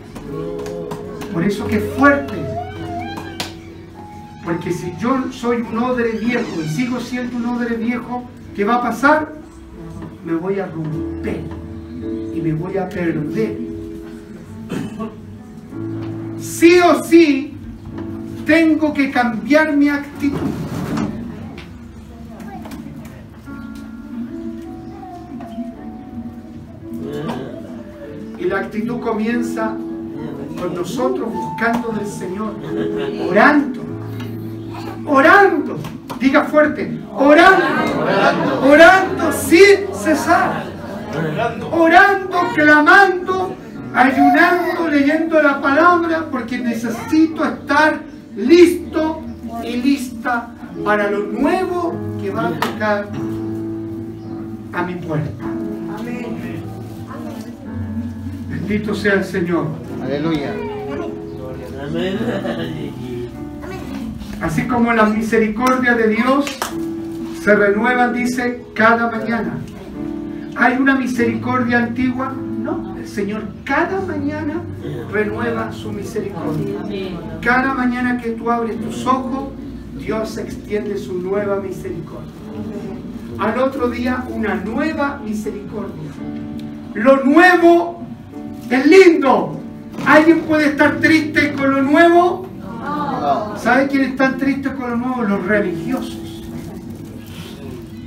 Por 1.32 1.44
eso 1.44 1.66
que 1.66 1.78
es 1.78 1.84
fuerte. 1.98 2.36
Porque 4.44 4.74
si 4.74 4.94
yo 5.00 5.32
soy 5.32 5.62
un 5.62 5.78
odre 5.78 6.12
viejo 6.12 6.62
y 6.62 6.68
sigo 6.68 7.00
siendo 7.00 7.38
un 7.38 7.46
odre 7.46 7.78
viejo, 7.78 8.30
¿qué 8.54 8.66
va 8.66 8.76
a 8.76 8.82
pasar? 8.82 9.34
Me 10.26 10.34
voy 10.34 10.60
a 10.60 10.66
romper 10.66 11.61
y 12.02 12.42
me 12.42 12.54
voy 12.54 12.78
a 12.78 12.90
perder. 12.90 13.58
Sí 16.40 16.80
o 16.80 17.04
sí, 17.04 17.54
tengo 18.46 18.94
que 18.94 19.12
cambiar 19.12 19.76
mi 19.76 19.90
actitud. 19.90 20.38
Y 28.40 28.44
la 28.46 28.60
actitud 28.60 29.00
comienza 29.00 29.76
con 30.60 30.76
nosotros 30.76 31.32
buscando 31.32 31.90
del 31.90 32.08
Señor, 32.08 32.56
orando, 33.30 33.82
orando, 35.06 35.78
diga 36.20 36.46
fuerte, 36.46 37.00
orando, 37.16 38.68
orando 38.68 39.32
sin 39.32 39.94
cesar, 39.94 40.71
orando, 41.72 42.40
clamando, 42.54 43.56
ayunando, 43.94 44.88
leyendo 44.90 45.42
la 45.42 45.62
palabra, 45.62 46.26
porque 46.32 46.58
necesito 46.58 47.46
estar 47.46 48.02
listo 48.36 49.22
y 49.64 49.78
lista 49.78 50.50
para 50.84 51.10
lo 51.12 51.20
nuevo 51.20 51.94
que 52.22 52.30
va 52.32 52.48
a 52.48 52.52
tocar 52.52 53.08
a 54.74 54.84
mi 54.84 54.96
puerta. 54.96 55.46
Bendito 58.50 58.96
sea 58.96 59.14
el 59.16 59.24
Señor. 59.26 59.68
Aleluya. 60.04 60.54
Amén. 61.84 62.18
Así 64.42 64.64
como 64.64 64.92
las 64.94 65.10
misericordias 65.14 65.98
de 65.98 66.08
Dios 66.08 66.46
se 67.44 67.56
renuevan, 67.56 68.14
dice, 68.14 68.64
cada 68.74 69.12
mañana. 69.12 69.54
¿Hay 70.56 70.78
una 70.78 70.96
misericordia 70.96 71.80
antigua? 71.80 72.34
No, 72.34 72.96
el 72.98 73.08
Señor 73.08 73.44
cada 73.64 74.02
mañana 74.02 74.62
renueva 75.12 75.72
su 75.72 75.92
misericordia. 75.92 76.80
Cada 77.42 77.74
mañana 77.74 78.18
que 78.20 78.32
tú 78.32 78.52
abres 78.52 78.80
tus 78.80 79.06
ojos, 79.06 79.50
Dios 79.98 80.38
extiende 80.38 80.98
su 80.98 81.20
nueva 81.20 81.60
misericordia. 81.62 82.32
Al 83.40 83.58
otro 83.60 83.90
día, 83.90 84.26
una 84.30 84.56
nueva 84.56 85.20
misericordia. 85.24 86.12
Lo 86.94 87.24
nuevo 87.24 88.04
es 88.70 88.86
lindo. 88.86 89.60
¿Alguien 90.06 90.42
puede 90.42 90.68
estar 90.68 91.00
triste 91.00 91.54
con 91.54 91.72
lo 91.72 91.82
nuevo? 91.82 92.48
¿Sabe 93.58 93.88
quiénes 93.88 94.12
están 94.12 94.38
tristes 94.38 94.74
con 94.74 94.92
lo 94.92 94.98
nuevo? 94.98 95.24
Los 95.24 95.46
religiosos. 95.46 96.21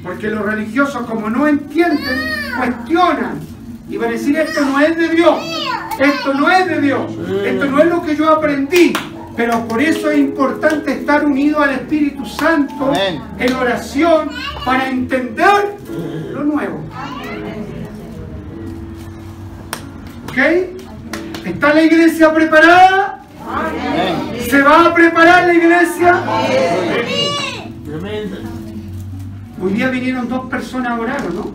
Porque 0.05 0.29
los 0.29 0.45
religiosos, 0.45 1.07
como 1.07 1.31
no 1.31 1.49
entienden, 1.49 2.21
cuestionan. 2.57 3.41
Y 3.89 3.97
van 3.97 4.11
a 4.11 4.13
decir, 4.13 4.37
esto 4.37 4.61
no 4.61 4.79
es 4.79 4.97
de 4.97 5.09
Dios. 5.09 5.43
Esto 5.99 6.35
no 6.35 6.51
es 6.51 6.67
de 6.67 6.81
Dios. 6.81 7.11
Esto 7.45 7.65
no 7.67 7.79
es 7.81 7.87
lo 7.87 8.03
que 8.03 8.15
yo 8.15 8.31
aprendí. 8.31 8.93
Pero 9.37 9.67
por 9.67 9.81
eso 9.83 10.11
es 10.11 10.19
importante 10.19 10.93
estar 10.93 11.25
unido 11.25 11.61
al 11.61 11.71
Espíritu 11.71 12.25
Santo 12.25 12.89
Amén. 12.89 13.21
en 13.39 13.55
oración 13.55 14.31
para 14.65 14.89
entender 14.89 15.77
lo 16.33 16.45
nuevo. 16.45 16.85
¿Ok? 20.29 20.39
¿Está 21.47 21.75
la 21.75 21.83
iglesia 21.83 22.33
preparada? 22.33 23.25
Amén. 23.47 24.41
¿Se 24.49 24.63
va 24.63 24.87
a 24.87 24.95
preparar 24.95 25.47
la 25.49 25.55
iglesia? 25.55 26.23
Amén. 27.93 28.54
Hoy 29.65 29.73
día 29.73 29.89
vinieron 29.89 30.29
dos 30.29 30.51
personas 30.51 30.93
a 30.93 31.01
orar, 31.01 31.27
¿o 31.27 31.33
no? 31.33 31.53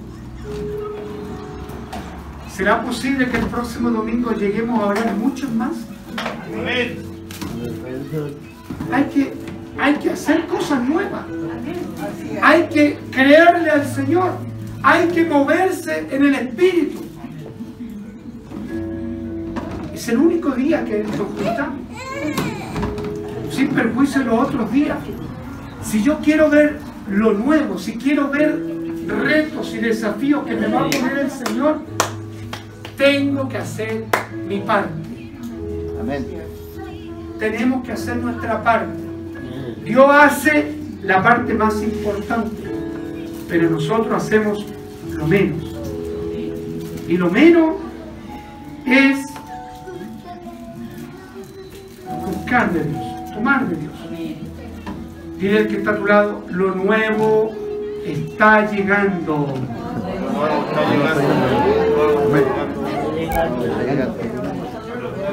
¿Será 2.51 2.81
posible 2.81 3.29
que 3.29 3.37
el 3.37 3.45
próximo 3.45 3.91
domingo 3.91 4.31
lleguemos 4.31 4.81
a 4.81 4.87
orar 4.87 5.15
muchos 5.15 5.51
más? 5.51 5.73
Amén. 6.51 6.97
Hay 8.91 9.03
que, 9.13 9.33
hay 9.79 9.93
que 9.97 10.09
hacer 10.09 10.47
cosas 10.47 10.81
nuevas. 10.89 11.21
Hay 12.41 12.63
que 12.69 12.97
creerle 13.11 13.69
al 13.69 13.85
Señor. 13.85 14.31
Hay 14.81 15.09
que 15.09 15.25
moverse 15.25 16.07
en 16.09 16.25
el 16.25 16.33
Espíritu. 16.33 17.01
Es 19.93 20.09
el 20.09 20.17
único 20.17 20.49
día 20.53 20.83
que 20.83 21.03
nos 21.03 21.15
juntamos. 21.15 21.77
Sin 23.51 23.67
perjuicio 23.67 24.21
de 24.21 24.25
los 24.25 24.47
otros 24.47 24.71
días. 24.71 24.97
Si 25.83 26.01
yo 26.01 26.17
quiero 26.17 26.49
ver 26.49 26.88
lo 27.09 27.33
nuevo, 27.33 27.77
si 27.77 27.97
quiero 27.97 28.29
ver 28.29 28.59
retos 29.07 29.73
y 29.73 29.77
desafíos 29.77 30.45
que 30.45 30.55
me 30.55 30.67
va 30.67 30.81
a 30.81 30.89
poner 30.89 31.19
el 31.19 31.31
Señor, 31.31 31.79
tengo 32.97 33.49
que 33.49 33.57
hacer 33.57 34.05
mi 34.47 34.59
parte. 34.59 34.91
Amén. 35.99 36.25
Tenemos 37.39 37.85
que 37.85 37.93
hacer 37.93 38.17
nuestra 38.17 38.61
parte. 38.63 38.99
Dios 39.83 40.05
hace 40.09 40.75
la 41.03 41.23
parte 41.23 41.53
más 41.53 41.81
importante, 41.81 42.63
pero 43.47 43.69
nosotros 43.69 44.13
hacemos 44.13 44.65
lo 45.13 45.25
menos. 45.25 45.75
Y 47.07 47.17
lo 47.17 47.29
menos 47.29 47.75
es 48.85 49.25
buscar 52.25 52.71
de 52.71 52.83
Dios, 52.83 53.33
tomar 53.33 53.67
de 53.67 53.75
Dios. 53.75 53.98
Dile 55.39 55.59
al 55.59 55.67
que 55.69 55.77
está 55.77 55.91
a 55.91 55.95
tu 55.95 56.05
lado, 56.05 56.43
lo 56.49 56.75
nuevo 56.75 57.55
está 58.05 58.69
llegando. 58.69 59.53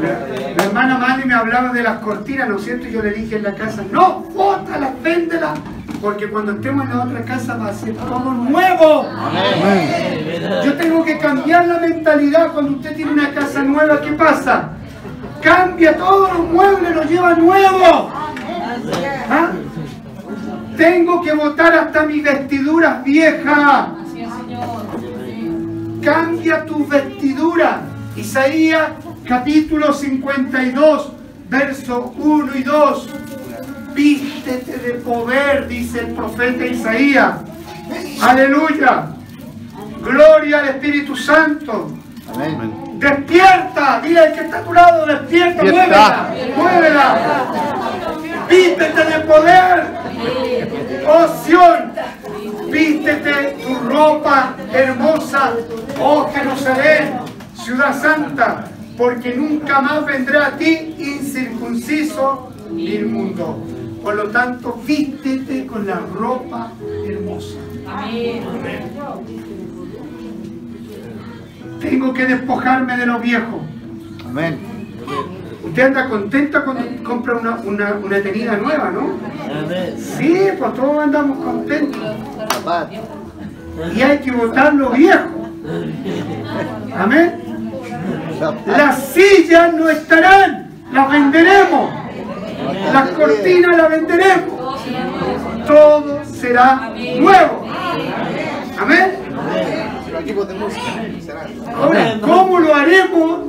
La, 0.01 0.55
la 0.57 0.65
hermana 0.65 0.99
Mali 0.99 1.25
me 1.25 1.35
hablaba 1.35 1.73
de 1.73 1.83
las 1.83 1.99
cortinas, 1.99 2.49
¿no 2.49 2.57
es 2.57 2.63
cierto? 2.63 2.87
Yo 2.87 3.03
le 3.03 3.11
dije 3.11 3.35
en 3.35 3.43
la 3.43 3.57
casa, 3.57 3.83
no, 3.91 4.21
bótalas, 4.33 4.93
véndelas, 5.03 5.59
porque 6.01 6.31
cuando 6.31 6.53
estemos 6.53 6.85
en 6.85 6.97
la 6.97 7.05
otra 7.05 7.25
casa 7.25 7.57
va 7.57 7.71
a 7.71 7.75
ser 7.75 7.97
todo 7.97 8.33
nuevo. 8.33 9.09
Yo 10.65 10.75
tengo 10.75 11.05
que 11.05 11.19
cambiar 11.19 11.67
la 11.67 11.79
mentalidad 11.79 12.53
cuando 12.53 12.77
usted 12.77 12.95
tiene 12.95 13.11
una 13.11 13.33
casa 13.33 13.65
nueva, 13.65 14.01
¿qué 14.01 14.13
pasa? 14.13 14.69
Cambia 15.43 15.97
todos 15.97 16.33
los 16.33 16.49
muebles, 16.49 16.95
los 16.95 17.11
lleva 17.11 17.35
nuevo. 17.35 18.13
¿Ah? 19.29 19.51
Tengo 20.77 21.23
que 21.23 21.33
botar 21.33 21.73
hasta 21.75 22.03
mis 22.05 22.23
vestiduras 22.23 23.03
viejas. 23.05 23.89
Así 24.07 24.21
es, 24.23 24.33
Señor. 24.33 26.03
Cambia 26.03 26.65
tus 26.65 26.89
vestiduras. 26.89 27.81
Isaías 28.17 28.91
capítulo 29.27 29.93
52, 29.93 31.13
verso 31.49 32.15
1 32.17 32.57
y 32.57 32.63
2. 32.63 33.09
Vístete 33.95 34.79
de 34.79 34.93
poder, 34.95 35.69
dice 35.69 36.01
el 36.01 36.15
profeta 36.15 36.67
Isaías. 36.67 37.37
Aleluya. 38.21 39.09
Gloria 40.03 40.61
al 40.61 40.69
Espíritu 40.69 41.17
Santo. 41.17 41.91
Amén. 42.33 42.86
Despierta, 42.99 44.01
dile 44.03 44.21
al 44.21 44.33
que 44.33 44.41
está 44.41 44.59
a 44.59 44.63
tu 44.63 44.73
lado, 44.73 45.07
despierta, 45.07 45.63
muévela, 45.63 46.35
muévela. 46.57 47.19
Vístete 48.49 49.05
de 49.05 49.21
poder, 49.21 49.85
oh 51.07 51.29
Sión. 51.45 51.93
Vístete 52.71 53.57
tu 53.63 53.75
ropa 53.89 54.55
hermosa, 54.73 55.53
oh 56.01 56.29
Jerusalén, 56.33 57.21
ciudad 57.55 58.01
santa, 58.01 58.65
porque 58.97 59.35
nunca 59.35 59.81
más 59.81 60.05
vendrá 60.05 60.49
a 60.49 60.51
ti 60.57 60.95
incircunciso 60.99 62.53
ni 62.71 62.95
inmundo. 62.95 63.63
Por 64.03 64.15
lo 64.15 64.29
tanto, 64.31 64.81
vístete 64.85 65.67
con 65.67 65.87
la 65.87 66.01
ropa 66.15 66.73
hermosa. 67.07 67.59
Amén. 67.87 68.45
Tengo 71.81 72.13
que 72.13 72.27
despojarme 72.27 72.97
de 72.97 73.07
lo 73.07 73.19
viejo. 73.21 73.61
Amén. 74.27 74.59
Usted 75.65 75.83
anda 75.83 76.09
contenta 76.09 76.65
cuando 76.65 76.85
compra 77.03 77.37
una, 77.37 77.57
una, 77.65 77.95
una 77.95 78.21
tenida 78.23 78.57
nueva, 78.57 78.91
¿no? 78.91 79.19
Sí, 79.99 80.49
pues 80.59 80.75
todos 80.75 81.03
andamos 81.03 81.39
contentos. 81.39 82.01
Y 83.95 84.03
hay 84.03 84.19
que 84.19 84.31
botar 84.33 84.75
lo 84.75 84.91
viejo. 84.91 85.51
Amén. 86.97 87.43
Las 88.67 89.09
sillas 89.09 89.75
no 89.75 89.89
estarán, 89.89 90.71
las 90.93 91.11
venderemos. 91.11 91.91
Las 92.93 93.11
cortinas 93.11 93.77
las 93.77 93.91
venderemos. 93.91 94.55
Todo 95.67 96.25
será 96.25 96.93
nuevo. 97.19 97.67
Amén. 98.81 99.13
Los 100.17 100.25
equipos 100.25 100.49
de 100.49 100.55
música 100.55 100.83
serán. 101.23 101.47
Ahora, 101.75 102.19
¿cómo 102.23 102.59
lo 102.59 102.75
haremos? 102.75 103.41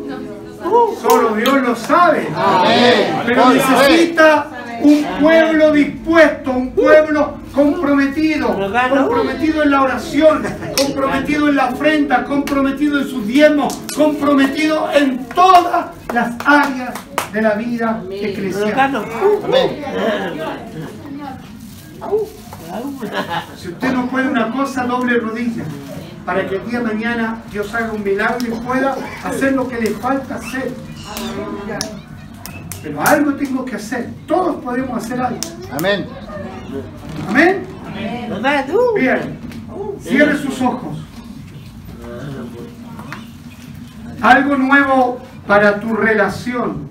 Solo 1.02 1.36
Dios 1.36 1.62
lo 1.62 1.74
sabe. 1.78 2.28
Pero 3.26 3.54
necesita 3.54 4.48
un 4.82 5.06
pueblo 5.22 5.72
dispuesto, 5.72 6.52
un 6.52 6.72
pueblo 6.72 7.36
comprometido, 7.54 8.50
comprometido 8.50 9.64
en 9.64 9.72
la 9.72 9.82
oración, 9.82 10.44
comprometido 10.78 11.48
en 11.48 11.56
la 11.56 11.70
ofrenda, 11.70 12.26
comprometido 12.26 13.00
en 13.00 13.08
sus 13.08 13.26
diezmos, 13.26 13.74
comprometido 13.96 14.92
en 14.92 15.26
todas 15.30 15.86
las 16.14 16.34
áreas 16.46 16.94
de 17.32 17.42
la 17.44 17.54
vida 17.54 18.04
eclesial. 18.12 19.06
Amén. 19.46 19.84
Si 23.58 23.70
usted 23.70 23.94
no 23.94 24.08
puede 24.08 24.28
una 24.28 24.52
cosa, 24.52 24.84
doble 24.84 25.18
rodilla, 25.18 25.64
para 26.28 26.46
que 26.46 26.58
el 26.58 26.70
día 26.70 26.80
de 26.80 26.86
mañana 26.86 27.42
Dios 27.50 27.74
haga 27.74 27.94
un 27.94 28.04
milagro 28.04 28.46
y 28.46 28.52
pueda 28.60 28.98
hacer 29.24 29.54
lo 29.54 29.66
que 29.66 29.80
le 29.80 29.92
falta 29.92 30.36
hacer. 30.36 30.74
Pero 32.84 33.02
algo 33.02 33.34
tengo 33.36 33.64
que 33.64 33.78
hacer. 33.78 34.10
Todos 34.28 34.58
podemos 34.62 34.98
hacer 34.98 35.22
algo. 35.22 35.40
Amén. 35.72 36.06
Amén. 37.30 37.64
Bien. 38.98 39.40
Cierre 40.02 40.38
sus 40.38 40.62
ojos. 40.62 40.98
Algo 44.22 44.58
nuevo 44.58 45.22
para 45.48 45.80
tu 45.80 45.94
relación. 45.94 46.90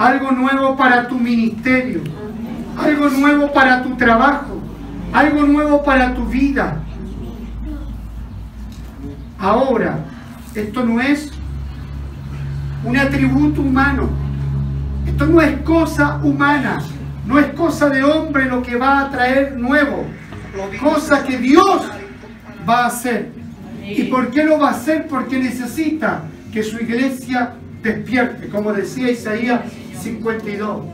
Algo 0.00 0.32
nuevo 0.32 0.76
para 0.76 1.06
tu 1.06 1.14
ministerio. 1.14 2.02
Algo 2.76 3.08
nuevo 3.08 3.52
para 3.52 3.84
tu 3.84 3.96
trabajo. 3.96 4.60
Algo 5.12 5.42
nuevo 5.42 5.84
para 5.84 6.12
tu 6.12 6.24
vida. 6.24 6.82
Ahora, 9.38 9.98
esto 10.54 10.84
no 10.84 11.00
es 11.00 11.30
un 12.84 12.96
atributo 12.96 13.60
humano. 13.60 14.08
Esto 15.06 15.26
no 15.26 15.40
es 15.40 15.60
cosa 15.62 16.20
humana. 16.22 16.80
No 17.26 17.38
es 17.38 17.46
cosa 17.48 17.88
de 17.88 18.02
hombre 18.02 18.46
lo 18.46 18.62
que 18.62 18.76
va 18.76 19.00
a 19.00 19.10
traer 19.10 19.56
nuevo. 19.56 20.06
Cosa 20.80 21.22
que 21.22 21.38
Dios 21.38 21.82
va 22.68 22.84
a 22.84 22.86
hacer. 22.86 23.30
¿Y 23.84 24.04
por 24.04 24.30
qué 24.30 24.44
lo 24.44 24.58
va 24.58 24.68
a 24.68 24.72
hacer? 24.72 25.06
Porque 25.06 25.38
necesita 25.38 26.22
que 26.52 26.62
su 26.62 26.78
iglesia 26.78 27.52
despierte, 27.82 28.48
como 28.48 28.72
decía 28.72 29.10
Isaías 29.10 29.60
52. 30.00 30.84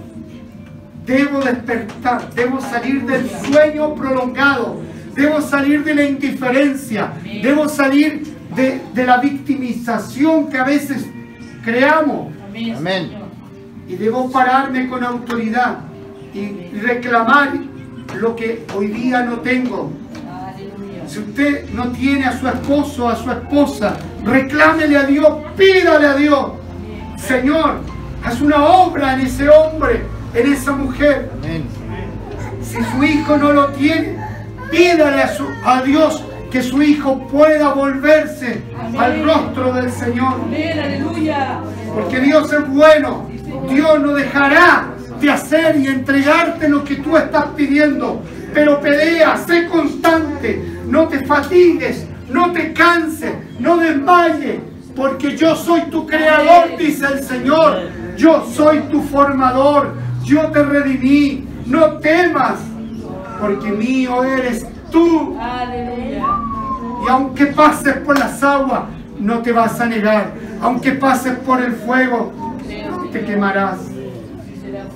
Debo 1.07 1.41
despertar, 1.41 2.31
debo 2.35 2.61
salir 2.61 3.05
del 3.05 3.29
sueño 3.31 3.95
prolongado, 3.95 4.81
debo 5.15 5.41
salir 5.41 5.85
de 5.85 5.95
la 5.95 6.05
indiferencia, 6.05 7.13
debo 7.43 7.69
salir 7.69 8.34
de, 8.55 8.81
de 8.95 9.05
la 9.05 9.19
victimización 9.19 10.49
que 10.49 10.59
a 10.59 10.65
veces 10.65 11.07
creamos 11.65 12.33
Amén. 12.77 13.11
y 13.89 13.97
debo 13.97 14.31
pararme 14.31 14.89
con 14.89 15.03
autoridad 15.05 15.79
y 16.35 16.79
reclamar 16.81 17.53
lo 18.21 18.35
que 18.37 18.65
hoy 18.77 18.89
día 18.89 19.23
no 19.23 19.37
tengo. 19.41 19.91
Si 21.07 21.19
usted 21.19 21.69
no 21.71 21.89
tiene 21.93 22.25
a 22.25 22.39
su 22.39 22.49
esposo 22.49 23.05
o 23.07 23.09
a 23.09 23.17
su 23.17 23.31
esposa, 23.31 23.97
reclámele 24.25 24.97
a 24.97 25.05
Dios, 25.05 25.29
pídale 25.57 26.07
a 26.07 26.15
Dios. 26.15 26.53
Señor, 27.19 27.81
haz 28.25 28.41
una 28.41 28.65
obra 28.65 29.15
en 29.15 29.21
ese 29.21 29.49
hombre, 29.49 30.03
en 30.35 30.53
esa 30.53 30.73
mujer. 30.73 31.31
Amén. 31.43 31.65
Si 32.63 32.83
su 32.83 33.05
hijo 33.05 33.37
no 33.37 33.53
lo 33.53 33.69
tiene, 33.69 34.17
pídale 34.71 35.23
a, 35.23 35.29
su- 35.29 35.47
a 35.65 35.83
Dios 35.83 36.25
que 36.55 36.63
su 36.63 36.81
hijo 36.81 37.19
pueda 37.27 37.75
volverse 37.75 38.63
al 38.97 39.25
rostro 39.25 39.73
del 39.73 39.91
Señor. 39.91 40.35
Amén, 40.41 40.79
aleluya. 40.79 41.59
Porque 41.93 42.21
Dios 42.21 42.53
es 42.53 42.69
bueno. 42.69 43.29
Dios 43.69 44.01
no 44.01 44.13
dejará 44.13 44.91
de 45.21 45.31
hacer 45.33 45.75
y 45.81 45.89
entregarte 45.89 46.69
lo 46.69 46.85
que 46.85 46.95
tú 46.95 47.17
estás 47.17 47.47
pidiendo. 47.57 48.23
Pero 48.55 48.81
pelea, 48.81 49.37
sé 49.37 49.67
constante, 49.67 50.79
no 50.87 51.09
te 51.09 51.27
fatigues, 51.27 52.07
no 52.31 52.53
te 52.53 52.73
canses, 52.73 53.35
no 53.59 53.79
desmayes. 53.79 54.61
Porque 54.95 55.37
yo 55.37 55.57
soy 55.57 55.81
tu 55.91 56.07
creador, 56.07 56.77
dice 56.79 57.05
el 57.15 57.25
Señor. 57.25 57.89
Yo 58.17 58.47
soy 58.55 58.79
tu 58.93 59.03
formador. 59.03 59.93
Yo 60.23 60.43
te 60.53 60.63
redimí. 60.63 61.49
No 61.67 61.95
temas, 61.95 62.61
porque 63.41 63.73
mío 63.73 64.23
eres 64.23 64.65
tú. 64.95 65.37
Aleluya. 65.39 66.25
Y 67.05 67.11
aunque 67.11 67.47
pases 67.47 67.97
por 67.97 68.19
las 68.19 68.43
aguas, 68.43 68.85
no 69.19 69.41
te 69.41 69.53
vas 69.53 69.79
a 69.81 69.87
negar. 69.87 70.33
Aunque 70.63 70.93
pases 70.93 71.37
por 71.39 71.61
el 71.61 71.73
fuego, 71.73 72.33
no 72.91 73.11
te 73.11 73.25
quemarás. 73.25 73.79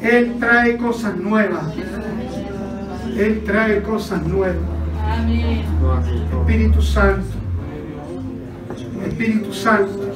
Él 0.01 0.37
trae 0.39 0.77
cosas 0.79 1.17
nuevas. 1.17 1.65
Él 3.17 3.43
trae 3.45 3.83
cosas 3.83 4.23
nuevas. 4.23 4.57
Espíritu 6.41 6.81
Santo. 6.81 7.37
Espíritu 9.07 9.53
Santo. 9.53 10.15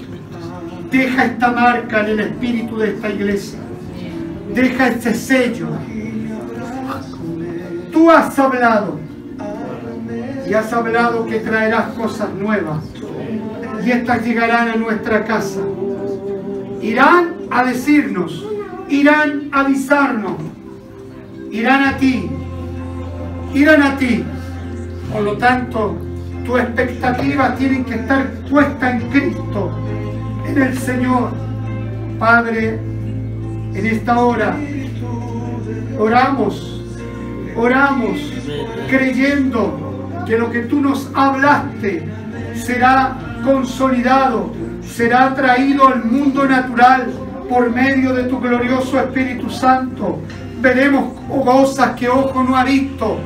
Deja 0.90 1.24
esta 1.24 1.50
marca 1.50 2.00
en 2.00 2.06
el 2.06 2.20
espíritu 2.20 2.78
de 2.78 2.90
esta 2.90 3.08
iglesia. 3.10 3.58
Deja 4.54 4.88
este 4.88 5.14
sello. 5.14 5.68
Tú 7.92 8.10
has 8.10 8.38
hablado. 8.38 9.11
Y 10.52 10.54
has 10.54 10.70
hablado 10.70 11.24
que 11.24 11.38
traerás 11.40 11.94
cosas 11.94 12.28
nuevas. 12.34 12.84
Y 13.82 13.90
estas 13.90 14.22
llegarán 14.22 14.68
a 14.68 14.76
nuestra 14.76 15.24
casa. 15.24 15.62
Irán 16.82 17.36
a 17.50 17.64
decirnos. 17.64 18.46
Irán 18.90 19.48
a 19.50 19.60
avisarnos. 19.60 20.34
Irán 21.50 21.84
a 21.84 21.96
ti. 21.96 22.28
Irán 23.54 23.82
a 23.82 23.96
ti. 23.96 24.22
Por 25.10 25.22
lo 25.22 25.38
tanto, 25.38 25.96
tu 26.44 26.58
expectativa 26.58 27.54
tiene 27.54 27.82
que 27.86 27.94
estar 27.94 28.28
puesta 28.50 28.90
en 28.90 29.08
Cristo, 29.08 29.72
en 30.46 30.62
el 30.64 30.76
Señor. 30.76 31.30
Padre, 32.18 32.78
en 33.72 33.86
esta 33.86 34.18
hora, 34.18 34.54
oramos, 35.98 36.84
oramos, 37.56 38.34
creyendo 38.90 39.91
que 40.26 40.38
lo 40.38 40.50
que 40.50 40.62
tú 40.62 40.80
nos 40.80 41.10
hablaste 41.14 42.08
será 42.54 43.16
consolidado, 43.44 44.52
será 44.82 45.34
traído 45.34 45.88
al 45.88 46.04
mundo 46.04 46.46
natural 46.46 47.12
por 47.48 47.70
medio 47.70 48.14
de 48.14 48.24
tu 48.24 48.40
glorioso 48.40 48.98
Espíritu 48.98 49.50
Santo. 49.50 50.20
Veremos 50.60 51.12
cosas 51.44 51.96
que 51.96 52.08
ojo 52.08 52.42
no 52.42 52.56
ha 52.56 52.64
visto, 52.64 53.18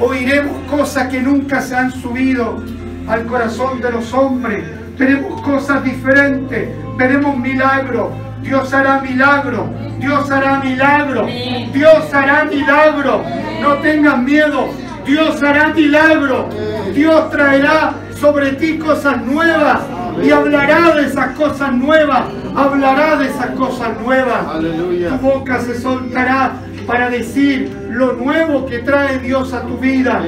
oiremos 0.00 0.56
cosas 0.70 1.08
que 1.08 1.20
nunca 1.20 1.60
se 1.60 1.74
han 1.74 1.90
subido 1.90 2.62
al 3.08 3.24
corazón 3.26 3.80
de 3.80 3.90
los 3.90 4.12
hombres, 4.12 4.64
veremos 4.98 5.40
cosas 5.42 5.82
diferentes, 5.84 6.68
veremos 6.96 7.36
milagros. 7.36 8.10
Dios 8.42 8.72
hará 8.72 9.00
milagro, 9.00 9.68
Dios 9.98 10.30
hará 10.30 10.60
milagro, 10.60 11.26
Dios 11.26 12.14
hará 12.14 12.44
milagro. 12.44 13.24
No 13.60 13.74
tengas 13.78 14.18
miedo, 14.22 14.68
Dios 15.06 15.42
hará 15.42 15.68
milagro. 15.68 16.48
Dios 16.94 17.30
traerá 17.30 17.94
sobre 18.20 18.52
ti 18.52 18.78
cosas 18.78 19.24
nuevas 19.24 19.80
y 20.22 20.30
hablará 20.30 20.94
de 20.94 21.06
esas 21.06 21.36
cosas 21.36 21.72
nuevas, 21.72 22.22
hablará 22.54 23.16
de 23.16 23.26
esas 23.26 23.50
cosas 23.50 24.00
nuevas. 24.02 24.46
Aleluya. 24.48 25.10
Tu 25.10 25.16
boca 25.18 25.60
se 25.60 25.78
soltará 25.78 26.52
para 26.86 27.10
decir 27.10 27.70
lo 27.90 28.12
nuevo 28.14 28.66
que 28.66 28.78
trae 28.78 29.18
Dios 29.18 29.52
a 29.52 29.62
tu 29.62 29.76
vida. 29.78 30.22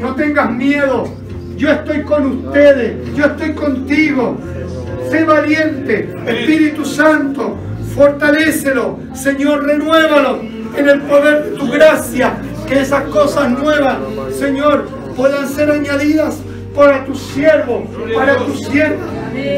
No 0.00 0.14
tengas 0.14 0.50
miedo. 0.50 1.08
Yo 1.56 1.70
estoy 1.70 2.02
con 2.02 2.26
ustedes. 2.26 3.14
Yo 3.14 3.26
estoy 3.26 3.54
contigo. 3.54 4.36
Sé 5.10 5.24
valiente. 5.24 6.12
Espíritu 6.26 6.84
Santo, 6.84 7.56
fortalécelo. 7.94 8.98
Señor, 9.14 9.64
renuévalo 9.64 10.40
en 10.76 10.88
el 10.88 11.00
poder 11.02 11.44
de 11.44 11.56
tu 11.56 11.70
gracia. 11.70 12.34
Que 12.66 12.80
esas 12.80 13.04
cosas 13.04 13.50
nuevas, 13.50 13.98
Señor, 14.38 14.88
puedan 15.16 15.48
ser 15.48 15.70
añadidas 15.70 16.38
para 16.74 17.04
tus 17.04 17.20
siervos, 17.20 17.82
para 18.14 18.36
tus 18.38 18.66
siervas. 18.66 19.08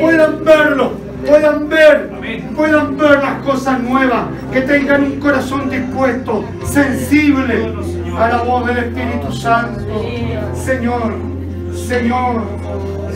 Puedan 0.01 0.45
verlo, 0.45 0.93
puedan 1.27 1.69
ver, 1.69 2.11
puedan 2.55 2.97
ver 2.97 3.23
las 3.23 3.43
cosas 3.43 3.81
nuevas, 3.81 4.27
que 4.53 4.61
tengan 4.63 5.05
un 5.05 5.19
corazón 5.19 5.71
dispuesto, 5.71 6.45
sensible 6.65 7.75
a 8.19 8.29
la 8.29 8.43
voz 8.43 8.67
del 8.67 8.79
Espíritu 8.79 9.33
Santo. 9.33 10.05
Señor, 10.55 11.15
Señor, 11.75 12.43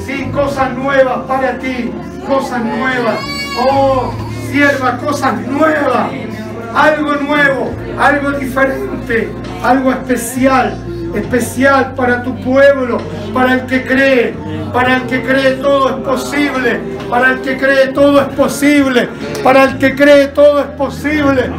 sí, 0.07 0.31
cosas 0.33 0.75
nuevas 0.77 1.19
para 1.29 1.59
ti, 1.59 1.91
cosas 2.27 2.65
nuevas. 2.65 3.19
Oh, 3.69 4.15
sierva, 4.51 4.97
cosas 4.97 5.41
nuevas, 5.47 6.11
algo 6.75 7.15
nuevo, 7.17 7.71
algo 7.99 8.33
diferente, 8.33 9.31
algo 9.63 9.91
especial 9.93 10.90
especial 11.15 11.95
para 11.95 12.23
tu 12.23 12.35
pueblo, 12.41 12.99
para 13.33 13.55
el 13.55 13.67
que 13.67 13.85
cree, 13.85 14.35
para 14.73 14.97
el 14.97 15.03
que 15.03 15.23
cree 15.23 15.55
todo 15.55 15.91
es 15.91 16.05
posible, 16.07 16.81
para 17.09 17.33
el 17.33 17.41
que 17.41 17.57
cree 17.57 17.89
todo 17.89 18.21
es 18.21 18.29
posible, 18.29 19.09
para 19.43 19.65
el 19.65 19.79
que 19.79 19.95
cree 19.95 20.29
todo 20.29 20.61
es 20.61 20.67
posible. 20.67 21.51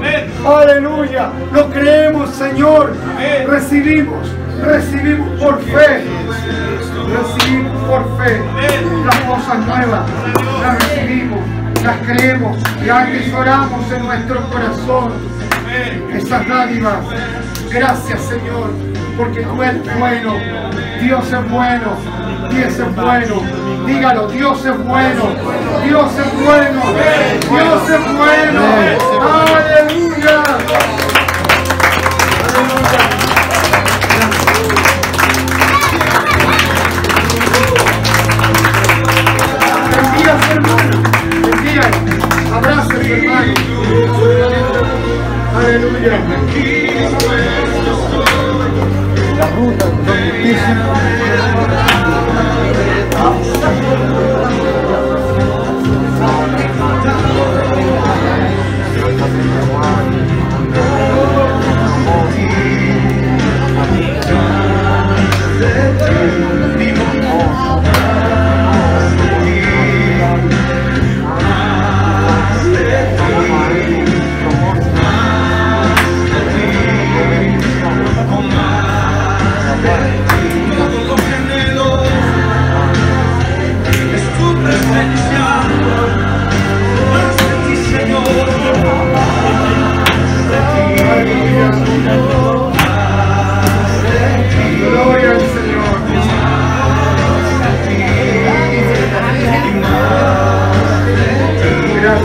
Aleluya, 0.45 1.29
lo 1.53 1.69
creemos 1.69 2.29
Señor, 2.31 2.93
recibimos, 3.47 4.27
recibimos 4.63 5.41
por 5.41 5.61
fe, 5.61 6.03
recibimos 7.09 7.83
por 7.83 8.17
fe 8.17 8.41
las 9.05 9.19
cosas 9.21 9.59
nuevas, 9.65 10.09
las 10.61 10.79
recibimos, 10.79 11.39
las 11.83 11.97
creemos 12.07 12.57
y 12.85 12.89
atesoramos 12.89 13.91
en 13.91 14.05
nuestro 14.05 14.49
corazón. 14.49 15.11
Esas 16.13 16.47
dádivas. 16.47 16.99
Gracias 17.71 18.21
Señor, 18.23 18.71
porque 19.17 19.41
tú 19.41 19.61
eres 19.63 19.99
bueno, 19.99 20.35
Dios 21.01 21.25
es 21.25 21.49
bueno, 21.49 21.97
Dios 22.49 22.79
es 22.79 22.95
bueno. 22.95 23.41
Dígalo, 23.85 24.27
Dios 24.27 24.65
es 24.65 24.77
bueno, 24.85 25.23
Dios 25.83 26.11
es 26.17 26.43
bueno, 26.43 26.81
Dios 27.49 27.89
es 27.89 28.17
bueno. 28.17 28.61
Aleluya. 29.57 30.37
Bendiga 39.95 40.33
hermano, 40.51 40.97
bendiga, 41.41 41.85
abraza 42.55 42.81
a 42.81 42.85
su 42.85 42.91
hermano. 43.01 43.53
Aleluya. 45.57 46.15
Las 49.61 49.69
rutas 49.69 50.59
son 50.65 51.50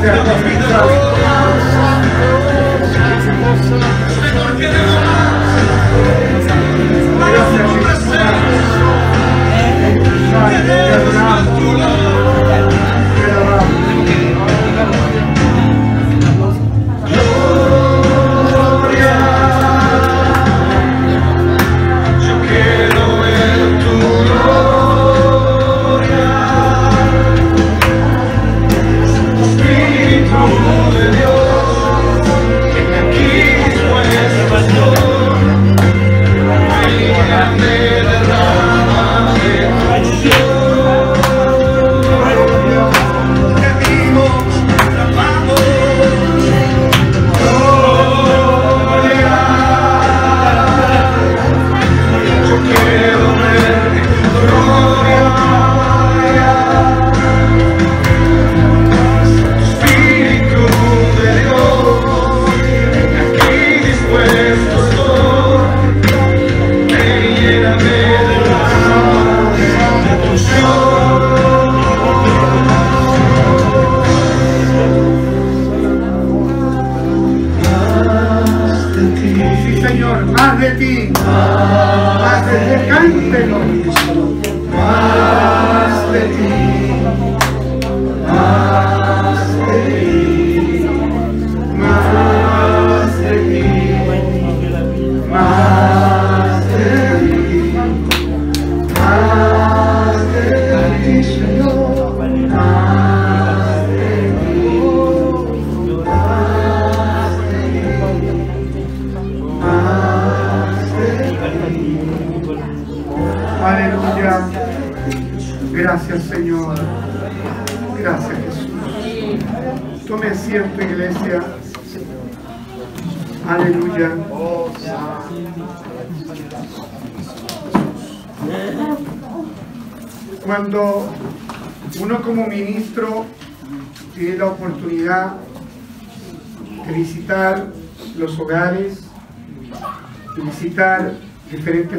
Yeah. 0.07 0.47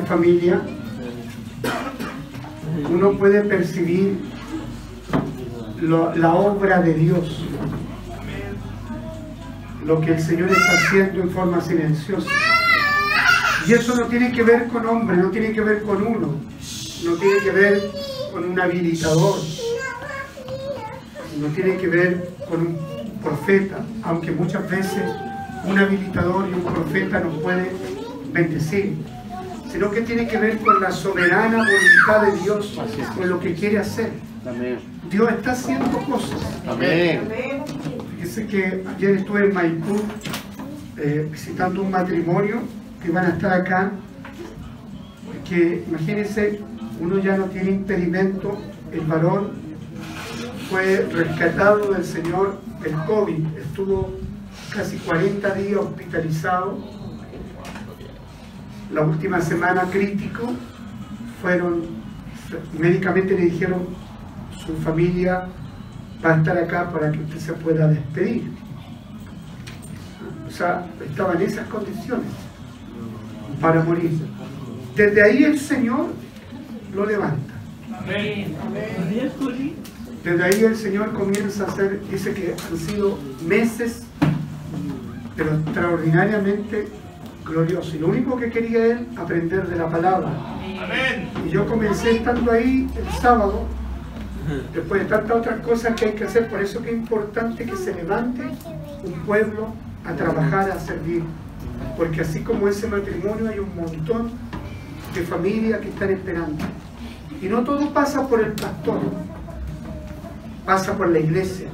Familias, 0.07 0.61
uno 2.89 3.11
puede 3.17 3.41
percibir 3.41 4.17
la 5.81 6.33
obra 6.33 6.81
de 6.81 6.93
Dios, 6.93 7.45
lo 9.85 10.01
que 10.01 10.11
el 10.11 10.21
Señor 10.21 10.49
está 10.49 10.73
haciendo 10.73 11.21
en 11.21 11.29
forma 11.29 11.61
silenciosa. 11.61 12.29
Y 13.67 13.73
eso 13.73 13.95
no 13.95 14.05
tiene 14.05 14.31
que 14.31 14.43
ver 14.43 14.67
con 14.67 14.85
hombre, 14.87 15.17
no 15.17 15.29
tiene 15.29 15.51
que 15.51 15.61
ver 15.61 15.83
con 15.83 16.05
uno, 16.05 16.35
no 17.03 17.13
tiene 17.15 17.39
que 17.43 17.51
ver 17.51 17.91
con 18.31 18.49
un 18.49 18.59
habilitador, 18.59 19.37
no 21.39 21.47
tiene 21.49 21.77
que 21.77 21.87
ver 21.87 22.29
con 22.49 22.61
un 22.61 22.77
profeta, 23.21 23.85
aunque 24.03 24.31
muchas 24.31 24.69
veces 24.69 25.03
un 25.65 25.77
habilitador 25.77 26.47
y 26.49 26.53
un 26.53 26.61
profeta 26.61 27.19
nos 27.19 27.37
puede 27.39 27.71
bendecir, 28.31 28.95
sino 29.71 29.91
que 29.91 30.01
tiene 30.01 30.27
que 30.27 30.37
ver 30.37 30.57
con 30.59 30.81
la 30.81 30.91
soberana 30.91 31.57
voluntad 31.57 32.33
de 32.33 32.39
Dios, 32.41 32.79
con 33.15 33.29
lo 33.29 33.39
que 33.39 33.53
quiere 33.53 33.79
hacer. 33.79 34.11
Dios 35.09 35.29
está 35.31 35.51
haciendo 35.51 35.97
cosas. 35.99 36.39
Amén. 36.67 37.29
Fíjese 38.15 38.47
que 38.47 38.83
ayer 38.95 39.17
estuve 39.17 39.45
en 39.45 39.53
Maipú 39.53 40.01
eh, 40.97 41.27
visitando 41.31 41.81
un 41.81 41.91
matrimonio 41.91 42.61
que 43.03 43.11
van 43.11 43.25
a 43.25 43.29
estar 43.29 43.53
acá, 43.53 43.91
que 45.47 45.83
imagínense, 45.87 46.61
uno 46.99 47.19
ya 47.19 47.37
no 47.37 47.45
tiene 47.45 47.71
impedimento, 47.71 48.57
el 48.91 49.01
varón 49.01 49.51
fue 50.69 51.07
rescatado 51.11 51.93
del 51.93 52.03
Señor 52.03 52.59
del 52.81 52.95
COVID, 53.05 53.45
estuvo 53.57 54.17
casi 54.73 54.97
40 54.97 55.53
días 55.53 55.79
hospitalizado, 55.79 56.79
la 58.91 59.01
última 59.01 59.41
semana 59.41 59.83
crítico, 59.83 60.53
fueron, 61.41 61.83
médicamente 62.77 63.35
le 63.37 63.45
dijeron, 63.45 63.87
su 64.65 64.75
familia 64.77 65.47
va 66.23 66.35
a 66.35 66.37
estar 66.37 66.57
acá 66.57 66.91
para 66.91 67.11
que 67.11 67.19
usted 67.19 67.37
se 67.37 67.53
pueda 67.53 67.87
despedir. 67.87 68.51
O 70.47 70.51
sea, 70.51 70.85
estaba 71.05 71.33
en 71.33 71.41
esas 71.41 71.67
condiciones 71.67 72.27
para 73.61 73.83
morir. 73.83 74.11
Desde 74.95 75.21
ahí 75.21 75.43
el 75.43 75.59
Señor 75.59 76.07
lo 76.95 77.05
levanta. 77.05 77.53
Desde 80.23 80.43
ahí 80.43 80.63
el 80.63 80.75
Señor 80.75 81.13
comienza 81.13 81.65
a 81.65 81.67
hacer, 81.67 82.01
dice 82.09 82.33
que 82.33 82.55
han 82.69 82.77
sido 82.77 83.17
meses, 83.45 84.03
pero 85.35 85.53
extraordinariamente 85.53 86.87
gloriosos. 87.47 87.95
Y 87.95 87.99
lo 87.99 88.07
único 88.07 88.37
que 88.37 88.49
quería 88.49 88.85
él, 88.85 89.07
aprender 89.17 89.67
de 89.67 89.75
la 89.75 89.89
palabra. 89.89 90.29
Amén. 90.59 91.29
Y 91.45 91.49
yo 91.49 91.65
comencé 91.65 92.17
estando 92.17 92.51
ahí 92.51 92.87
el 92.95 93.21
sábado, 93.21 93.65
después 94.73 95.01
de 95.01 95.07
tantas 95.07 95.37
otras 95.37 95.59
cosas 95.61 95.95
que 95.95 96.05
hay 96.05 96.11
que 96.13 96.23
hacer, 96.25 96.47
por 96.49 96.61
eso 96.61 96.81
que 96.81 96.89
es 96.89 96.95
importante 96.95 97.65
que 97.65 97.75
se 97.75 97.93
levante 97.93 98.43
un 99.03 99.13
pueblo 99.25 99.73
a 100.05 100.13
trabajar, 100.13 100.71
a 100.71 100.79
servir. 100.79 101.23
Porque 101.97 102.21
así 102.21 102.41
como 102.41 102.67
ese 102.67 102.87
matrimonio 102.87 103.49
hay 103.49 103.59
un 103.59 103.75
montón 103.75 104.31
de 105.13 105.21
familias 105.23 105.81
que 105.81 105.89
están 105.89 106.11
esperando. 106.11 106.63
Y 107.41 107.47
no 107.47 107.63
todo 107.63 107.93
pasa 107.93 108.27
por 108.27 108.39
el 108.39 108.53
pastor, 108.53 108.99
pasa 110.65 110.97
por 110.97 111.09
la 111.09 111.19
iglesia, 111.19 111.67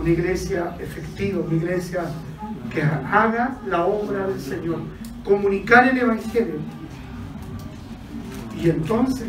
una 0.00 0.10
iglesia 0.10 0.76
efectiva, 0.80 1.40
una 1.44 1.54
iglesia 1.54 2.04
que 2.72 2.82
haga 2.82 3.56
la 3.66 3.84
obra 3.84 4.26
del 4.26 4.40
Señor, 4.40 4.80
comunicar 5.24 5.88
el 5.88 5.98
Evangelio. 5.98 6.56
Y 8.60 8.70
entonces 8.70 9.28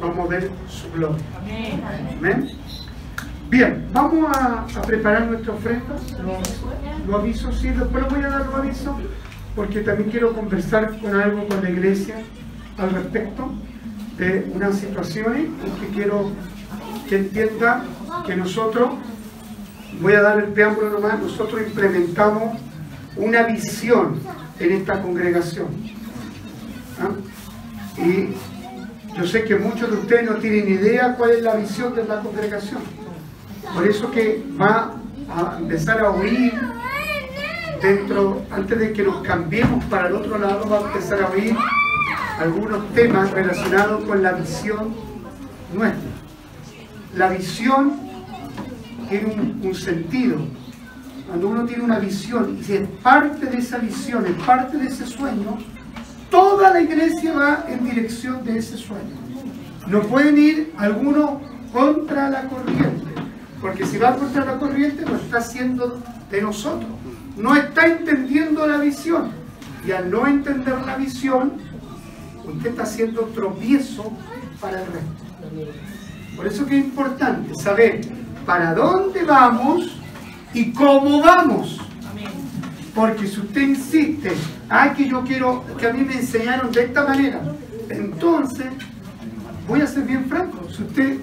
vamos 0.00 0.26
a 0.26 0.28
ver 0.28 0.50
su 0.68 0.90
gloria. 0.92 1.24
Amén. 2.18 2.48
Bien, 3.48 3.88
vamos 3.92 4.36
a, 4.36 4.66
preparar 4.86 5.26
nuestra 5.26 5.52
ofrenda. 5.52 5.96
Lo, 6.22 7.10
lo 7.10 7.18
aviso, 7.18 7.52
sí, 7.52 7.68
después 7.68 8.02
lo 8.02 8.10
voy 8.10 8.24
a 8.24 8.28
dar 8.28 8.46
los 8.46 8.54
avisos, 8.54 8.96
porque 9.54 9.80
también 9.80 10.10
quiero 10.10 10.32
conversar 10.32 10.98
con 11.00 11.14
algo 11.14 11.46
con 11.46 11.62
la 11.62 11.70
iglesia 11.70 12.16
al 12.76 12.90
respecto 12.90 13.52
de 14.18 14.50
unas 14.54 14.76
situaciones 14.76 15.44
y 15.44 15.80
que 15.80 15.86
quiero 15.92 16.30
que 17.08 17.16
entienda 17.16 17.84
que 18.26 18.36
nosotros, 18.36 18.90
voy 20.00 20.14
a 20.14 20.22
dar 20.22 20.38
el 20.38 20.46
preámbulo 20.46 20.90
nomás, 20.90 21.20
nosotros 21.20 21.62
implementamos 21.62 22.58
una 23.16 23.42
visión 23.44 24.20
en 24.58 24.72
esta 24.72 25.00
congregación. 25.02 25.68
¿Ah? 27.00 28.00
Y 28.00 28.34
yo 29.16 29.26
sé 29.26 29.44
que 29.44 29.56
muchos 29.56 29.90
de 29.90 29.96
ustedes 29.96 30.30
no 30.30 30.36
tienen 30.36 30.68
idea 30.68 31.14
cuál 31.16 31.30
es 31.30 31.42
la 31.42 31.54
visión 31.56 31.94
de 31.94 32.04
la 32.04 32.20
congregación. 32.20 32.80
Por 33.74 33.86
eso 33.86 34.10
que 34.10 34.44
va 34.60 34.94
a 35.28 35.58
empezar 35.58 36.00
a 36.00 36.10
oír 36.10 36.52
dentro, 37.82 38.42
antes 38.50 38.78
de 38.78 38.92
que 38.92 39.02
nos 39.02 39.22
cambiemos 39.22 39.84
para 39.86 40.08
el 40.08 40.14
otro 40.14 40.38
lado, 40.38 40.68
va 40.68 40.78
a 40.78 40.82
empezar 40.82 41.22
a 41.22 41.28
oír 41.28 41.56
algunos 42.38 42.92
temas 42.94 43.30
relacionados 43.30 44.04
con 44.04 44.22
la 44.22 44.32
visión 44.32 44.94
nuestra. 45.74 46.10
La 47.14 47.28
visión 47.30 48.05
tiene 49.08 49.54
un, 49.62 49.74
sentido. 49.74 50.38
Cuando 51.26 51.48
uno 51.48 51.64
tiene 51.64 51.82
una 51.82 51.98
visión 51.98 52.58
y 52.60 52.64
si 52.64 52.74
es 52.74 52.88
parte 53.02 53.46
de 53.46 53.58
esa 53.58 53.78
visión, 53.78 54.26
es 54.26 54.44
parte 54.44 54.78
de 54.78 54.86
ese 54.86 55.06
sueño, 55.06 55.58
toda 56.30 56.72
la 56.72 56.80
iglesia 56.80 57.32
va 57.32 57.64
en 57.68 57.84
dirección 57.84 58.44
de 58.44 58.58
ese 58.58 58.76
sueño. 58.76 59.16
No 59.86 60.02
pueden 60.02 60.38
ir 60.38 60.72
algunos 60.76 61.42
contra 61.72 62.30
la 62.30 62.48
corriente, 62.48 63.06
porque 63.60 63.86
si 63.86 63.98
va 63.98 64.16
contra 64.16 64.44
la 64.44 64.58
corriente 64.58 65.04
lo 65.04 65.16
está 65.16 65.38
haciendo 65.38 66.00
de 66.30 66.42
nosotros. 66.42 66.90
No 67.36 67.54
está 67.54 67.86
entendiendo 67.86 68.66
la 68.66 68.78
visión. 68.78 69.30
Y 69.86 69.92
al 69.92 70.10
no 70.10 70.26
entender 70.26 70.74
la 70.86 70.96
visión, 70.96 71.52
usted 72.44 72.70
está 72.70 72.84
haciendo 72.84 73.22
tropiezo 73.26 74.12
para 74.60 74.80
el 74.80 74.86
resto. 74.86 75.26
Por 76.36 76.46
eso 76.46 76.66
que 76.66 76.78
es 76.78 76.84
importante 76.84 77.54
saber 77.54 78.00
para 78.46 78.72
dónde 78.72 79.24
vamos 79.24 79.98
y 80.54 80.72
cómo 80.72 81.20
vamos. 81.20 81.80
Porque 82.94 83.26
si 83.26 83.40
usted 83.40 83.60
insiste, 83.60 84.32
ah, 84.70 84.94
que 84.96 85.08
yo 85.08 85.22
quiero, 85.24 85.64
que 85.76 85.86
a 85.86 85.92
mí 85.92 86.02
me 86.02 86.14
enseñaron 86.14 86.72
de 86.72 86.84
esta 86.84 87.04
manera, 87.04 87.42
entonces, 87.90 88.66
voy 89.68 89.82
a 89.82 89.86
ser 89.86 90.04
bien 90.04 90.24
franco, 90.26 90.66
si 90.74 90.82
usted 90.82 91.18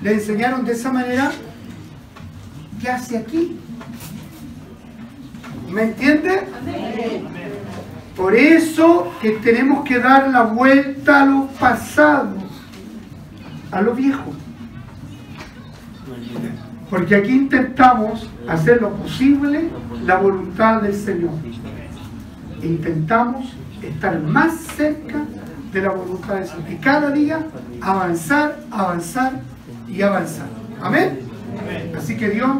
le 0.00 0.14
enseñaron 0.14 0.64
de 0.64 0.72
esa 0.72 0.90
manera, 0.90 1.30
¿qué 2.80 2.88
hace 2.88 3.18
aquí? 3.18 3.56
¿Me 5.70 5.84
entiende? 5.84 6.42
Por 8.16 8.34
eso 8.34 9.12
que 9.22 9.30
tenemos 9.30 9.84
que 9.84 9.98
dar 10.00 10.28
la 10.28 10.42
vuelta 10.42 11.22
a 11.22 11.26
lo 11.26 11.46
pasado, 11.46 12.34
a 13.70 13.80
lo 13.80 13.94
viejo. 13.94 14.32
Porque 16.90 17.16
aquí 17.16 17.32
intentamos 17.32 18.28
hacer 18.48 18.82
lo 18.82 18.90
posible 18.90 19.70
la 20.04 20.16
voluntad 20.16 20.82
del 20.82 20.94
Señor. 20.94 21.32
intentamos 22.62 23.52
estar 23.82 24.20
más 24.20 24.54
cerca 24.76 25.24
de 25.72 25.80
la 25.80 25.90
voluntad 25.90 26.34
de 26.34 26.42
Dios 26.42 26.54
y 26.70 26.76
cada 26.76 27.10
día 27.10 27.46
avanzar, 27.80 28.60
avanzar 28.70 29.32
y 29.88 30.02
avanzar. 30.02 30.46
Amén. 30.80 31.20
Así 31.96 32.16
que 32.16 32.28
Dios 32.28 32.50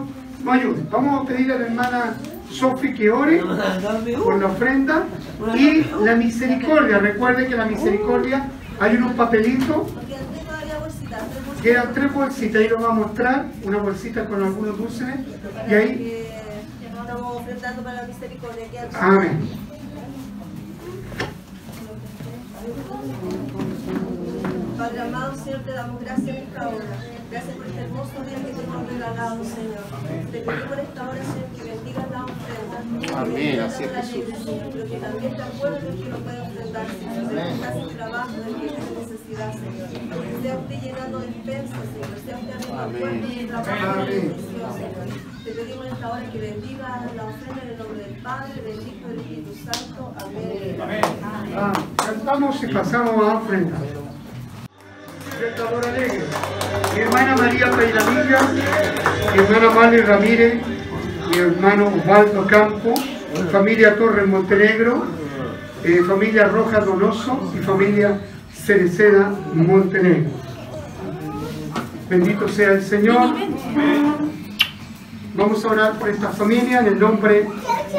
nos 0.44 0.54
ayude. 0.54 0.82
Vamos 0.90 1.22
a 1.22 1.28
pedir 1.28 1.52
a 1.52 1.58
la 1.58 1.66
hermana 1.66 2.14
Sofi 2.50 2.94
que 2.94 3.10
ore 3.10 3.42
por 4.22 4.38
la 4.40 4.46
ofrenda 4.46 5.04
y 5.54 5.84
la 6.04 6.16
misericordia. 6.16 6.98
Recuerde 6.98 7.46
que 7.46 7.56
la 7.56 7.66
misericordia 7.66 8.44
hay 8.80 8.96
unos 8.96 9.12
papelitos, 9.12 9.88
quedan 11.62 11.92
tres 11.94 12.12
bolsitas, 12.12 12.60
ahí 12.60 12.68
lo 12.68 12.80
va 12.80 12.88
a 12.88 12.92
mostrar, 12.94 13.46
una 13.64 13.78
bolsita 13.78 14.26
con 14.26 14.42
algunos 14.42 14.76
dulces 14.78 15.08
y 15.68 15.74
ahí, 15.74 15.96
Que 16.80 16.86
estamos 16.86 17.36
ofrendando 17.36 17.82
para 17.82 18.02
la 18.02 18.08
misericordia. 18.08 18.70
que 18.70 18.78
amén. 18.98 19.48
Padre 24.78 25.00
amado, 25.00 25.36
Señor, 25.36 25.60
te 25.60 25.72
damos 25.72 26.00
gracias 26.00 26.28
en 26.28 26.36
esta 26.36 26.68
hora. 26.68 26.84
Gracias 27.30 27.56
por 27.56 27.66
este 27.66 27.80
hermoso 27.80 28.12
día 28.26 28.36
que 28.36 28.52
te 28.52 28.62
hemos 28.62 28.86
regalado, 28.88 29.44
Señor. 29.44 29.84
Te 30.32 30.38
pedimos 30.38 30.68
por 30.68 30.80
esta 30.80 31.08
hora, 31.08 31.22
Señor, 31.22 31.48
que 31.56 31.62
bendigas 31.70 32.10
la 32.10 32.24
ofrenda. 32.24 33.20
Amén, 33.20 33.60
así 33.60 33.84
es, 33.84 33.90
Jesús. 33.92 34.24
pero 34.72 34.84
que 34.86 34.96
también 34.96 35.36
te 35.36 35.42
acuerdes 35.42 35.94
que 35.96 36.08
lo 36.08 36.18
puede 36.18 36.40
ofrendar, 36.40 36.86
Señor. 36.98 37.88
Sin 37.88 37.96
trabajo, 37.96 38.32
necesidad, 39.32 39.52
Señor. 39.52 39.88
Sea 40.42 40.56
usted 40.58 40.80
llenando 40.82 41.18
despensas, 41.20 41.78
Señor. 41.92 42.18
Sea 42.24 42.36
usted 42.36 42.52
abriendo 42.52 42.82
Amén. 42.82 43.00
puertas 43.00 43.36
de 43.36 43.46
trabajo 43.46 43.72
y 43.72 44.06
de 44.06 44.18
Amén. 44.18 44.28
bendición, 44.28 44.72
Señor. 44.74 45.44
Te 45.44 45.50
pedimos 45.52 45.86
en 45.86 45.92
esta 45.92 46.08
hora 46.08 46.30
que 46.30 46.38
bendiga 46.38 47.06
la 47.16 47.24
ofrenda 47.24 47.62
en 47.62 47.68
el 47.68 47.78
nombre 47.78 48.04
del 48.04 48.22
Padre, 48.22 48.62
del 48.62 48.78
Hijo 48.80 49.04
y 49.04 49.08
del 49.08 49.20
Espíritu 49.20 49.54
Santo. 49.64 50.14
Amén. 50.24 51.02
Ah, 51.56 51.72
cantamos 51.96 52.62
y 52.62 52.66
pasamos 52.68 53.28
a 53.28 53.34
ofrenda. 53.36 53.78
Cantador 55.40 55.86
alegre. 55.86 56.20
Mi 56.94 57.00
hermana 57.00 57.36
María 57.36 57.70
Peiramilla, 57.70 58.40
mi 59.32 59.42
hermana 59.42 59.70
Mali 59.74 59.96
Ramírez, 59.98 60.54
mi 61.30 61.38
hermano 61.38 61.88
Osvaldo 61.88 62.46
Campo, 62.46 62.94
familia 63.50 63.96
Torres 63.96 64.26
Montenegro, 64.28 65.04
eh, 65.82 66.00
familia 66.06 66.44
Rojas 66.46 66.84
Donoso 66.84 67.52
y 67.58 67.58
familia 67.58 68.20
Cereceda 68.64 69.32
Montenegro. 69.54 70.30
Bendito 72.08 72.48
sea 72.48 72.72
el 72.72 72.82
Señor. 72.82 73.34
Vamos 75.34 75.64
a 75.64 75.68
orar 75.68 75.92
por 75.98 76.08
esta 76.08 76.28
familia 76.28 76.80
en 76.80 76.86
el 76.86 76.98
nombre 77.00 77.44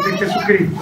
de 0.05 0.17
Jesucristo. 0.17 0.79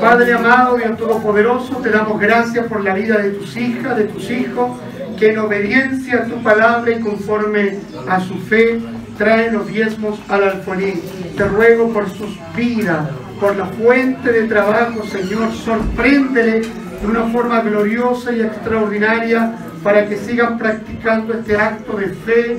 Padre 0.00 0.34
amado, 0.34 0.76
Dios 0.76 0.96
Todopoderoso, 0.96 1.76
te 1.78 1.90
damos 1.90 2.20
gracias 2.20 2.66
por 2.66 2.84
la 2.84 2.94
vida 2.94 3.18
de 3.18 3.30
tus 3.30 3.56
hijas, 3.56 3.96
de 3.96 4.04
tus 4.04 4.30
hijos, 4.30 4.78
que 5.18 5.30
en 5.30 5.38
obediencia 5.38 6.18
a 6.18 6.24
tu 6.26 6.40
palabra 6.42 6.92
y 6.92 7.00
conforme 7.00 7.78
a 8.08 8.20
su 8.20 8.34
fe 8.38 8.80
traen 9.18 9.54
los 9.54 9.66
diezmos 9.66 10.20
al 10.28 10.44
alfolí. 10.44 11.02
Te 11.36 11.48
ruego 11.48 11.92
por 11.92 12.08
sus 12.08 12.38
vidas, 12.56 13.08
por 13.40 13.56
la 13.56 13.66
fuente 13.66 14.30
de 14.30 14.46
trabajo, 14.46 15.02
Señor, 15.04 15.52
sorpréndele 15.52 16.62
de 17.00 17.06
una 17.06 17.24
forma 17.24 17.60
gloriosa 17.60 18.32
y 18.32 18.42
extraordinaria 18.42 19.54
para 19.82 20.06
que 20.06 20.16
sigan 20.16 20.58
practicando 20.58 21.34
este 21.34 21.56
acto 21.56 21.96
de 21.96 22.08
fe, 22.08 22.58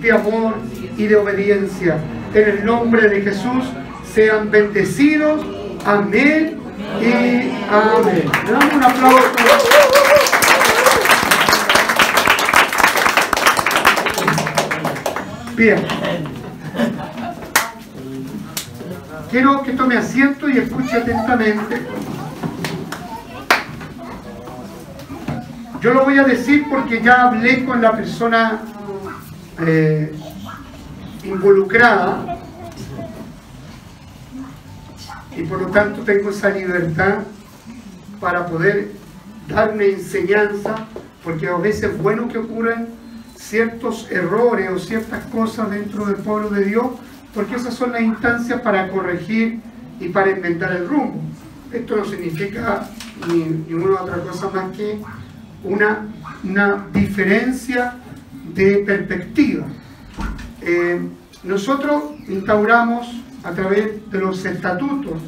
de 0.00 0.12
amor 0.12 0.54
y 0.96 1.06
de 1.06 1.16
obediencia. 1.16 1.98
En 2.34 2.48
el 2.48 2.64
nombre 2.64 3.08
de 3.08 3.20
Jesús 3.20 3.64
sean 4.12 4.50
bendecidos. 4.50 5.44
Amén 5.84 6.58
y 7.00 7.50
amén. 7.70 8.30
Damos 8.48 8.72
un 8.74 8.82
aplauso. 8.82 9.32
Bien. 15.54 15.86
Quiero 19.30 19.62
que 19.62 19.72
tome 19.72 19.96
asiento 19.96 20.48
y 20.48 20.58
escuche 20.58 20.96
atentamente. 20.96 21.80
Yo 25.82 25.92
lo 25.92 26.04
voy 26.04 26.16
a 26.16 26.22
decir 26.22 26.66
porque 26.70 27.02
ya 27.02 27.22
hablé 27.22 27.64
con 27.64 27.82
la 27.82 27.90
persona 27.90 28.62
eh, 29.66 30.14
involucrada 31.24 32.38
y 35.36 35.42
por 35.42 35.60
lo 35.60 35.66
tanto 35.68 36.02
tengo 36.02 36.30
esa 36.30 36.50
libertad 36.50 37.24
para 38.20 38.46
poder 38.46 38.92
dar 39.48 39.72
una 39.72 39.82
enseñanza, 39.82 40.86
porque 41.24 41.48
a 41.48 41.56
veces 41.56 41.90
es 41.90 41.98
bueno 41.98 42.28
que 42.28 42.38
ocurran 42.38 42.86
ciertos 43.34 44.08
errores 44.08 44.70
o 44.70 44.78
ciertas 44.78 45.24
cosas 45.26 45.68
dentro 45.68 46.04
del 46.04 46.16
pueblo 46.16 46.50
de 46.50 46.64
Dios, 46.64 46.86
porque 47.34 47.56
esas 47.56 47.74
son 47.74 47.90
las 47.90 48.02
instancias 48.02 48.60
para 48.60 48.88
corregir 48.88 49.58
y 49.98 50.10
para 50.10 50.30
inventar 50.30 50.70
el 50.76 50.88
rumbo. 50.88 51.20
Esto 51.72 51.96
no 51.96 52.04
significa 52.04 52.88
ni 53.26 53.46
ninguna 53.68 54.02
otra 54.02 54.18
cosa 54.18 54.48
más 54.50 54.76
que 54.76 55.00
una, 55.64 56.08
una 56.44 56.86
diferencia 56.92 57.94
de 58.54 58.78
perspectiva. 58.78 59.66
Eh, 60.60 61.00
nosotros 61.44 62.04
instauramos 62.28 63.08
a 63.42 63.50
través 63.52 64.10
de 64.10 64.18
los 64.18 64.44
estatutos, 64.44 65.20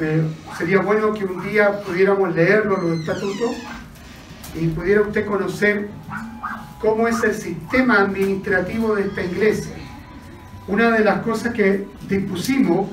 eh, 0.00 0.22
sería 0.56 0.80
bueno 0.80 1.12
que 1.12 1.24
un 1.24 1.42
día 1.42 1.82
pudiéramos 1.82 2.34
leerlos 2.34 2.82
los 2.82 3.00
estatutos 3.00 3.50
y 4.54 4.66
pudiera 4.68 5.02
usted 5.02 5.26
conocer 5.26 5.88
cómo 6.80 7.06
es 7.06 7.22
el 7.22 7.34
sistema 7.34 8.00
administrativo 8.00 8.94
de 8.96 9.02
esta 9.02 9.22
iglesia. 9.22 9.76
Una 10.66 10.90
de 10.90 11.04
las 11.04 11.20
cosas 11.22 11.52
que 11.52 11.86
dispusimos 12.08 12.88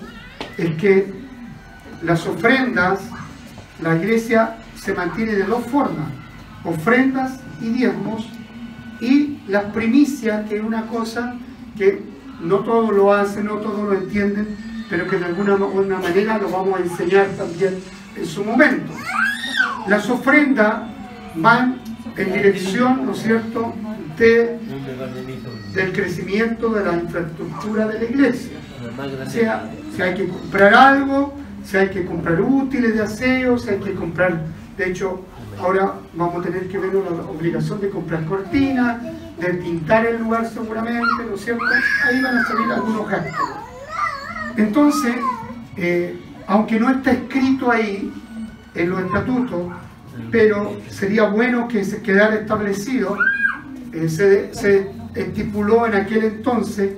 es 0.57 0.75
que 0.75 1.11
las 2.03 2.25
ofrendas, 2.27 2.99
la 3.81 3.95
iglesia 3.95 4.57
se 4.75 4.93
mantiene 4.93 5.33
de 5.33 5.43
dos 5.43 5.65
formas, 5.65 6.07
ofrendas 6.63 7.39
y 7.61 7.69
diezmos, 7.69 8.27
y 9.01 9.39
las 9.47 9.65
primicias, 9.65 10.47
que 10.49 10.57
es 10.57 10.63
una 10.63 10.87
cosa 10.87 11.35
que 11.77 12.01
no 12.41 12.59
todos 12.59 12.93
lo 12.93 13.13
hacen, 13.13 13.45
no 13.45 13.55
todos 13.55 13.87
lo 13.87 13.93
entienden, 13.93 14.57
pero 14.89 15.07
que 15.07 15.17
de 15.17 15.25
alguna 15.25 15.55
una 15.55 15.99
manera 15.99 16.37
lo 16.37 16.49
vamos 16.49 16.79
a 16.79 16.83
enseñar 16.83 17.27
también 17.37 17.75
en 18.15 18.25
su 18.25 18.43
momento. 18.43 18.91
Las 19.87 20.09
ofrendas 20.09 20.83
van 21.35 21.79
en 22.17 22.33
dirección, 22.33 23.05
¿no 23.05 23.13
es 23.13 23.19
cierto?, 23.19 23.73
de, 24.17 24.59
del 25.73 25.93
crecimiento 25.93 26.69
de 26.69 26.83
la 26.83 26.93
infraestructura 26.97 27.87
de 27.87 27.99
la 27.99 28.05
iglesia. 28.05 28.51
O 29.25 29.29
sea, 29.29 29.69
si 29.95 30.01
hay 30.01 30.13
que 30.13 30.27
comprar 30.27 30.73
algo, 30.73 31.35
si 31.63 31.77
hay 31.77 31.89
que 31.89 32.05
comprar 32.05 32.41
útiles 32.41 32.95
de 32.95 33.03
aseo, 33.03 33.57
si 33.57 33.69
hay 33.69 33.79
que 33.79 33.93
comprar, 33.93 34.41
de 34.77 34.89
hecho, 34.89 35.23
ahora 35.61 35.93
vamos 36.13 36.37
a 36.37 36.49
tener 36.49 36.67
que 36.67 36.77
ver 36.77 36.93
la 36.93 37.23
obligación 37.23 37.81
de 37.81 37.89
comprar 37.89 38.25
cortinas, 38.25 39.01
de 39.39 39.53
pintar 39.55 40.05
el 40.05 40.21
lugar 40.21 40.47
seguramente, 40.47 41.25
¿no 41.27 41.35
es 41.35 41.41
cierto? 41.41 41.63
Ahí 42.05 42.21
van 42.21 42.37
a 42.37 42.45
salir 42.45 42.71
algunos 42.71 43.09
gastos. 43.09 43.49
Entonces, 44.57 45.15
eh, 45.77 46.19
aunque 46.47 46.79
no 46.79 46.89
está 46.89 47.11
escrito 47.11 47.71
ahí 47.71 48.11
en 48.75 48.89
los 48.89 49.01
estatutos, 49.01 49.71
pero 50.31 50.77
sería 50.89 51.23
bueno 51.29 51.67
que 51.67 51.83
se 51.83 52.01
quedara 52.01 52.35
establecido, 52.35 53.17
eh, 53.93 54.09
se, 54.09 54.53
se 54.53 54.91
estipuló 55.15 55.87
en 55.87 55.95
aquel 55.95 56.23
entonces 56.23 56.93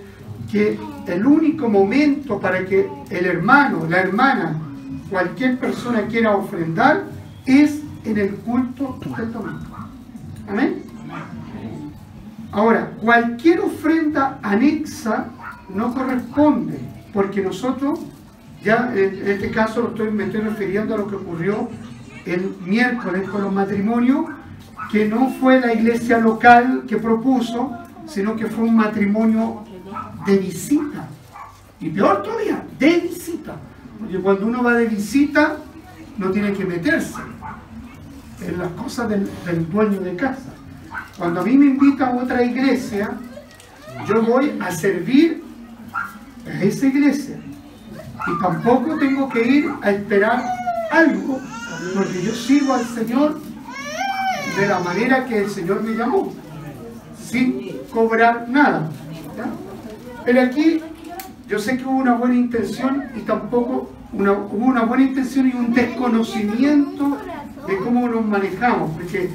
que 0.51 0.79
el 1.07 1.25
único 1.25 1.69
momento 1.69 2.39
para 2.39 2.65
que 2.65 2.87
el 3.09 3.25
hermano, 3.25 3.87
la 3.89 3.99
hermana, 3.99 4.55
cualquier 5.09 5.57
persona 5.57 6.07
quiera 6.07 6.35
ofrendar 6.35 7.03
es 7.45 7.81
en 8.05 8.17
el 8.17 8.35
culto 8.35 8.99
del 9.17 9.31
domingo. 9.31 9.77
Amén. 10.47 10.83
Ahora, 12.51 12.91
cualquier 13.01 13.61
ofrenda 13.61 14.39
anexa 14.41 15.27
no 15.73 15.93
corresponde, 15.93 16.79
porque 17.13 17.41
nosotros, 17.41 17.99
ya 18.63 18.91
en 18.93 19.27
este 19.27 19.51
caso 19.51 19.89
estoy, 19.89 20.11
me 20.11 20.25
estoy 20.25 20.41
refiriendo 20.41 20.95
a 20.95 20.97
lo 20.97 21.07
que 21.07 21.15
ocurrió 21.15 21.69
el 22.25 22.55
miércoles 22.65 23.29
con 23.29 23.43
los 23.43 23.53
matrimonios, 23.53 24.25
que 24.91 25.07
no 25.07 25.29
fue 25.39 25.61
la 25.61 25.73
iglesia 25.73 26.17
local 26.17 26.83
que 26.87 26.97
propuso, 26.97 27.71
sino 28.05 28.35
que 28.35 28.47
fue 28.47 28.65
un 28.65 28.75
matrimonio 28.75 29.63
de 30.25 30.37
visita. 30.37 31.07
Y 31.79 31.89
peor 31.89 32.21
todavía, 32.21 32.63
de 32.77 32.99
visita. 32.99 33.55
Porque 33.97 34.19
cuando 34.19 34.45
uno 34.47 34.61
va 34.61 34.73
de 34.73 34.87
visita, 34.87 35.55
no 36.17 36.31
tiene 36.31 36.51
que 36.51 36.65
meterse 36.65 37.21
en 38.47 38.57
las 38.57 38.69
cosas 38.71 39.09
del, 39.09 39.29
dueño 39.71 39.99
de 40.01 40.15
casa. 40.15 40.53
Cuando 41.17 41.41
a 41.41 41.43
mí 41.43 41.57
me 41.57 41.65
invita 41.67 42.07
a 42.07 42.15
otra 42.15 42.43
iglesia, 42.43 43.11
yo 44.07 44.21
voy 44.23 44.57
a 44.59 44.71
servir 44.71 45.43
a 46.47 46.63
esa 46.63 46.87
iglesia. 46.87 47.37
Y 48.27 48.41
tampoco 48.41 48.97
tengo 48.97 49.29
que 49.29 49.47
ir 49.47 49.71
a 49.81 49.91
esperar 49.91 50.43
algo, 50.91 51.39
porque 51.95 52.21
yo 52.23 52.33
sigo 52.33 52.73
al 52.73 52.85
Señor 52.85 53.39
de 54.57 54.67
la 54.67 54.79
manera 54.79 55.25
que 55.25 55.39
el 55.39 55.49
Señor 55.49 55.83
me 55.83 55.95
llamó, 55.95 56.33
sin 57.17 57.77
cobrar 57.91 58.47
nada. 58.49 58.89
Pero 60.25 60.41
aquí 60.41 60.81
yo 61.47 61.59
sé 61.59 61.77
que 61.77 61.85
hubo 61.85 61.97
una 61.97 62.15
buena 62.15 62.35
intención 62.35 63.05
y 63.15 63.21
tampoco 63.21 63.91
una, 64.13 64.33
hubo 64.33 64.65
una 64.65 64.83
buena 64.83 65.03
intención 65.03 65.47
y 65.47 65.53
un 65.53 65.73
desconocimiento 65.73 67.17
de 67.67 67.77
cómo 67.77 68.07
nos 68.07 68.25
manejamos, 68.25 68.91
porque 68.91 69.29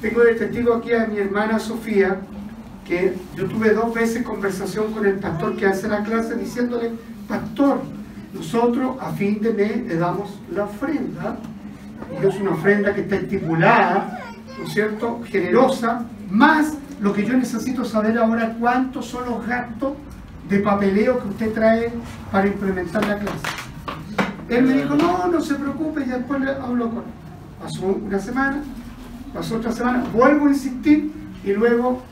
tengo 0.00 0.20
de 0.22 0.34
testigo 0.34 0.74
aquí 0.74 0.92
a 0.92 1.06
mi 1.06 1.18
hermana 1.18 1.58
Sofía, 1.58 2.20
que 2.86 3.14
yo 3.36 3.46
tuve 3.46 3.72
dos 3.72 3.94
veces 3.94 4.22
conversación 4.24 4.92
con 4.92 5.06
el 5.06 5.18
pastor 5.18 5.56
que 5.56 5.66
hace 5.66 5.88
la 5.88 6.02
clase 6.02 6.34
diciéndole, 6.34 6.92
pastor, 7.28 7.82
nosotros 8.32 8.96
a 9.00 9.12
fin 9.12 9.40
de 9.40 9.52
mes 9.52 9.86
le 9.86 9.96
damos 9.96 10.40
la 10.52 10.64
ofrenda, 10.64 11.36
y 12.20 12.26
es 12.26 12.34
una 12.40 12.52
ofrenda 12.52 12.94
que 12.94 13.02
está 13.02 13.16
estipulada, 13.16 14.20
¿no 14.58 14.64
es 14.64 14.72
cierto?, 14.72 15.20
generosa, 15.24 16.04
más 16.30 16.74
lo 17.00 17.12
que 17.12 17.24
yo 17.24 17.34
necesito 17.36 17.84
saber 17.84 18.18
ahora 18.18 18.56
cuántos 18.58 19.06
son 19.06 19.26
los 19.26 19.46
gastos 19.46 19.94
de 20.48 20.58
papeleo 20.58 21.20
que 21.20 21.28
usted 21.28 21.52
trae 21.52 21.92
para 22.32 22.46
implementar 22.46 23.06
la 23.06 23.18
clase. 23.18 23.38
Él 24.48 24.64
me 24.64 24.72
dijo, 24.74 24.96
no, 24.96 25.28
no 25.28 25.40
se 25.40 25.54
preocupe, 25.54 26.02
y 26.02 26.08
después 26.08 26.40
le 26.40 26.50
hablo 26.50 26.88
con 26.88 26.98
él. 26.98 27.19
Pasó 27.60 27.86
una 27.86 28.18
semana, 28.18 28.62
pasó 29.34 29.56
otra 29.56 29.72
semana, 29.72 30.04
vuelvo 30.12 30.46
a 30.46 30.50
insistir 30.50 31.12
y 31.44 31.52
luego 31.52 32.02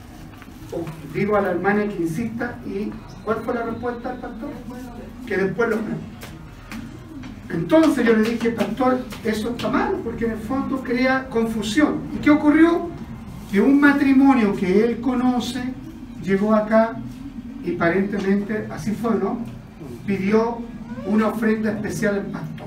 o 0.73 0.85
digo 1.15 1.37
a 1.37 1.41
la 1.41 1.51
hermana 1.51 1.89
que 1.89 2.03
insista 2.03 2.59
y 2.67 2.93
¿cuál 3.25 3.39
fue 3.39 3.55
la 3.55 3.63
respuesta 3.63 4.11
del 4.11 4.21
pastor? 4.21 4.51
Que 5.27 5.37
después 5.37 5.71
lo 5.71 5.79
Entonces 7.51 8.07
yo 8.07 8.15
le 8.15 8.31
dije, 8.31 8.51
pastor, 8.51 9.01
eso 9.25 9.51
está 9.51 9.71
mal, 9.71 9.97
porque 10.05 10.27
en 10.27 10.33
el 10.33 10.39
fondo 10.39 10.83
crea 10.83 11.29
confusión. 11.29 12.01
¿Y 12.15 12.19
qué 12.19 12.31
ocurrió? 12.31 12.91
Que 13.51 13.61
un 13.61 13.81
matrimonio 13.81 14.55
que 14.55 14.85
él 14.85 15.01
conoce 15.01 15.63
llegó 16.23 16.55
acá 16.55 16.97
y 17.65 17.75
aparentemente, 17.75 18.67
así 18.71 18.93
fue, 18.93 19.15
¿no? 19.15 19.39
Pidió 20.07 20.59
una 21.07 21.29
ofrenda 21.29 21.73
especial 21.73 22.17
al 22.17 22.27
pastor. 22.27 22.67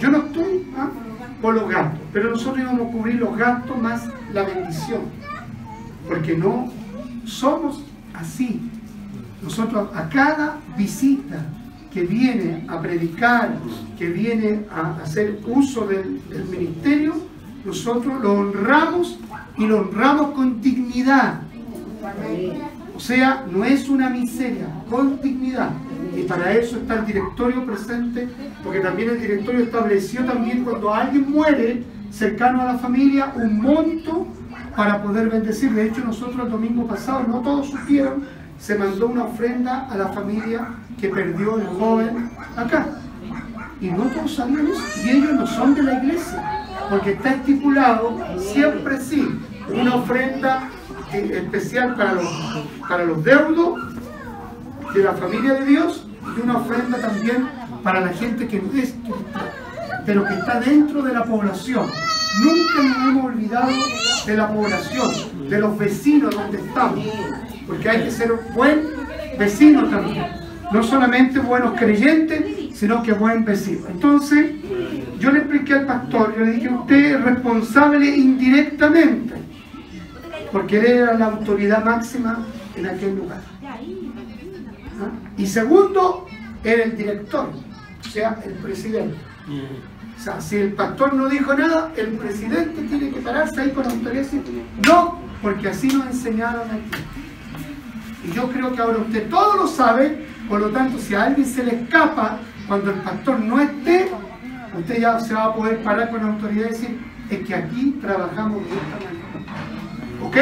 Yo 0.00 0.10
no 0.10 0.18
estoy 0.18 0.66
¿ah? 0.78 0.88
Por 1.40 1.54
los 1.54 1.68
gastos, 1.68 2.00
pero 2.12 2.30
nosotros 2.30 2.60
íbamos 2.60 2.88
a 2.88 2.92
cubrir 2.92 3.16
los 3.16 3.36
gastos 3.36 3.80
más 3.80 4.08
la 4.32 4.42
bendición. 4.42 5.02
Porque 6.08 6.36
no 6.36 6.70
somos 7.24 7.84
así. 8.14 8.60
Nosotros 9.42 9.88
a 9.94 10.08
cada 10.08 10.58
visita 10.76 11.46
que 11.92 12.02
viene 12.02 12.64
a 12.68 12.80
predicar, 12.80 13.56
que 13.98 14.08
viene 14.08 14.66
a 14.70 15.02
hacer 15.02 15.40
uso 15.46 15.86
del, 15.86 16.20
del 16.28 16.44
ministerio, 16.44 17.14
nosotros 17.64 18.20
lo 18.20 18.34
honramos 18.34 19.18
y 19.56 19.66
lo 19.66 19.80
honramos 19.80 20.32
con 20.32 20.60
dignidad. 20.60 21.42
O 22.94 23.00
sea, 23.00 23.46
no 23.50 23.64
es 23.64 23.88
una 23.88 24.10
miseria, 24.10 24.66
con 24.88 25.20
dignidad. 25.20 25.70
Y 26.14 26.22
para 26.22 26.52
eso 26.52 26.76
está 26.76 26.94
el 26.94 27.06
directorio 27.06 27.64
presente, 27.64 28.28
porque 28.64 28.80
también 28.80 29.10
el 29.10 29.20
directorio 29.20 29.60
estableció 29.64 30.24
también 30.24 30.64
cuando 30.64 30.92
alguien 30.92 31.30
muere 31.30 31.84
cercano 32.10 32.62
a 32.62 32.64
la 32.64 32.78
familia 32.78 33.32
un 33.36 33.60
monto 33.60 34.26
para 34.76 35.02
poder 35.02 35.28
bendecir. 35.30 35.72
De 35.72 35.86
hecho, 35.86 36.04
nosotros 36.04 36.44
el 36.44 36.50
domingo 36.50 36.86
pasado, 36.86 37.24
no 37.28 37.40
todos 37.40 37.68
supieron, 37.68 38.24
se 38.58 38.76
mandó 38.76 39.06
una 39.06 39.24
ofrenda 39.24 39.86
a 39.88 39.96
la 39.96 40.08
familia 40.08 40.68
que 41.00 41.08
perdió 41.08 41.58
el 41.58 41.66
joven 41.66 42.30
acá. 42.56 42.86
Y 43.80 43.90
no 43.90 44.04
todos 44.04 44.34
sabían. 44.34 44.68
Y 45.04 45.08
ellos 45.08 45.32
no 45.32 45.46
son 45.46 45.74
de 45.74 45.82
la 45.82 45.94
iglesia, 46.02 46.66
porque 46.90 47.12
está 47.12 47.34
estipulado 47.34 48.18
siempre 48.38 49.00
sí 49.00 49.26
una 49.72 49.94
ofrenda 49.96 50.68
eh, 51.12 51.42
especial 51.44 51.94
para 51.94 52.14
los, 52.14 52.28
para 52.88 53.04
los 53.04 53.24
deudos 53.24 53.89
de 54.94 55.02
la 55.02 55.12
familia 55.12 55.54
de 55.54 55.66
Dios 55.66 56.06
y 56.36 56.40
una 56.40 56.58
ofrenda 56.58 56.98
también 56.98 57.48
para 57.82 58.00
la 58.00 58.08
gente 58.08 58.46
que 58.46 58.60
no 58.60 58.68
es 58.78 58.92
cristiana, 58.92 59.52
pero 60.04 60.24
que 60.24 60.34
está 60.34 60.60
dentro 60.60 61.02
de 61.02 61.14
la 61.14 61.24
población. 61.24 61.86
Nunca 62.42 62.82
nos 62.82 63.08
hemos 63.08 63.24
olvidado 63.26 63.72
de 64.26 64.36
la 64.36 64.48
población, 64.48 65.48
de 65.48 65.58
los 65.58 65.78
vecinos 65.78 66.34
donde 66.34 66.58
estamos, 66.58 67.04
porque 67.66 67.88
hay 67.88 68.04
que 68.04 68.10
ser 68.10 68.32
buen 68.54 68.82
vecino 69.38 69.88
también, 69.88 70.26
no 70.72 70.82
solamente 70.82 71.38
buenos 71.40 71.78
creyentes, 71.78 72.76
sino 72.76 73.02
que 73.02 73.12
buen 73.12 73.44
vecino. 73.44 73.86
Entonces, 73.88 74.52
yo 75.18 75.30
le 75.30 75.40
expliqué 75.40 75.74
al 75.74 75.86
pastor, 75.86 76.34
yo 76.38 76.44
le 76.44 76.52
dije, 76.52 76.68
usted 76.68 77.16
es 77.16 77.24
responsable 77.24 78.06
indirectamente, 78.06 79.34
porque 80.52 80.78
él 80.78 80.86
era 80.86 81.14
la 81.14 81.26
autoridad 81.26 81.84
máxima 81.84 82.38
en 82.76 82.86
aquel 82.86 83.16
lugar. 83.16 83.40
Y 85.40 85.46
segundo, 85.46 86.26
era 86.62 86.84
el 86.84 86.98
director, 86.98 87.48
o 87.48 88.08
sea, 88.10 88.38
el 88.44 88.52
presidente. 88.54 89.16
O 90.18 90.22
sea, 90.22 90.38
si 90.38 90.56
el 90.56 90.74
pastor 90.74 91.14
no 91.14 91.30
dijo 91.30 91.54
nada, 91.54 91.92
el 91.96 92.08
presidente 92.18 92.82
tiene 92.82 93.10
que 93.10 93.20
pararse 93.20 93.58
ahí 93.58 93.70
con 93.70 93.86
autoridad 93.86 94.12
y 94.12 94.16
decir, 94.18 94.42
no, 94.86 95.18
porque 95.40 95.68
así 95.68 95.88
nos 95.88 96.08
enseñaron 96.08 96.68
aquí. 96.70 97.02
Y 98.22 98.32
yo 98.32 98.50
creo 98.50 98.70
que 98.74 98.82
ahora 98.82 98.98
usted 98.98 99.30
todo 99.30 99.56
lo 99.56 99.66
sabe, 99.66 100.26
por 100.46 100.60
lo 100.60 100.68
tanto, 100.68 100.98
si 100.98 101.14
a 101.14 101.24
alguien 101.24 101.46
se 101.46 101.64
le 101.64 101.84
escapa 101.84 102.38
cuando 102.68 102.90
el 102.90 102.98
pastor 103.00 103.40
no 103.40 103.60
esté, 103.60 104.10
usted 104.78 105.00
ya 105.00 105.18
se 105.20 105.32
va 105.32 105.44
a 105.44 105.54
poder 105.54 105.82
parar 105.82 106.10
con 106.10 106.22
autoridad 106.22 106.66
y 106.66 106.68
decir, 106.68 107.00
es 107.30 107.46
que 107.46 107.54
aquí 107.54 107.98
trabajamos 108.02 108.62
de 108.62 108.74
esta 108.74 108.96
manera. 109.06 109.30
¿Ok? 110.22 110.36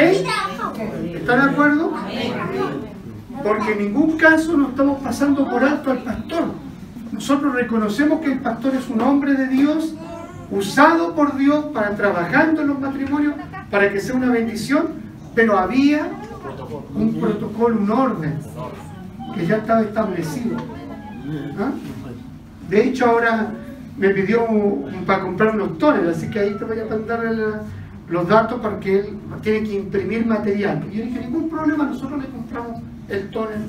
¿Está 1.15 1.37
de 1.37 1.51
acuerdo? 1.51 1.93
Porque 3.43 3.73
en 3.73 3.79
ningún 3.79 4.17
caso 4.17 4.57
nos 4.57 4.69
estamos 4.69 5.01
pasando 5.01 5.49
por 5.49 5.63
alto 5.63 5.91
al 5.91 5.99
pastor. 5.99 6.45
Nosotros 7.11 7.53
reconocemos 7.53 8.21
que 8.21 8.33
el 8.33 8.39
pastor 8.39 8.75
es 8.75 8.87
un 8.89 9.01
hombre 9.01 9.33
de 9.33 9.47
Dios, 9.47 9.95
usado 10.51 11.15
por 11.15 11.37
Dios 11.37 11.65
para 11.73 11.95
trabajando 11.95 12.61
en 12.61 12.67
los 12.67 12.79
matrimonios, 12.79 13.33
para 13.71 13.91
que 13.91 13.99
sea 13.99 14.15
una 14.15 14.31
bendición, 14.31 14.87
pero 15.35 15.57
había 15.57 16.07
un 16.95 17.19
protocolo, 17.19 17.77
un 17.79 17.91
orden, 17.91 18.39
que 19.35 19.45
ya 19.45 19.57
estaba 19.57 19.81
establecido. 19.81 20.57
¿Ah? 21.59 21.71
De 22.69 22.83
hecho, 22.83 23.05
ahora 23.05 23.51
me 23.97 24.09
pidió 24.09 24.45
para 25.05 25.23
comprar 25.23 25.55
unos 25.55 25.77
tóneres, 25.77 26.17
así 26.17 26.29
que 26.29 26.39
ahí 26.39 26.55
te 26.55 26.65
voy 26.65 26.79
a 26.79 26.85
mandar 26.85 27.63
los 28.07 28.27
datos 28.27 28.59
para 28.59 28.79
que 28.79 28.99
él 28.99 29.17
tiene 29.41 29.67
que 29.67 29.75
imprimir 29.75 30.25
material. 30.25 30.85
Y 30.91 30.97
yo 30.97 31.05
dije, 31.05 31.19
ningún 31.19 31.49
problema, 31.49 31.85
nosotros 31.85 32.21
le 32.21 32.29
compramos 32.29 32.81
el 33.09 33.29
tóner, 33.29 33.59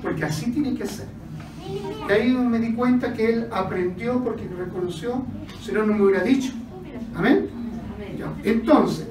porque 0.00 0.24
así 0.24 0.50
tiene 0.50 0.74
que 0.74 0.86
ser. 0.86 1.06
Y 2.08 2.12
ahí 2.12 2.30
me 2.30 2.58
di 2.58 2.74
cuenta 2.74 3.12
que 3.12 3.32
él 3.32 3.48
aprendió 3.52 4.22
porque 4.22 4.48
reconoció, 4.48 5.24
si 5.60 5.72
no, 5.72 5.86
no 5.86 5.94
me 5.94 6.02
hubiera 6.02 6.22
dicho. 6.22 6.52
Amén. 7.14 7.48
Entonces, 8.44 9.06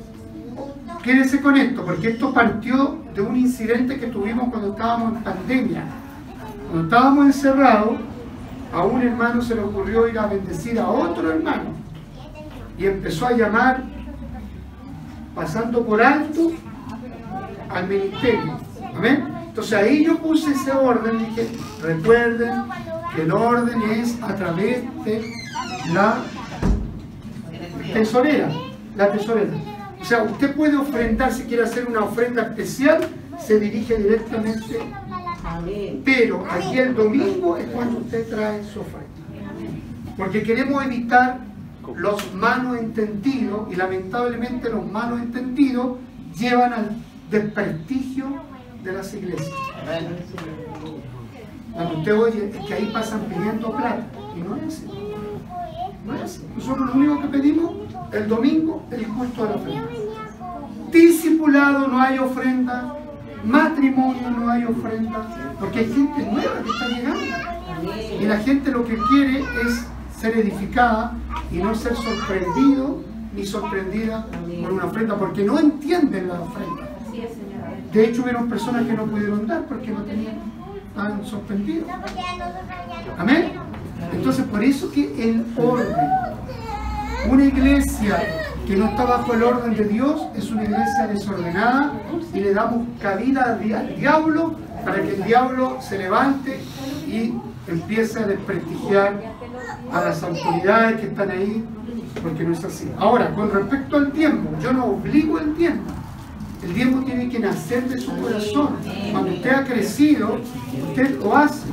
quédese 1.04 1.42
con 1.42 1.58
esto, 1.58 1.86
porque 1.86 2.10
esto 2.10 2.34
partió 2.34 3.00
de 3.14 3.22
un 3.22 3.36
incidente 3.36 4.00
que 4.00 4.08
tuvimos 4.08 4.50
cuando 4.50 4.72
estábamos 4.72 5.18
en 5.18 5.24
pandemia. 5.24 5.84
Cuando 6.70 6.84
estábamos 6.84 7.26
encerrados, 7.28 7.98
a 8.74 8.86
un 8.86 9.02
hermano 9.02 9.42
se 9.42 9.56
le 9.56 9.62
ocurrió 9.62 10.08
ir 10.08 10.18
a 10.18 10.28
bendecir 10.28 10.80
a 10.80 10.88
otro 10.88 11.32
hermano. 11.32 11.72
Y 12.78 12.86
empezó 12.86 13.28
a 13.28 13.34
llamar, 13.34 13.84
pasando 15.36 15.86
por 15.86 16.02
alto, 16.02 16.52
al 17.70 17.88
ministerio. 17.88 18.58
Amén. 18.96 19.31
Entonces 19.52 19.74
ahí 19.74 20.06
yo 20.06 20.18
puse 20.18 20.52
ese 20.52 20.72
orden 20.72 21.20
dije, 21.20 21.50
recuerden 21.82 22.54
que 23.14 23.24
el 23.24 23.34
orden 23.34 23.82
es 23.82 24.18
a 24.24 24.34
través 24.34 24.82
de 25.04 25.30
la 25.94 26.20
tesorera. 27.92 28.50
La 28.96 29.12
tesorera. 29.12 29.52
O 30.00 30.06
sea, 30.06 30.24
usted 30.24 30.56
puede 30.56 30.78
ofrendar 30.78 31.34
si 31.34 31.44
quiere 31.44 31.64
hacer 31.64 31.86
una 31.86 32.06
ofrenda 32.06 32.44
especial, 32.44 33.02
se 33.46 33.60
dirige 33.60 33.98
directamente. 33.98 34.80
Pero 36.06 36.46
aquí 36.50 36.80
el 36.80 36.96
domingo 36.96 37.58
es 37.58 37.66
cuando 37.72 38.00
usted 38.00 38.30
trae 38.30 38.64
su 38.64 38.80
ofrenda. 38.80 39.10
Porque 40.16 40.44
queremos 40.44 40.82
evitar 40.86 41.42
los 41.98 42.34
malos 42.36 42.78
entendidos 42.78 43.68
y 43.70 43.76
lamentablemente 43.76 44.70
los 44.70 44.90
malos 44.90 45.20
entendidos 45.20 45.98
llevan 46.40 46.72
al 46.72 46.96
desprestigio 47.30 48.50
de 48.84 48.92
las 48.94 49.14
iglesias. 49.14 49.52
Cuando 51.74 51.98
usted 51.98 52.20
oye 52.20 52.50
es 52.50 52.66
que 52.66 52.74
ahí 52.74 52.90
pasan 52.94 53.22
pidiendo 53.22 53.72
plata 53.72 54.06
y 54.36 54.42
no 54.42 54.56
es 54.58 54.64
así. 54.64 54.88
No 56.06 56.16
es 56.16 56.22
así. 56.22 56.48
Nosotros 56.56 56.88
lo 56.90 56.94
único 56.96 57.22
que 57.22 57.28
pedimos 57.28 57.72
el 58.12 58.28
domingo 58.28 58.84
el 58.92 59.08
culto 59.08 59.44
de 59.44 59.50
la 59.50 59.56
ofrenda. 59.56 59.88
Discipulado 60.92 61.88
no 61.88 62.02
hay 62.02 62.20
ofrenda, 62.20 62.98
matrimonio 63.46 64.30
no 64.30 64.50
hay 64.50 64.66
ofrenda, 64.66 65.56
porque 65.60 65.80
hay 65.80 65.86
gente 65.86 66.32
nueva 66.32 66.62
que 66.64 66.70
está 66.70 66.88
llegando. 66.88 68.22
Y 68.22 68.26
la 68.26 68.38
gente 68.40 68.72
lo 68.72 68.84
que 68.84 68.98
quiere 69.10 69.40
es 69.66 69.88
ser 70.18 70.38
edificada 70.38 71.14
y 71.52 71.58
no 71.58 71.74
ser 71.74 71.96
sorprendido 71.96 73.02
ni 73.34 73.46
sorprendida 73.46 74.28
por 74.62 74.74
una 74.74 74.86
ofrenda, 74.86 75.18
porque 75.18 75.44
no 75.44 75.58
entienden 75.58 76.28
la 76.28 76.42
ofrenda. 76.42 76.90
De 77.94 78.06
hecho, 78.06 78.22
hubieron 78.22 78.48
personas 78.48 78.86
que 78.86 78.94
no 78.94 79.06
pudieron 79.06 79.48
dar 79.48 79.66
porque 79.66 79.92
no 79.92 80.02
tenían, 80.04 80.36
estaban 80.90 81.26
sorprendidos. 81.26 81.90
Amén. 83.18 83.54
Entonces, 84.14 84.46
por 84.46 84.64
eso 84.64 84.92
que 84.92 85.30
el 85.30 85.46
orden, 85.58 85.96
una 87.30 87.46
iglesia 87.46 88.18
que 88.66 88.76
no 88.78 88.86
está 88.86 89.06
bajo 89.06 89.34
el 89.34 89.44
orden 89.44 89.76
de 89.76 89.86
Dios 89.86 90.28
es 90.36 90.50
una 90.52 90.64
iglesia 90.64 91.08
desordenada 91.08 91.94
y 92.34 92.40
le 92.40 92.54
damos 92.54 92.88
cabida 93.02 93.60
al 93.60 93.96
diablo 93.96 94.56
para 94.86 95.02
que 95.02 95.16
el 95.16 95.24
diablo 95.24 95.78
se 95.82 95.98
levante 95.98 96.60
y 97.08 97.34
empiece 97.68 98.20
a 98.20 98.28
desprestigiar 98.28 99.22
a 99.92 100.02
las 100.02 100.24
autoridades 100.24 101.00
que 101.00 101.08
están 101.08 101.30
ahí, 101.30 101.66
porque 102.24 102.44
no 102.44 102.54
es 102.54 102.64
así. 102.64 102.90
Ahora, 102.98 103.34
con 103.34 103.52
respecto 103.52 103.98
al 103.98 104.12
tiempo, 104.12 104.50
yo 104.62 104.72
no 104.74 104.86
obligo 104.86 105.40
el 105.40 105.54
tiempo. 105.56 105.92
El 106.64 106.74
tiempo 106.74 107.04
tiene 107.06 107.28
que 107.30 107.40
nacer 107.40 107.88
de 107.90 107.98
su 108.00 108.12
corazón. 108.18 108.76
Cuando 109.12 109.32
usted 109.32 109.50
ha 109.52 109.64
crecido, 109.64 110.40
usted 110.90 111.20
lo 111.20 111.36
hace. 111.36 111.66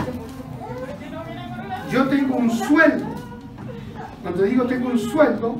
Yo 1.92 2.06
tengo 2.08 2.36
un 2.36 2.50
sueldo. 2.50 3.06
Cuando 4.22 4.42
digo 4.42 4.64
tengo 4.64 4.88
un 4.90 4.98
sueldo, 4.98 5.56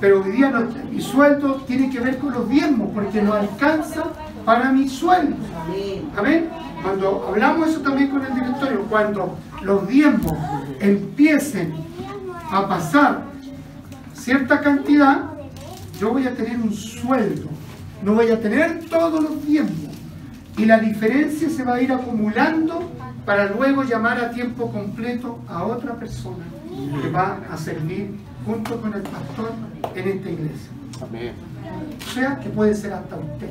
pero 0.00 0.22
hoy 0.22 0.32
día 0.32 0.50
no- 0.50 0.66
mi 0.90 1.00
sueldo 1.00 1.56
tiene 1.66 1.90
que 1.90 2.00
ver 2.00 2.18
con 2.18 2.32
los 2.32 2.48
diezmos, 2.48 2.90
porque 2.94 3.20
no 3.22 3.32
alcanza 3.34 4.04
para 4.44 4.70
mi 4.72 4.88
sueldo. 4.88 5.36
Amén. 6.16 6.48
Cuando 6.82 7.26
hablamos 7.28 7.68
eso 7.68 7.80
también 7.80 8.10
con 8.10 8.24
el 8.24 8.34
directorio, 8.34 8.82
cuando 8.84 9.36
los 9.62 9.88
diezmos 9.88 10.34
empiecen 10.80 11.74
a 12.50 12.68
pasar 12.68 13.22
cierta 14.14 14.60
cantidad, 14.60 15.24
yo 16.00 16.10
voy 16.12 16.26
a 16.26 16.34
tener 16.34 16.58
un 16.60 16.72
sueldo, 16.72 17.48
no 18.06 18.14
voy 18.14 18.30
a 18.30 18.40
tener 18.40 18.84
todos 18.84 19.20
los 19.20 19.44
diezmos. 19.44 19.92
Y 20.56 20.64
la 20.64 20.78
diferencia 20.78 21.50
se 21.50 21.64
va 21.64 21.74
a 21.74 21.82
ir 21.82 21.90
acumulando 21.90 22.88
para 23.24 23.46
luego 23.46 23.82
llamar 23.82 24.20
a 24.20 24.30
tiempo 24.30 24.70
completo 24.70 25.40
a 25.48 25.64
otra 25.64 25.94
persona 25.96 26.44
que 27.02 27.10
va 27.10 27.40
a 27.50 27.56
servir 27.56 28.14
junto 28.46 28.80
con 28.80 28.94
el 28.94 29.02
pastor 29.02 29.50
en 29.96 30.08
esta 30.08 30.30
iglesia. 30.30 30.70
Amén. 31.02 31.32
O 31.98 32.10
sea, 32.12 32.38
que 32.38 32.48
puede 32.48 32.76
ser 32.76 32.92
hasta 32.92 33.16
usted. 33.16 33.50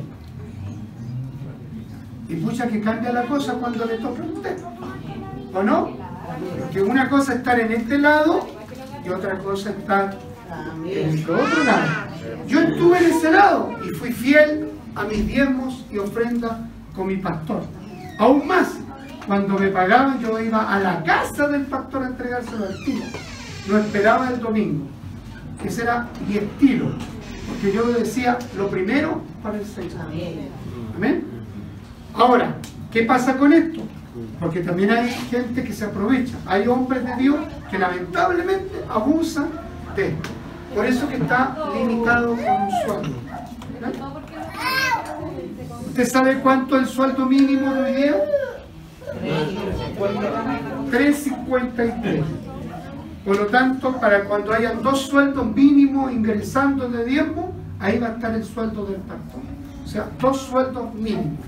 Y 2.30 2.36
pucha 2.38 2.68
que 2.68 2.80
cambia 2.80 3.12
la 3.12 3.24
cosa 3.24 3.56
cuando 3.56 3.84
le 3.84 3.98
toca 3.98 4.24
a 4.24 4.26
usted. 4.26 4.58
¿O 5.54 5.64
no? 5.64 5.98
Porque 6.62 6.82
una 6.82 7.10
cosa 7.10 7.34
es 7.34 7.40
estar 7.40 7.60
en 7.60 7.74
este 7.74 7.98
lado 7.98 8.48
y 9.06 9.10
otra 9.10 9.38
cosa 9.38 9.72
es 9.72 9.78
estar 9.80 10.18
otro 11.24 11.64
lado. 11.64 11.88
Yo 12.48 12.62
estuve 12.62 12.98
en 12.98 13.06
ese 13.06 13.32
lado 13.32 13.76
y 13.84 13.90
fui 13.96 14.12
fiel 14.12 14.70
a 14.96 15.04
mis 15.04 15.28
diezmos 15.28 15.86
y 15.92 15.98
ofrendas 15.98 16.58
con 16.96 17.08
mi 17.08 17.18
pastor. 17.18 17.64
Aún 18.20 18.48
más, 18.48 18.78
cuando 19.28 19.58
me 19.58 19.68
pagaban 19.70 20.20
yo 20.20 20.40
iba 20.40 20.74
a 20.74 20.80
la 20.80 21.04
casa 21.04 21.48
del 21.48 21.64
pastor 21.64 22.04
a 22.04 22.08
entregárselo 22.08 22.66
al 22.66 22.76
tío. 22.86 23.04
No 23.68 23.78
esperaba 23.78 24.30
el 24.30 24.40
domingo. 24.40 24.86
Ese 25.64 25.84
era 25.84 26.08
mi 26.28 26.38
estilo. 26.38 26.92
Porque 27.48 27.74
yo 27.74 27.88
decía 27.88 28.38
lo 28.58 28.70
primero 28.70 29.22
para 29.42 29.58
el 29.58 29.66
Señor. 29.66 30.02
Amén. 30.96 31.26
Ahora, 32.14 32.56
¿qué 32.92 33.04
pasa 33.04 33.38
con 33.38 33.52
esto? 33.54 33.82
Porque 34.40 34.62
también 34.62 34.92
hay 34.92 35.10
gente 35.10 35.64
que 35.64 35.74
se 35.74 35.86
aprovecha. 35.86 36.36
Hay 36.46 36.68
hombres 36.68 37.06
de 37.06 37.16
Dios 37.16 37.38
que 37.70 37.78
lamentablemente 37.78 38.84
abusan 38.90 39.50
Por 40.74 40.86
eso 40.86 41.08
que 41.08 41.16
está 41.16 41.56
limitado 41.74 42.36
con 42.36 42.40
un 42.40 42.72
sueldo. 42.86 43.18
¿Usted 45.88 46.08
sabe 46.08 46.40
cuánto 46.42 46.76
es 46.76 46.84
el 46.84 46.90
sueldo 46.90 47.26
mínimo 47.26 47.74
de 47.74 47.84
hoy 47.84 47.94
día? 47.94 48.16
3.53. 50.92 52.24
Por 53.24 53.38
lo 53.38 53.46
tanto, 53.48 53.94
para 53.94 54.26
cuando 54.26 54.54
hayan 54.54 54.84
dos 54.84 55.02
sueldos 55.08 55.46
mínimos 55.46 56.12
ingresando 56.12 56.90
de 56.90 57.06
diezmo, 57.06 57.54
ahí 57.80 57.98
va 57.98 58.08
a 58.08 58.12
estar 58.12 58.36
el 58.36 58.44
sueldo 58.44 58.86
del 58.86 59.00
pastor. 59.02 59.42
O 59.84 59.88
sea, 59.88 60.10
dos 60.20 60.42
sueldos 60.42 60.94
mínimos. 60.94 61.40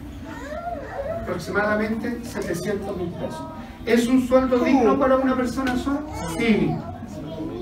Aproximadamente 1.22 2.22
700 2.24 2.98
mil 2.98 3.10
pesos. 3.10 3.46
¿Es 3.86 4.08
un 4.08 4.26
sueldo 4.26 4.60
digno 4.60 4.98
para 4.98 5.18
una 5.18 5.36
persona 5.36 5.76
sola? 5.76 6.00
Sí. 6.38 6.74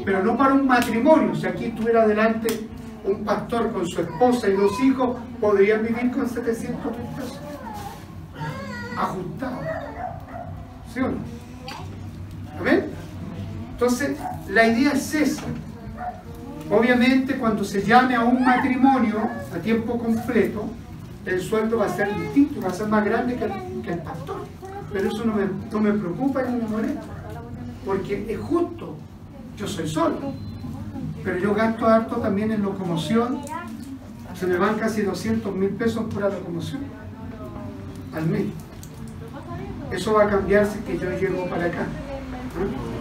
Pero 0.06 0.24
no 0.24 0.38
para 0.38 0.54
un 0.54 0.68
matrimonio. 0.68 1.36
Si 1.36 1.48
aquí 1.48 1.66
estuviera 1.66 2.08
delante 2.08 2.70
un 3.04 3.26
pastor 3.26 3.72
con 3.72 3.88
su 3.88 4.02
esposa 4.02 4.48
y 4.48 4.54
dos 4.54 4.80
hijos, 4.82 5.18
podrían 5.42 5.84
vivir 5.84 6.12
con 6.12 6.30
700 6.30 6.92
mil 6.92 7.08
pesos. 7.16 7.40
Ajustado. 8.96 9.60
¿Sí 10.94 11.00
o 11.00 11.10
no? 11.10 11.18
¿Amén? 12.60 12.86
Entonces, 13.72 14.18
la 14.50 14.68
idea 14.68 14.92
es 14.92 15.14
esa. 15.14 15.44
Obviamente, 16.70 17.36
cuando 17.38 17.64
se 17.64 17.84
llame 17.84 18.16
a 18.16 18.24
un 18.24 18.44
matrimonio 18.44 19.30
a 19.54 19.58
tiempo 19.60 19.98
completo, 19.98 20.66
el 21.26 21.42
sueldo 21.42 21.78
va 21.80 21.86
a 21.86 21.90
ser 21.90 22.16
distinto, 22.16 22.62
va 22.62 22.70
a 22.70 22.74
ser 22.74 22.88
más 22.88 23.04
grande 23.04 23.36
que 23.36 23.46
el, 23.46 23.82
que 23.84 23.92
el 23.94 24.00
pastor. 24.00 24.46
Pero 24.94 25.10
eso 25.10 25.26
no 25.26 25.34
me, 25.34 25.46
no 25.72 25.80
me 25.80 25.92
preocupa 25.92 26.44
ni 26.44 26.62
me 26.62 26.68
molesta, 26.68 27.02
porque 27.86 28.26
es 28.30 28.40
justo. 28.40 28.96
Yo 29.58 29.68
soy 29.68 29.88
solo, 29.88 30.34
pero 31.24 31.40
yo 31.40 31.54
gasto 31.54 31.88
harto 31.88 32.18
también 32.18 32.52
en 32.52 32.62
locomoción. 32.62 33.40
Se 34.34 34.46
me 34.48 34.58
van 34.58 34.78
casi 34.78 35.02
200 35.02 35.56
mil 35.56 35.70
pesos 35.70 36.04
en 36.04 36.10
pura 36.10 36.30
locomoción 36.30 36.82
al 38.14 38.28
mes. 38.28 38.48
Eso 39.92 40.14
va 40.14 40.26
a 40.26 40.30
cambiar 40.30 40.66
si 40.66 40.80
que 40.80 40.98
yo 40.98 41.10
llego 41.12 41.50
para 41.50 41.66
acá. 41.66 41.84
¿no? 42.60 42.96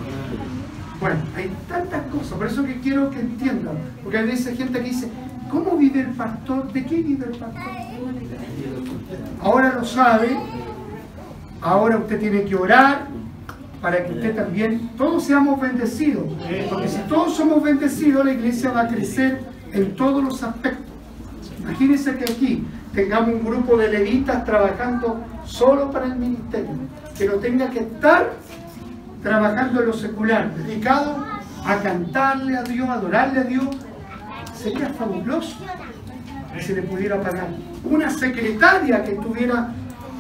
Bueno, 1.01 1.17
hay 1.37 1.51
tantas 1.69 2.03
cosas, 2.07 2.39
por 2.39 2.47
eso 2.47 2.65
que 2.65 2.81
quiero 2.81 3.11
que 3.11 3.21
entiendan, 3.21 3.77
porque 4.03 4.19
hay 4.19 4.27
veces 4.27 4.57
gente 4.57 4.79
que 4.79 4.89
dice, 4.89 5.09
¿cómo 5.51 5.77
vive 5.77 6.01
el 6.01 6.11
pastor? 6.11 6.73
¿De 6.73 6.87
qué 6.87 7.03
vive 7.03 7.27
el 7.27 7.37
pastor? 7.37 7.63
Ahora 9.43 9.75
lo 9.75 9.85
sabe, 9.85 10.37
ahora 11.61 11.99
usted 11.99 12.21
tiene 12.21 12.45
que 12.45 12.55
orar 12.55 13.09
para 13.85 14.03
que 14.03 14.13
usted 14.13 14.35
también, 14.35 14.89
todos 14.97 15.25
seamos 15.25 15.61
bendecidos, 15.61 16.25
porque 16.71 16.89
si 16.89 17.01
todos 17.01 17.37
somos 17.37 17.63
bendecidos, 17.63 18.25
la 18.25 18.33
iglesia 18.33 18.71
va 18.71 18.81
a 18.81 18.89
crecer 18.89 19.43
en 19.75 19.95
todos 19.95 20.25
los 20.25 20.43
aspectos. 20.43 20.87
Imagínense 21.61 22.17
que 22.17 22.25
aquí 22.25 22.65
tengamos 22.95 23.35
un 23.35 23.45
grupo 23.45 23.77
de 23.77 23.91
levitas 23.91 24.43
trabajando 24.47 25.23
solo 25.45 25.91
para 25.91 26.07
el 26.07 26.17
ministerio, 26.17 26.71
que 27.15 27.27
no 27.27 27.35
tenga 27.35 27.69
que 27.69 27.81
estar 27.81 28.33
trabajando 29.23 29.83
en 29.83 29.87
lo 29.87 29.93
secular, 29.93 30.55
dedicado 30.55 31.23
a 31.67 31.77
cantarle 31.83 32.57
a 32.57 32.63
Dios, 32.63 32.89
a 32.89 32.95
adorarle 32.95 33.41
a 33.41 33.45
Dios, 33.45 33.67
sería 34.55 34.89
fabuloso 34.95 35.59
que 36.55 36.63
se 36.63 36.75
le 36.75 36.81
pudiera 36.85 37.21
pagar. 37.21 37.49
Una 37.85 38.09
secretaria 38.09 39.05
que 39.05 39.13
estuviera 39.13 39.75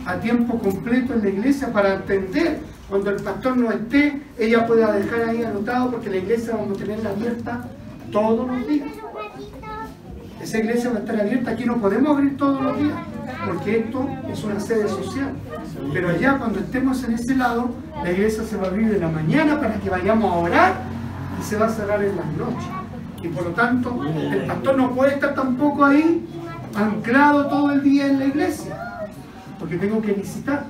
a 0.05 0.16
tiempo 0.16 0.59
completo 0.59 1.15
en 1.15 1.23
la 1.23 1.28
iglesia 1.31 1.73
para 1.73 1.95
atender 1.95 2.73
cuando 2.89 3.11
el 3.11 3.16
pastor 3.23 3.56
no 3.56 3.70
esté, 3.73 4.23
ella 4.39 4.66
pueda 4.66 4.93
dejar 4.93 5.28
ahí 5.28 5.43
anotado 5.43 5.90
porque 5.90 6.11
la 6.11 6.16
iglesia 6.16 6.55
vamos 6.55 6.77
a 6.77 6.85
tenerla 6.85 7.11
abierta 7.11 7.65
todos 8.12 8.47
los 8.47 8.66
días. 8.69 8.89
Esa 10.40 10.59
iglesia 10.59 10.90
va 10.90 10.97
a 10.97 10.98
estar 11.01 11.19
abierta, 11.19 11.52
aquí 11.52 11.65
no 11.65 11.78
podemos 11.78 12.16
abrir 12.16 12.36
todos 12.36 12.61
los 12.61 12.78
días, 12.78 12.98
porque 13.47 13.78
esto 13.78 14.06
es 14.31 14.44
una 14.44 14.61
sede 14.61 14.89
social. 14.89 15.32
Pero 15.93 16.11
allá 16.11 16.36
cuando 16.39 16.61
estemos 16.61 17.02
en 17.05 17.15
ese 17.15 17.35
lado, 17.35 17.70
la 18.02 18.12
iglesia 18.12 18.44
se 18.44 18.56
va 18.56 18.65
a 18.65 18.66
abrir 18.66 18.93
en 18.93 19.01
la 19.01 19.09
mañana 19.09 19.59
para 19.59 19.77
que 19.77 19.89
vayamos 19.89 20.31
a 20.31 20.36
orar 20.36 20.74
y 21.40 21.43
se 21.43 21.56
va 21.56 21.66
a 21.66 21.70
cerrar 21.70 22.05
en 22.05 22.16
las 22.16 22.27
noches. 22.27 22.69
Y 23.23 23.28
por 23.28 23.44
lo 23.44 23.51
tanto, 23.51 24.05
el 24.05 24.44
pastor 24.44 24.77
no 24.77 24.94
puede 24.94 25.15
estar 25.15 25.35
tampoco 25.35 25.85
ahí 25.86 26.27
anclado 26.74 27.47
todo 27.47 27.73
el 27.73 27.82
día 27.82 28.06
en 28.09 28.19
la 28.19 28.27
iglesia, 28.27 28.77
porque 29.59 29.78
tengo 29.78 30.02
que 30.02 30.12
visitar. 30.12 30.66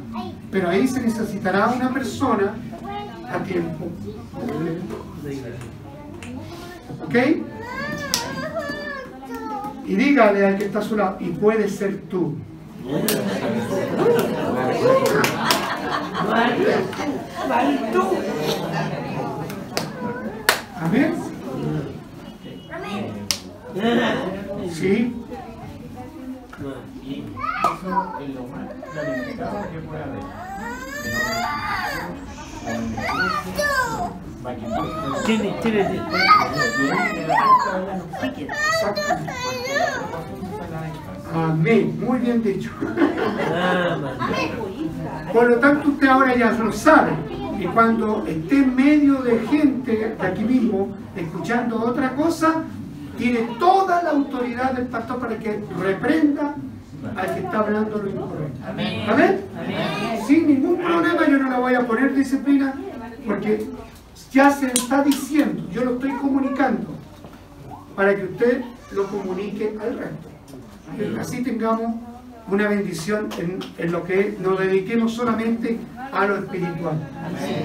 Pero 0.55 0.69
ahí 0.69 0.87
se 0.87 1.01
necesitará 1.01 1.67
una 1.67 1.93
persona 1.93 2.55
a 3.29 3.39
tiempo. 3.43 3.87
¿Ok? 7.05 7.15
Y 9.85 9.97
dígale 9.97 10.47
al 10.47 10.57
que 10.57 10.67
está 10.67 10.79
a 10.79 10.83
su 10.83 10.97
lado, 10.97 11.17
y 11.19 11.31
puede 11.31 11.69
ser 11.69 12.03
tú. 12.03 12.37
Amén. 20.81 21.15
Sí. 24.73 25.17
Eso 27.05 28.15
es 28.21 28.35
lo 28.35 28.43
más 28.47 28.69
que 29.67 29.79
puede 29.81 30.03
haber. 30.03 30.44
Chile, 35.25 35.55
Chile, 35.63 35.87
Chile. 35.89 36.03
Amén. 41.35 41.99
Muy 41.99 42.19
bien 42.19 42.43
dicho. 42.43 42.71
Por 45.33 45.49
lo 45.49 45.57
tanto, 45.57 45.89
usted 45.89 46.07
ahora 46.09 46.37
ya 46.37 46.53
lo 46.53 46.73
sabe. 46.73 47.13
Y 47.59 47.65
cuando 47.67 48.25
esté 48.27 48.57
en 48.57 48.77
medio 48.77 49.23
de 49.23 49.39
gente 49.47 50.17
de 50.17 50.27
aquí 50.27 50.45
mismo, 50.45 50.95
escuchando 51.17 51.81
otra 51.83 52.15
cosa, 52.15 52.63
tiene 53.17 53.49
toda 53.59 54.03
la 54.03 54.11
autoridad 54.11 54.73
del 54.73 54.87
pastor 54.87 55.21
para 55.21 55.39
que 55.39 55.65
reprenda 55.81 56.55
al 57.17 57.35
que 57.35 57.41
está 57.41 57.59
hablando 57.61 57.99
lo 57.99 58.11
incorrecto. 58.11 58.61
Amén. 59.09 59.41
Sin 60.27 60.47
ningún 60.49 60.79
problema, 60.79 61.27
yo 61.29 61.39
no 61.39 61.51
le 61.51 61.57
voy 61.57 61.75
a 61.75 61.81
poner 61.87 62.15
disciplina, 62.15 62.75
porque 63.27 63.67
ya 64.35 64.51
se 64.51 64.67
está 64.67 65.05
diciendo, 65.05 65.63
yo 65.71 65.85
lo 65.85 65.93
estoy 65.93 66.11
comunicando, 66.15 66.89
para 67.95 68.17
que 68.17 68.25
usted 68.25 68.65
lo 68.91 69.07
comunique 69.07 69.79
al 69.81 69.97
resto. 69.97 71.21
Así 71.21 71.43
tengamos 71.43 71.95
una 72.49 72.69
bendición 72.69 73.29
en, 73.39 73.61
en 73.79 73.93
lo 73.93 74.05
que 74.05 74.37
nos 74.41 74.59
dediquemos 74.59 75.15
solamente 75.15 75.79
a 76.13 76.27
lo 76.27 76.39
espiritual. 76.39 76.99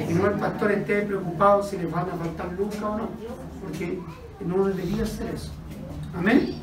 Y 0.09 0.13
no 0.13 0.27
el 0.27 0.33
pastor 0.33 0.71
esté 0.71 1.01
preocupado 1.01 1.63
si 1.63 1.77
le 1.77 1.87
van 1.87 2.07
a 2.07 2.15
faltar 2.15 2.53
lucas 2.53 2.81
o 2.83 2.97
no, 2.97 3.09
porque 3.63 3.99
no 4.45 4.65
debería 4.65 5.05
ser 5.07 5.33
eso. 5.33 5.51
Amén. 6.15 6.53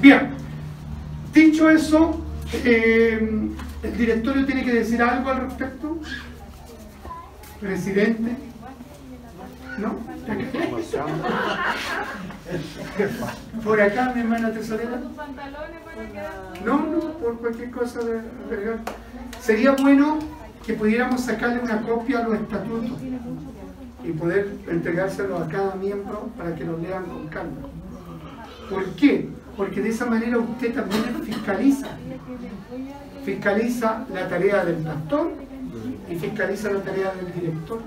Bien, 0.00 0.30
dicho 1.34 1.68
eso, 1.68 2.20
eh, 2.64 3.50
el 3.82 3.96
directorio 3.96 4.46
tiene 4.46 4.64
que 4.64 4.72
decir 4.72 5.02
algo 5.02 5.30
al 5.30 5.40
respecto. 5.48 5.98
Presidente. 7.60 8.51
¿No? 9.78 9.96
Por 13.64 13.80
acá, 13.80 14.12
mi 14.14 14.20
hermana 14.20 14.52
tesorera. 14.52 15.00
No, 16.64 16.86
no, 16.86 17.00
por 17.18 17.38
cualquier 17.38 17.70
cosa 17.70 18.00
de 18.00 18.20
agregar. 18.50 18.78
Sería 19.40 19.72
bueno 19.72 20.18
que 20.66 20.74
pudiéramos 20.74 21.22
sacarle 21.22 21.60
una 21.60 21.82
copia 21.82 22.20
a 22.20 22.28
los 22.28 22.34
estatutos 22.34 22.98
y 24.04 24.12
poder 24.12 24.56
entregárselo 24.68 25.38
a 25.38 25.48
cada 25.48 25.74
miembro 25.76 26.30
para 26.36 26.54
que 26.54 26.64
lo 26.64 26.78
lean 26.78 27.04
con 27.04 27.28
calma. 27.28 27.68
¿Por 28.68 28.84
qué? 28.94 29.28
Porque 29.56 29.80
de 29.80 29.90
esa 29.90 30.06
manera 30.06 30.38
usted 30.38 30.74
también 30.74 31.22
fiscaliza. 31.24 31.88
Fiscaliza 33.24 34.06
la 34.12 34.28
tarea 34.28 34.64
del 34.64 34.76
pastor 34.76 35.32
y 36.08 36.16
fiscaliza 36.16 36.70
la 36.70 36.80
tarea 36.80 37.12
del 37.12 37.32
director. 37.32 37.80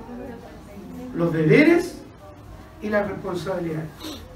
Los 1.16 1.34
deberes 1.34 2.02
y 2.82 2.90
las 2.90 3.08
responsabilidades. 3.08 3.90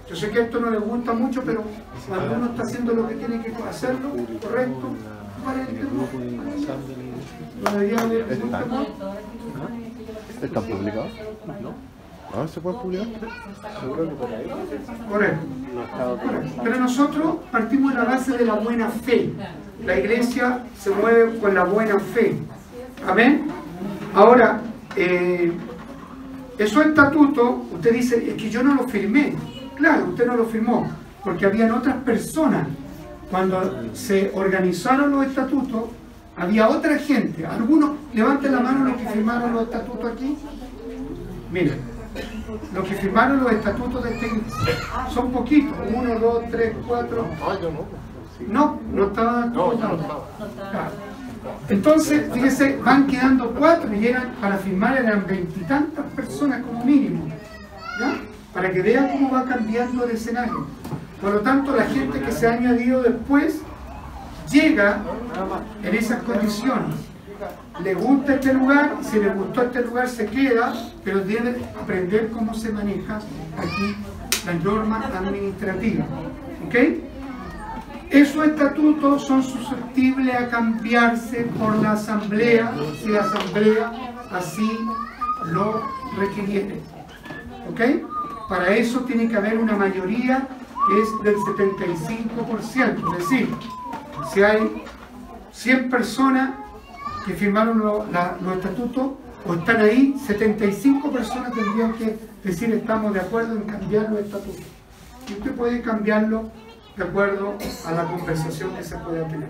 Yo 0.10 0.16
sé 0.16 0.32
que 0.32 0.42
esto 0.42 0.60
no 0.60 0.72
le 0.72 0.80
gusta 0.80 1.14
mucho, 1.14 1.44
pero 1.46 1.64
cuando 2.08 2.36
uno 2.36 2.46
está 2.48 2.64
haciendo 2.64 2.94
lo 2.94 3.08
que 3.08 3.16
tiene 3.16 3.44
que 3.44 3.54
hacerlo, 3.64 4.10
correcto, 4.42 4.90
el. 5.48 5.78
¿Están 10.42 10.64
publicados? 10.64 11.12
¿No? 11.62 12.48
¿Se 12.48 12.62
puede 12.62 12.78
publicar? 12.78 13.08
Correcto. 15.10 15.46
Pero 16.64 16.80
nosotros 16.80 17.36
partimos 17.52 17.94
de 17.94 18.00
la 18.00 18.06
base 18.06 18.38
de 18.38 18.46
la 18.46 18.54
buena 18.56 18.90
fe. 18.90 19.34
La 19.86 20.00
iglesia 20.00 20.64
se 20.78 20.92
mueve 20.92 21.40
con 21.40 21.54
la 21.54 21.64
buena 21.64 22.00
fe. 22.00 22.36
Amén. 23.08 23.48
Ahora, 24.14 24.62
eh, 24.96 25.52
esos 26.60 26.86
estatutos, 26.86 27.56
usted 27.74 27.94
dice, 27.94 28.32
es 28.32 28.36
que 28.36 28.50
yo 28.50 28.62
no 28.62 28.76
lo 28.76 28.88
firmé. 28.88 29.34
Claro, 29.76 30.08
usted 30.10 30.28
no 30.28 30.36
lo 30.36 30.46
firmó, 30.46 30.88
porque 31.24 31.46
habían 31.46 31.72
otras 31.72 31.96
personas. 32.04 32.68
Cuando 33.32 33.94
se 33.94 34.32
organizaron 34.34 35.12
los 35.12 35.26
estatutos, 35.26 35.84
había 36.36 36.68
otra 36.68 36.98
gente. 36.98 37.46
Algunos, 37.46 37.92
levanten 38.14 38.52
la 38.52 38.60
mano 38.60 38.86
los 38.86 38.98
que 38.98 39.08
firmaron 39.08 39.54
los 39.54 39.64
estatutos 39.64 40.12
aquí. 40.12 40.38
Miren, 41.50 41.80
los 42.74 42.88
que 42.88 42.96
firmaron 42.96 43.42
los 43.42 43.52
estatutos 43.54 44.04
de 44.04 44.14
este 44.16 44.30
son 45.14 45.32
poquitos. 45.32 45.78
Uno, 45.94 46.20
dos, 46.20 46.44
tres, 46.52 46.76
cuatro. 46.86 47.26
No, 48.48 48.80
no 48.92 49.06
estaba 49.06 49.52
todo. 49.54 49.78
Claro. 49.78 50.92
Entonces, 51.70 52.32
fíjese, 52.34 52.78
van 52.84 53.08
quedando 53.08 53.52
cuatro 53.52 53.94
y 53.94 54.08
eran, 54.08 54.34
para 54.42 54.58
firmar 54.58 54.98
eran 54.98 55.26
veintitantas 55.28 56.06
personas 56.16 56.62
como 56.64 56.84
mínimo. 56.84 57.28
Para 58.54 58.72
que 58.72 58.82
vean 58.82 59.10
cómo 59.12 59.32
va 59.32 59.46
cambiando 59.46 60.06
el 60.06 60.12
escenario. 60.12 60.68
Por 61.22 61.34
lo 61.34 61.40
tanto, 61.42 61.76
la 61.76 61.86
gente 61.86 62.20
que 62.20 62.32
se 62.32 62.48
ha 62.48 62.54
añadido 62.54 63.04
después 63.04 63.62
llega 64.50 65.00
en 65.84 65.96
esas 65.96 66.24
condiciones. 66.24 66.96
Le 67.84 67.94
gusta 67.94 68.36
este 68.36 68.54
lugar, 68.54 68.98
si 69.02 69.20
le 69.20 69.30
gustó 69.30 69.62
este 69.64 69.82
lugar 69.82 70.10
se 70.10 70.26
queda, 70.26 70.74
pero 71.04 71.20
debe 71.20 71.62
aprender 71.82 72.30
cómo 72.32 72.54
se 72.54 72.72
maneja 72.72 73.22
aquí 73.58 73.96
las 74.46 74.64
normas 74.64 75.06
administrativas. 75.16 76.08
¿Ok? 76.68 76.76
Esos 78.10 78.48
estatutos 78.48 79.28
son 79.28 79.44
susceptibles 79.44 80.34
a 80.36 80.50
cambiarse 80.50 81.44
por 81.60 81.76
la 81.78 81.92
asamblea 81.92 82.74
si 83.02 83.10
la 83.10 83.22
asamblea 83.22 83.92
así 84.32 84.80
lo 85.46 85.84
requiere. 86.18 86.82
¿Ok? 87.70 88.50
Para 88.50 88.76
eso 88.76 89.02
tiene 89.02 89.30
que 89.30 89.36
haber 89.36 89.60
una 89.60 89.76
mayoría 89.76 90.48
que 90.88 91.02
es 91.02 91.24
del 91.24 91.36
75%. 91.36 93.12
Es 93.14 93.30
decir, 93.30 93.48
si 94.34 94.42
hay 94.42 94.84
100 95.52 95.90
personas 95.92 96.56
que 97.28 97.34
firmaron 97.34 97.78
los 97.78 98.56
estatutos 98.58 99.12
o 99.46 99.54
están 99.54 99.82
ahí, 99.82 100.16
75 100.26 101.12
personas 101.12 101.54
tendrían 101.54 101.94
que 101.94 102.18
decir 102.44 102.74
estamos 102.74 103.14
de 103.14 103.20
acuerdo 103.20 103.56
en 103.56 103.64
cambiar 103.64 104.10
los 104.10 104.20
estatutos. 104.22 104.66
Y 105.30 105.34
usted 105.34 105.52
puede 105.52 105.82
cambiarlo 105.84 106.50
de 107.00 107.06
acuerdo 107.06 107.56
a 107.86 107.92
la 107.94 108.04
conversación 108.04 108.76
que 108.76 108.84
se 108.84 108.98
pueda 108.98 109.26
tener. 109.28 109.48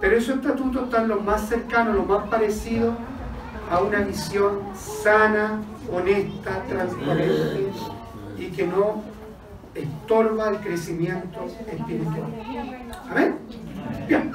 Pero 0.00 0.16
esos 0.18 0.36
estatutos 0.36 0.84
están 0.84 1.08
lo 1.08 1.18
más 1.20 1.48
cercanos, 1.48 1.94
lo 1.94 2.04
más 2.04 2.28
parecido 2.28 2.94
a 3.70 3.80
una 3.80 4.00
visión 4.00 4.60
sana, 4.74 5.62
honesta, 5.90 6.62
transparente 6.68 7.70
y 8.38 8.48
que 8.48 8.66
no 8.66 9.02
estorba 9.74 10.50
el 10.50 10.58
crecimiento 10.58 11.46
espiritual. 11.72 12.34
Amén. 13.10 13.38
Bien. 14.06 14.30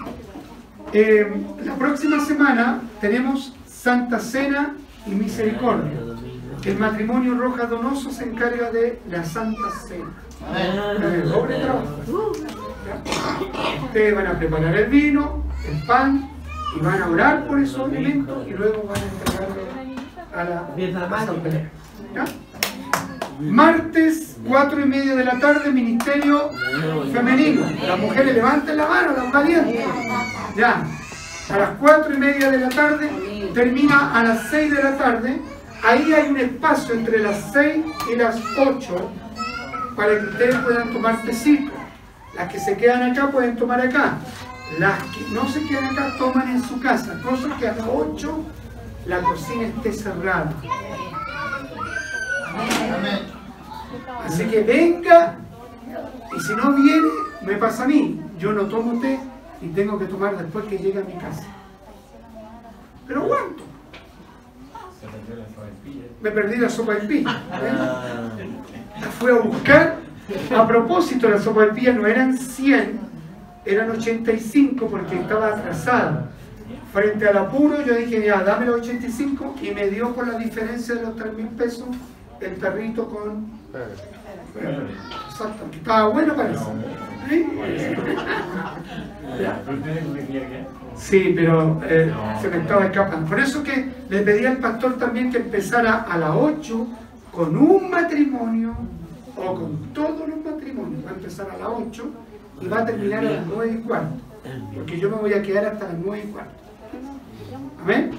Eh, 0.92 1.32
la 1.64 1.76
próxima 1.76 2.20
semana 2.26 2.82
tenemos 3.00 3.54
Santa 3.68 4.20
Cena 4.20 4.76
y 5.06 5.12
Misericordia. 5.12 6.00
El 6.66 6.80
matrimonio 6.80 7.36
Roja 7.36 7.68
Donoso 7.68 8.10
se 8.10 8.24
encarga 8.24 8.72
de 8.72 9.00
la 9.08 9.24
Santa 9.24 9.70
Cena. 9.88 10.29
Doble 11.26 11.56
trabajo. 11.60 12.34
¿Ya? 12.86 13.84
Ustedes 13.84 14.16
van 14.16 14.28
a 14.28 14.38
preparar 14.38 14.76
el 14.76 14.86
vino, 14.86 15.44
el 15.68 15.86
pan, 15.86 16.30
y 16.76 16.80
van 16.80 17.02
a 17.02 17.10
orar 17.10 17.48
por 17.48 17.60
esos 17.60 17.90
alimentos 17.90 18.48
y 18.48 18.52
luego 18.52 18.84
van 18.84 18.98
a 18.98 19.06
entregarlo 19.06 19.80
a 20.36 20.44
la 20.44 21.18
asamblea. 21.18 21.70
¿Ya? 22.14 22.26
Martes, 23.40 24.38
cuatro 24.46 24.82
y 24.82 24.86
media 24.86 25.16
de 25.16 25.24
la 25.24 25.40
tarde, 25.40 25.72
Ministerio 25.72 26.50
Femenino. 27.14 27.66
Las 27.88 28.00
mujeres 28.00 28.36
levanten 28.36 28.78
la 28.78 28.88
mano, 28.88 29.14
las 29.16 29.32
valientes. 29.32 29.86
Ya. 30.56 30.84
A 31.50 31.58
las 31.58 31.70
cuatro 31.80 32.14
y 32.14 32.18
media 32.18 32.52
de 32.52 32.60
la 32.60 32.70
tarde, 32.70 33.10
termina 33.54 34.14
a 34.14 34.24
las 34.24 34.50
seis 34.50 34.72
de 34.72 34.84
la 34.84 34.98
tarde. 34.98 35.42
Ahí 35.84 36.12
hay 36.14 36.30
un 36.30 36.38
espacio 36.38 36.94
entre 36.94 37.20
las 37.20 37.52
seis 37.54 37.86
y 38.12 38.18
las 38.18 38.38
ocho 38.58 39.10
para 40.00 40.18
que 40.18 40.28
ustedes 40.28 40.56
puedan 40.60 40.94
tomar 40.94 41.22
tecito. 41.24 41.74
Las 42.34 42.50
que 42.50 42.58
se 42.58 42.78
quedan 42.78 43.12
acá 43.12 43.30
pueden 43.32 43.58
tomar 43.58 43.82
acá. 43.82 44.18
Las 44.80 45.04
que 45.04 45.26
no 45.34 45.46
se 45.50 45.62
quedan 45.68 45.88
acá 45.88 46.16
toman 46.18 46.48
en 46.48 46.64
su 46.64 46.80
casa. 46.80 47.20
Cosa 47.22 47.58
que 47.58 47.68
a 47.68 47.74
las 47.74 47.86
8 47.86 48.40
la 49.08 49.20
cocina 49.22 49.68
esté 49.68 49.92
cerrada. 49.92 50.54
Así 54.26 54.46
que 54.46 54.62
venga 54.62 55.36
y 56.34 56.40
si 56.40 56.56
no 56.56 56.72
viene, 56.72 57.10
me 57.42 57.56
pasa 57.56 57.84
a 57.84 57.88
mí. 57.88 58.22
Yo 58.38 58.54
no 58.54 58.68
tomo 58.68 59.02
té 59.02 59.20
y 59.62 59.68
tengo 59.68 60.00
que 60.00 60.06
tomar 60.06 60.38
después 60.38 60.64
que 60.68 60.78
llegue 60.78 61.00
a 61.00 61.04
mi 61.04 61.16
casa. 61.16 61.44
Pero 63.06 63.24
aguanto. 63.24 63.69
Me 66.22 66.32
perdí 66.32 66.58
la 66.58 66.70
sopa 66.70 66.96
de 66.96 67.02
pilla. 67.02 67.32
¿eh? 67.32 67.74
La 69.02 69.08
fui 69.08 69.32
a 69.32 69.36
buscar. 69.36 69.98
A 70.56 70.68
propósito, 70.68 71.28
la 71.30 71.40
sopa 71.40 71.66
de 71.66 71.74
pilla 71.74 71.94
no 71.94 72.06
eran 72.06 72.38
100, 72.38 73.00
eran 73.66 73.90
85 73.90 74.86
porque 74.88 75.20
estaba 75.20 75.48
atrasada. 75.48 76.30
frente 76.94 77.28
al 77.28 77.38
apuro, 77.38 77.82
yo 77.82 77.96
dije, 77.96 78.26
ya, 78.26 78.44
dame 78.44 78.66
los 78.68 78.82
85 78.82 79.56
y 79.62 79.72
me 79.72 79.88
dio 79.88 80.14
por 80.14 80.28
la 80.28 80.38
diferencia 80.38 80.96
de 80.96 81.02
los 81.02 81.16
3 81.16 81.34
mil 81.34 81.48
pesos 81.48 81.88
el 82.42 82.54
perrito 82.54 83.08
con... 83.08 83.48
Exacto, 85.30 85.72
que 85.72 85.78
estaba 85.78 86.10
bueno 86.10 86.36
parece. 86.36 86.64
¿Sí? 86.64 87.09
Sí, 90.96 91.34
pero 91.36 91.82
eh, 91.86 92.14
se 92.42 92.50
me 92.50 92.58
estaba 92.58 92.86
escapando. 92.86 93.30
Por 93.30 93.40
eso 93.40 93.64
que 93.64 93.90
le 94.10 94.22
pedí 94.22 94.46
al 94.46 94.58
pastor 94.58 94.98
también 94.98 95.32
que 95.32 95.38
empezara 95.38 96.06
a 96.10 96.18
las 96.18 96.32
8 96.36 96.88
con 97.32 97.58
un 97.58 97.90
matrimonio 97.90 98.76
o 99.36 99.56
con 99.56 99.78
todos 99.94 100.28
los 100.28 100.44
matrimonios. 100.44 101.06
Va 101.06 101.12
a 101.12 101.14
empezar 101.14 101.48
a 101.52 101.58
las 101.58 101.68
8 101.68 102.10
y 102.62 102.68
va 102.68 102.80
a 102.80 102.86
terminar 102.86 103.20
a 103.26 103.32
las 103.32 103.46
9 103.48 103.80
y 103.80 103.88
cuarto. 103.88 104.16
Porque 104.74 105.00
yo 105.00 105.10
me 105.10 105.18
voy 105.18 105.34
a 105.34 105.42
quedar 105.42 105.66
hasta 105.66 105.86
las 105.86 105.98
9 106.04 106.24
y 106.28 106.32
cuarto. 106.32 106.54
Amén. 107.82 108.12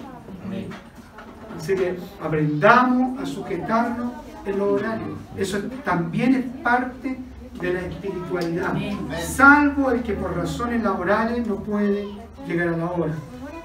Así 1.59 1.75
que 1.75 1.99
aprendamos 2.23 3.21
a 3.21 3.27
sujetarnos 3.27 4.13
en 4.47 4.59
los 4.59 4.69
horarios. 4.69 5.19
Eso 5.37 5.59
también 5.85 6.35
es 6.35 6.45
parte 6.63 7.09
de 7.09 7.19
la 7.63 7.81
espiritualidad. 7.81 8.75
Salvo 9.21 9.91
el 9.91 10.03
que 10.03 10.15
por 10.15 10.37
razones 10.37 10.83
laborales 10.83 11.47
no 11.47 11.57
puede 11.57 12.09
llegar 12.47 12.69
a 12.69 12.77
la 12.77 12.91
hora. 12.91 13.15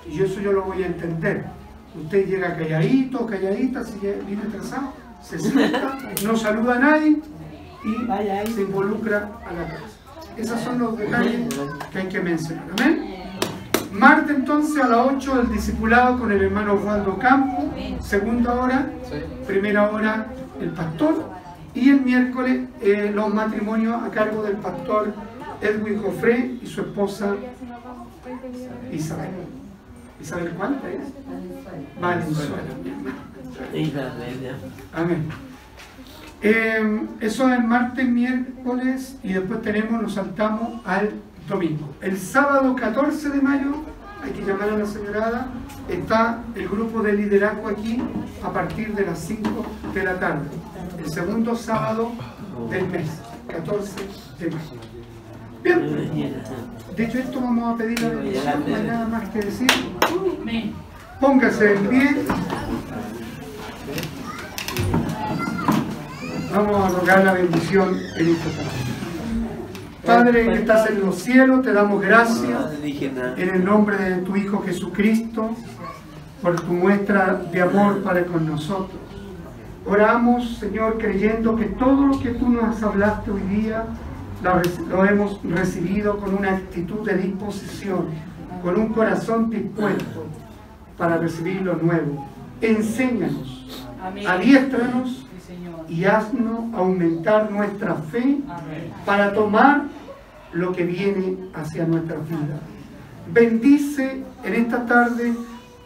Y 0.09 0.21
eso 0.21 0.39
yo 0.39 0.51
lo 0.51 0.63
voy 0.63 0.83
a 0.83 0.87
entender. 0.87 1.45
Usted 1.95 2.27
llega 2.27 2.55
calladito, 2.55 3.25
calladita, 3.25 3.83
si 3.83 3.99
viene 3.99 4.43
atrasado, 4.47 4.93
se 5.21 5.39
sienta, 5.39 5.97
no 6.23 6.35
saluda 6.35 6.75
a 6.75 6.79
nadie 6.79 7.21
y 7.85 8.51
se 8.51 8.61
involucra 8.61 9.29
a 9.47 9.53
la 9.53 9.67
casa. 9.67 9.95
Esos 10.37 10.59
son 10.59 10.79
los 10.79 10.97
detalles 10.97 11.47
que 11.91 11.99
hay 11.99 12.07
que 12.07 12.19
mencionar. 12.19 12.65
Amén. 12.77 13.15
Martes 13.93 14.35
entonces 14.35 14.83
a 14.83 14.87
las 14.89 15.07
8 15.07 15.41
el 15.41 15.53
discipulado 15.53 16.19
con 16.19 16.31
el 16.31 16.43
hermano 16.43 16.73
Osvaldo 16.73 17.17
Campo, 17.17 17.73
segunda 18.01 18.53
hora, 18.53 18.89
primera 19.47 19.89
hora 19.89 20.27
el 20.59 20.71
pastor 20.71 21.23
y 21.75 21.89
el 21.89 22.01
miércoles 22.01 22.61
eh, 22.81 23.11
los 23.13 23.33
matrimonios 23.33 24.01
a 24.01 24.09
cargo 24.09 24.41
del 24.43 24.55
pastor 24.55 25.13
Edwin 25.61 26.01
Jofré 26.01 26.57
y 26.61 26.65
su 26.65 26.81
esposa 26.81 27.35
Isabel. 28.91 29.29
¿Isabel 30.21 30.53
cuánta 30.57 30.89
es? 30.89 31.03
Valenzuela. 31.99 32.55
Amén. 34.93 35.29
Eh, 36.41 37.07
eso 37.19 37.51
es 37.51 37.63
martes, 37.63 38.07
miércoles 38.07 39.17
y 39.23 39.33
después 39.33 39.61
tenemos, 39.61 40.01
nos 40.01 40.13
saltamos 40.13 40.81
al 40.85 41.11
domingo. 41.47 41.89
El 42.01 42.17
sábado 42.17 42.75
14 42.75 43.29
de 43.29 43.41
mayo, 43.41 43.83
hay 44.23 44.31
que 44.31 44.41
llamar 44.43 44.69
a 44.69 44.77
la 44.77 44.85
señorada, 44.85 45.47
está 45.89 46.39
el 46.55 46.67
grupo 46.67 47.01
de 47.01 47.13
liderazgo 47.13 47.67
aquí 47.67 48.01
a 48.43 48.51
partir 48.51 48.93
de 48.95 49.05
las 49.05 49.19
5 49.19 49.65
de 49.93 50.03
la 50.03 50.19
tarde. 50.19 50.45
Segundo 51.07 51.55
sábado 51.55 52.11
del 52.69 52.87
mes, 52.87 53.09
14 53.47 53.91
de 54.39 54.45
mayo. 54.49 54.95
Bien, 55.63 56.43
dicho 56.95 57.17
esto 57.17 57.41
vamos 57.41 57.73
a 57.73 57.77
pedir 57.77 57.99
la 58.01 58.09
bendición, 58.09 58.63
no 58.67 58.75
hay 58.75 58.83
nada 58.83 59.07
más 59.07 59.29
que 59.29 59.39
decir. 59.39 59.67
Póngase 61.19 61.75
en 61.75 61.87
pie. 61.87 62.15
Vamos 66.53 66.75
a 66.75 66.99
rogar 66.99 67.25
la 67.25 67.33
bendición 67.33 67.97
en 68.17 68.29
esta 68.29 68.49
tarde. 68.49 68.85
Padre 70.05 70.45
que 70.45 70.53
estás 70.53 70.89
en 70.89 71.01
los 71.01 71.15
cielos, 71.15 71.63
te 71.63 71.73
damos 71.73 72.01
gracias 72.01 72.73
en 72.83 73.49
el 73.55 73.65
nombre 73.65 73.97
de 73.97 74.17
tu 74.21 74.35
Hijo 74.35 74.61
Jesucristo 74.63 75.49
por 76.41 76.59
tu 76.61 76.73
muestra 76.73 77.41
de 77.51 77.61
amor 77.61 78.03
para 78.03 78.23
con 78.25 78.45
nosotros. 78.45 79.04
Oramos, 79.85 80.57
Señor, 80.57 80.97
creyendo 80.97 81.55
que 81.55 81.65
todo 81.65 82.07
lo 82.07 82.19
que 82.19 82.31
tú 82.31 82.49
nos 82.49 82.81
hablaste 82.81 83.29
hoy 83.29 83.41
día 83.41 83.85
lo, 84.89 85.05
hemos 85.05 85.39
recibido 85.43 86.17
con 86.17 86.33
una 86.33 86.55
actitud 86.55 87.05
de 87.05 87.17
disposición, 87.17 88.07
con 88.63 88.79
un 88.79 88.89
corazón 88.89 89.51
dispuesto 89.51 90.25
para 90.97 91.17
recibir 91.17 91.61
lo 91.61 91.75
nuevo. 91.75 92.27
Enséñanos, 92.61 93.87
adiéstranos 94.27 95.27
y 95.87 96.05
haznos 96.05 96.73
aumentar 96.73 97.51
nuestra 97.51 97.93
fe 97.93 98.39
para 99.05 99.33
tomar 99.33 99.83
lo 100.51 100.71
que 100.71 100.83
viene 100.83 101.37
hacia 101.53 101.85
nuestra 101.85 102.15
vida. 102.17 102.59
Bendice 103.31 104.23
en 104.43 104.53
esta 104.53 104.85
tarde 104.85 105.33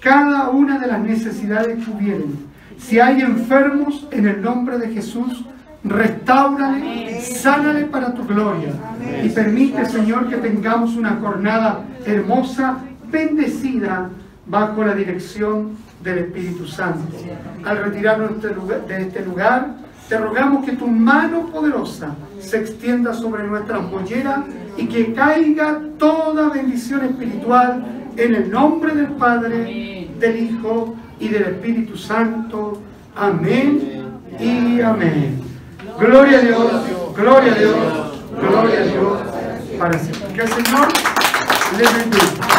cada 0.02 0.50
una 0.50 0.80
de 0.80 0.88
las 0.88 1.02
necesidades 1.02 1.84
que 1.84 1.92
hubieren. 1.92 2.49
Si 2.80 3.00
hay 3.00 3.22
enfermos, 3.22 4.08
en 4.12 4.28
el 4.28 4.42
nombre 4.42 4.78
de 4.78 4.90
Jesús, 4.90 5.46
restáurale, 5.84 7.22
sánale 7.22 7.86
para 7.86 8.14
tu 8.14 8.26
gloria. 8.26 8.74
Y 9.24 9.30
permite, 9.30 9.86
Señor, 9.86 10.28
que 10.30 10.38
tengamos 10.38 10.96
una 10.96 11.16
jornada 11.16 11.84
hermosa, 12.06 12.80
bendecida, 13.12 14.10
bajo 14.48 14.84
la 14.84 14.96
dirección 14.96 15.78
del 16.04 16.20
Espíritu 16.20 16.66
Santo. 16.66 17.16
Al 17.64 17.84
retirarnos 17.84 18.42
de 18.42 19.02
este 19.02 19.24
lugar, 19.24 19.68
te 20.08 20.18
rogamos 20.18 20.66
que 20.66 20.72
tu 20.72 20.88
mano 20.88 21.46
poderosa 21.48 22.16
se 22.40 22.58
extienda 22.58 23.14
sobre 23.14 23.44
nuestras 23.44 23.84
molleras 23.84 24.40
y 24.76 24.88
que 24.88 25.14
caiga 25.14 25.80
toda 26.00 26.50
bendición 26.50 27.06
espiritual 27.06 27.86
en 28.18 28.36
el 28.36 28.50
nombre 28.50 28.96
del 28.96 29.10
Padre, 29.10 30.10
del 30.20 30.44
Hijo 30.44 30.96
y 31.20 31.28
del 31.28 31.44
Espíritu 31.44 31.98
Santo. 31.98 32.82
Amén 33.16 34.06
y 34.40 34.82
amén. 34.82 35.42
Gloria 36.00 36.38
a 36.38 36.42
Dios, 36.42 36.72
gloria 37.16 37.52
a 37.52 37.56
Dios, 37.56 37.76
gloria 38.40 38.80
a 38.80 38.84
Dios 38.84 39.20
para 39.78 40.00
siempre. 40.00 40.34
Que 40.34 40.42
el 40.42 40.48
Señor 40.48 40.88
les 41.78 41.98
bendiga. 41.98 42.59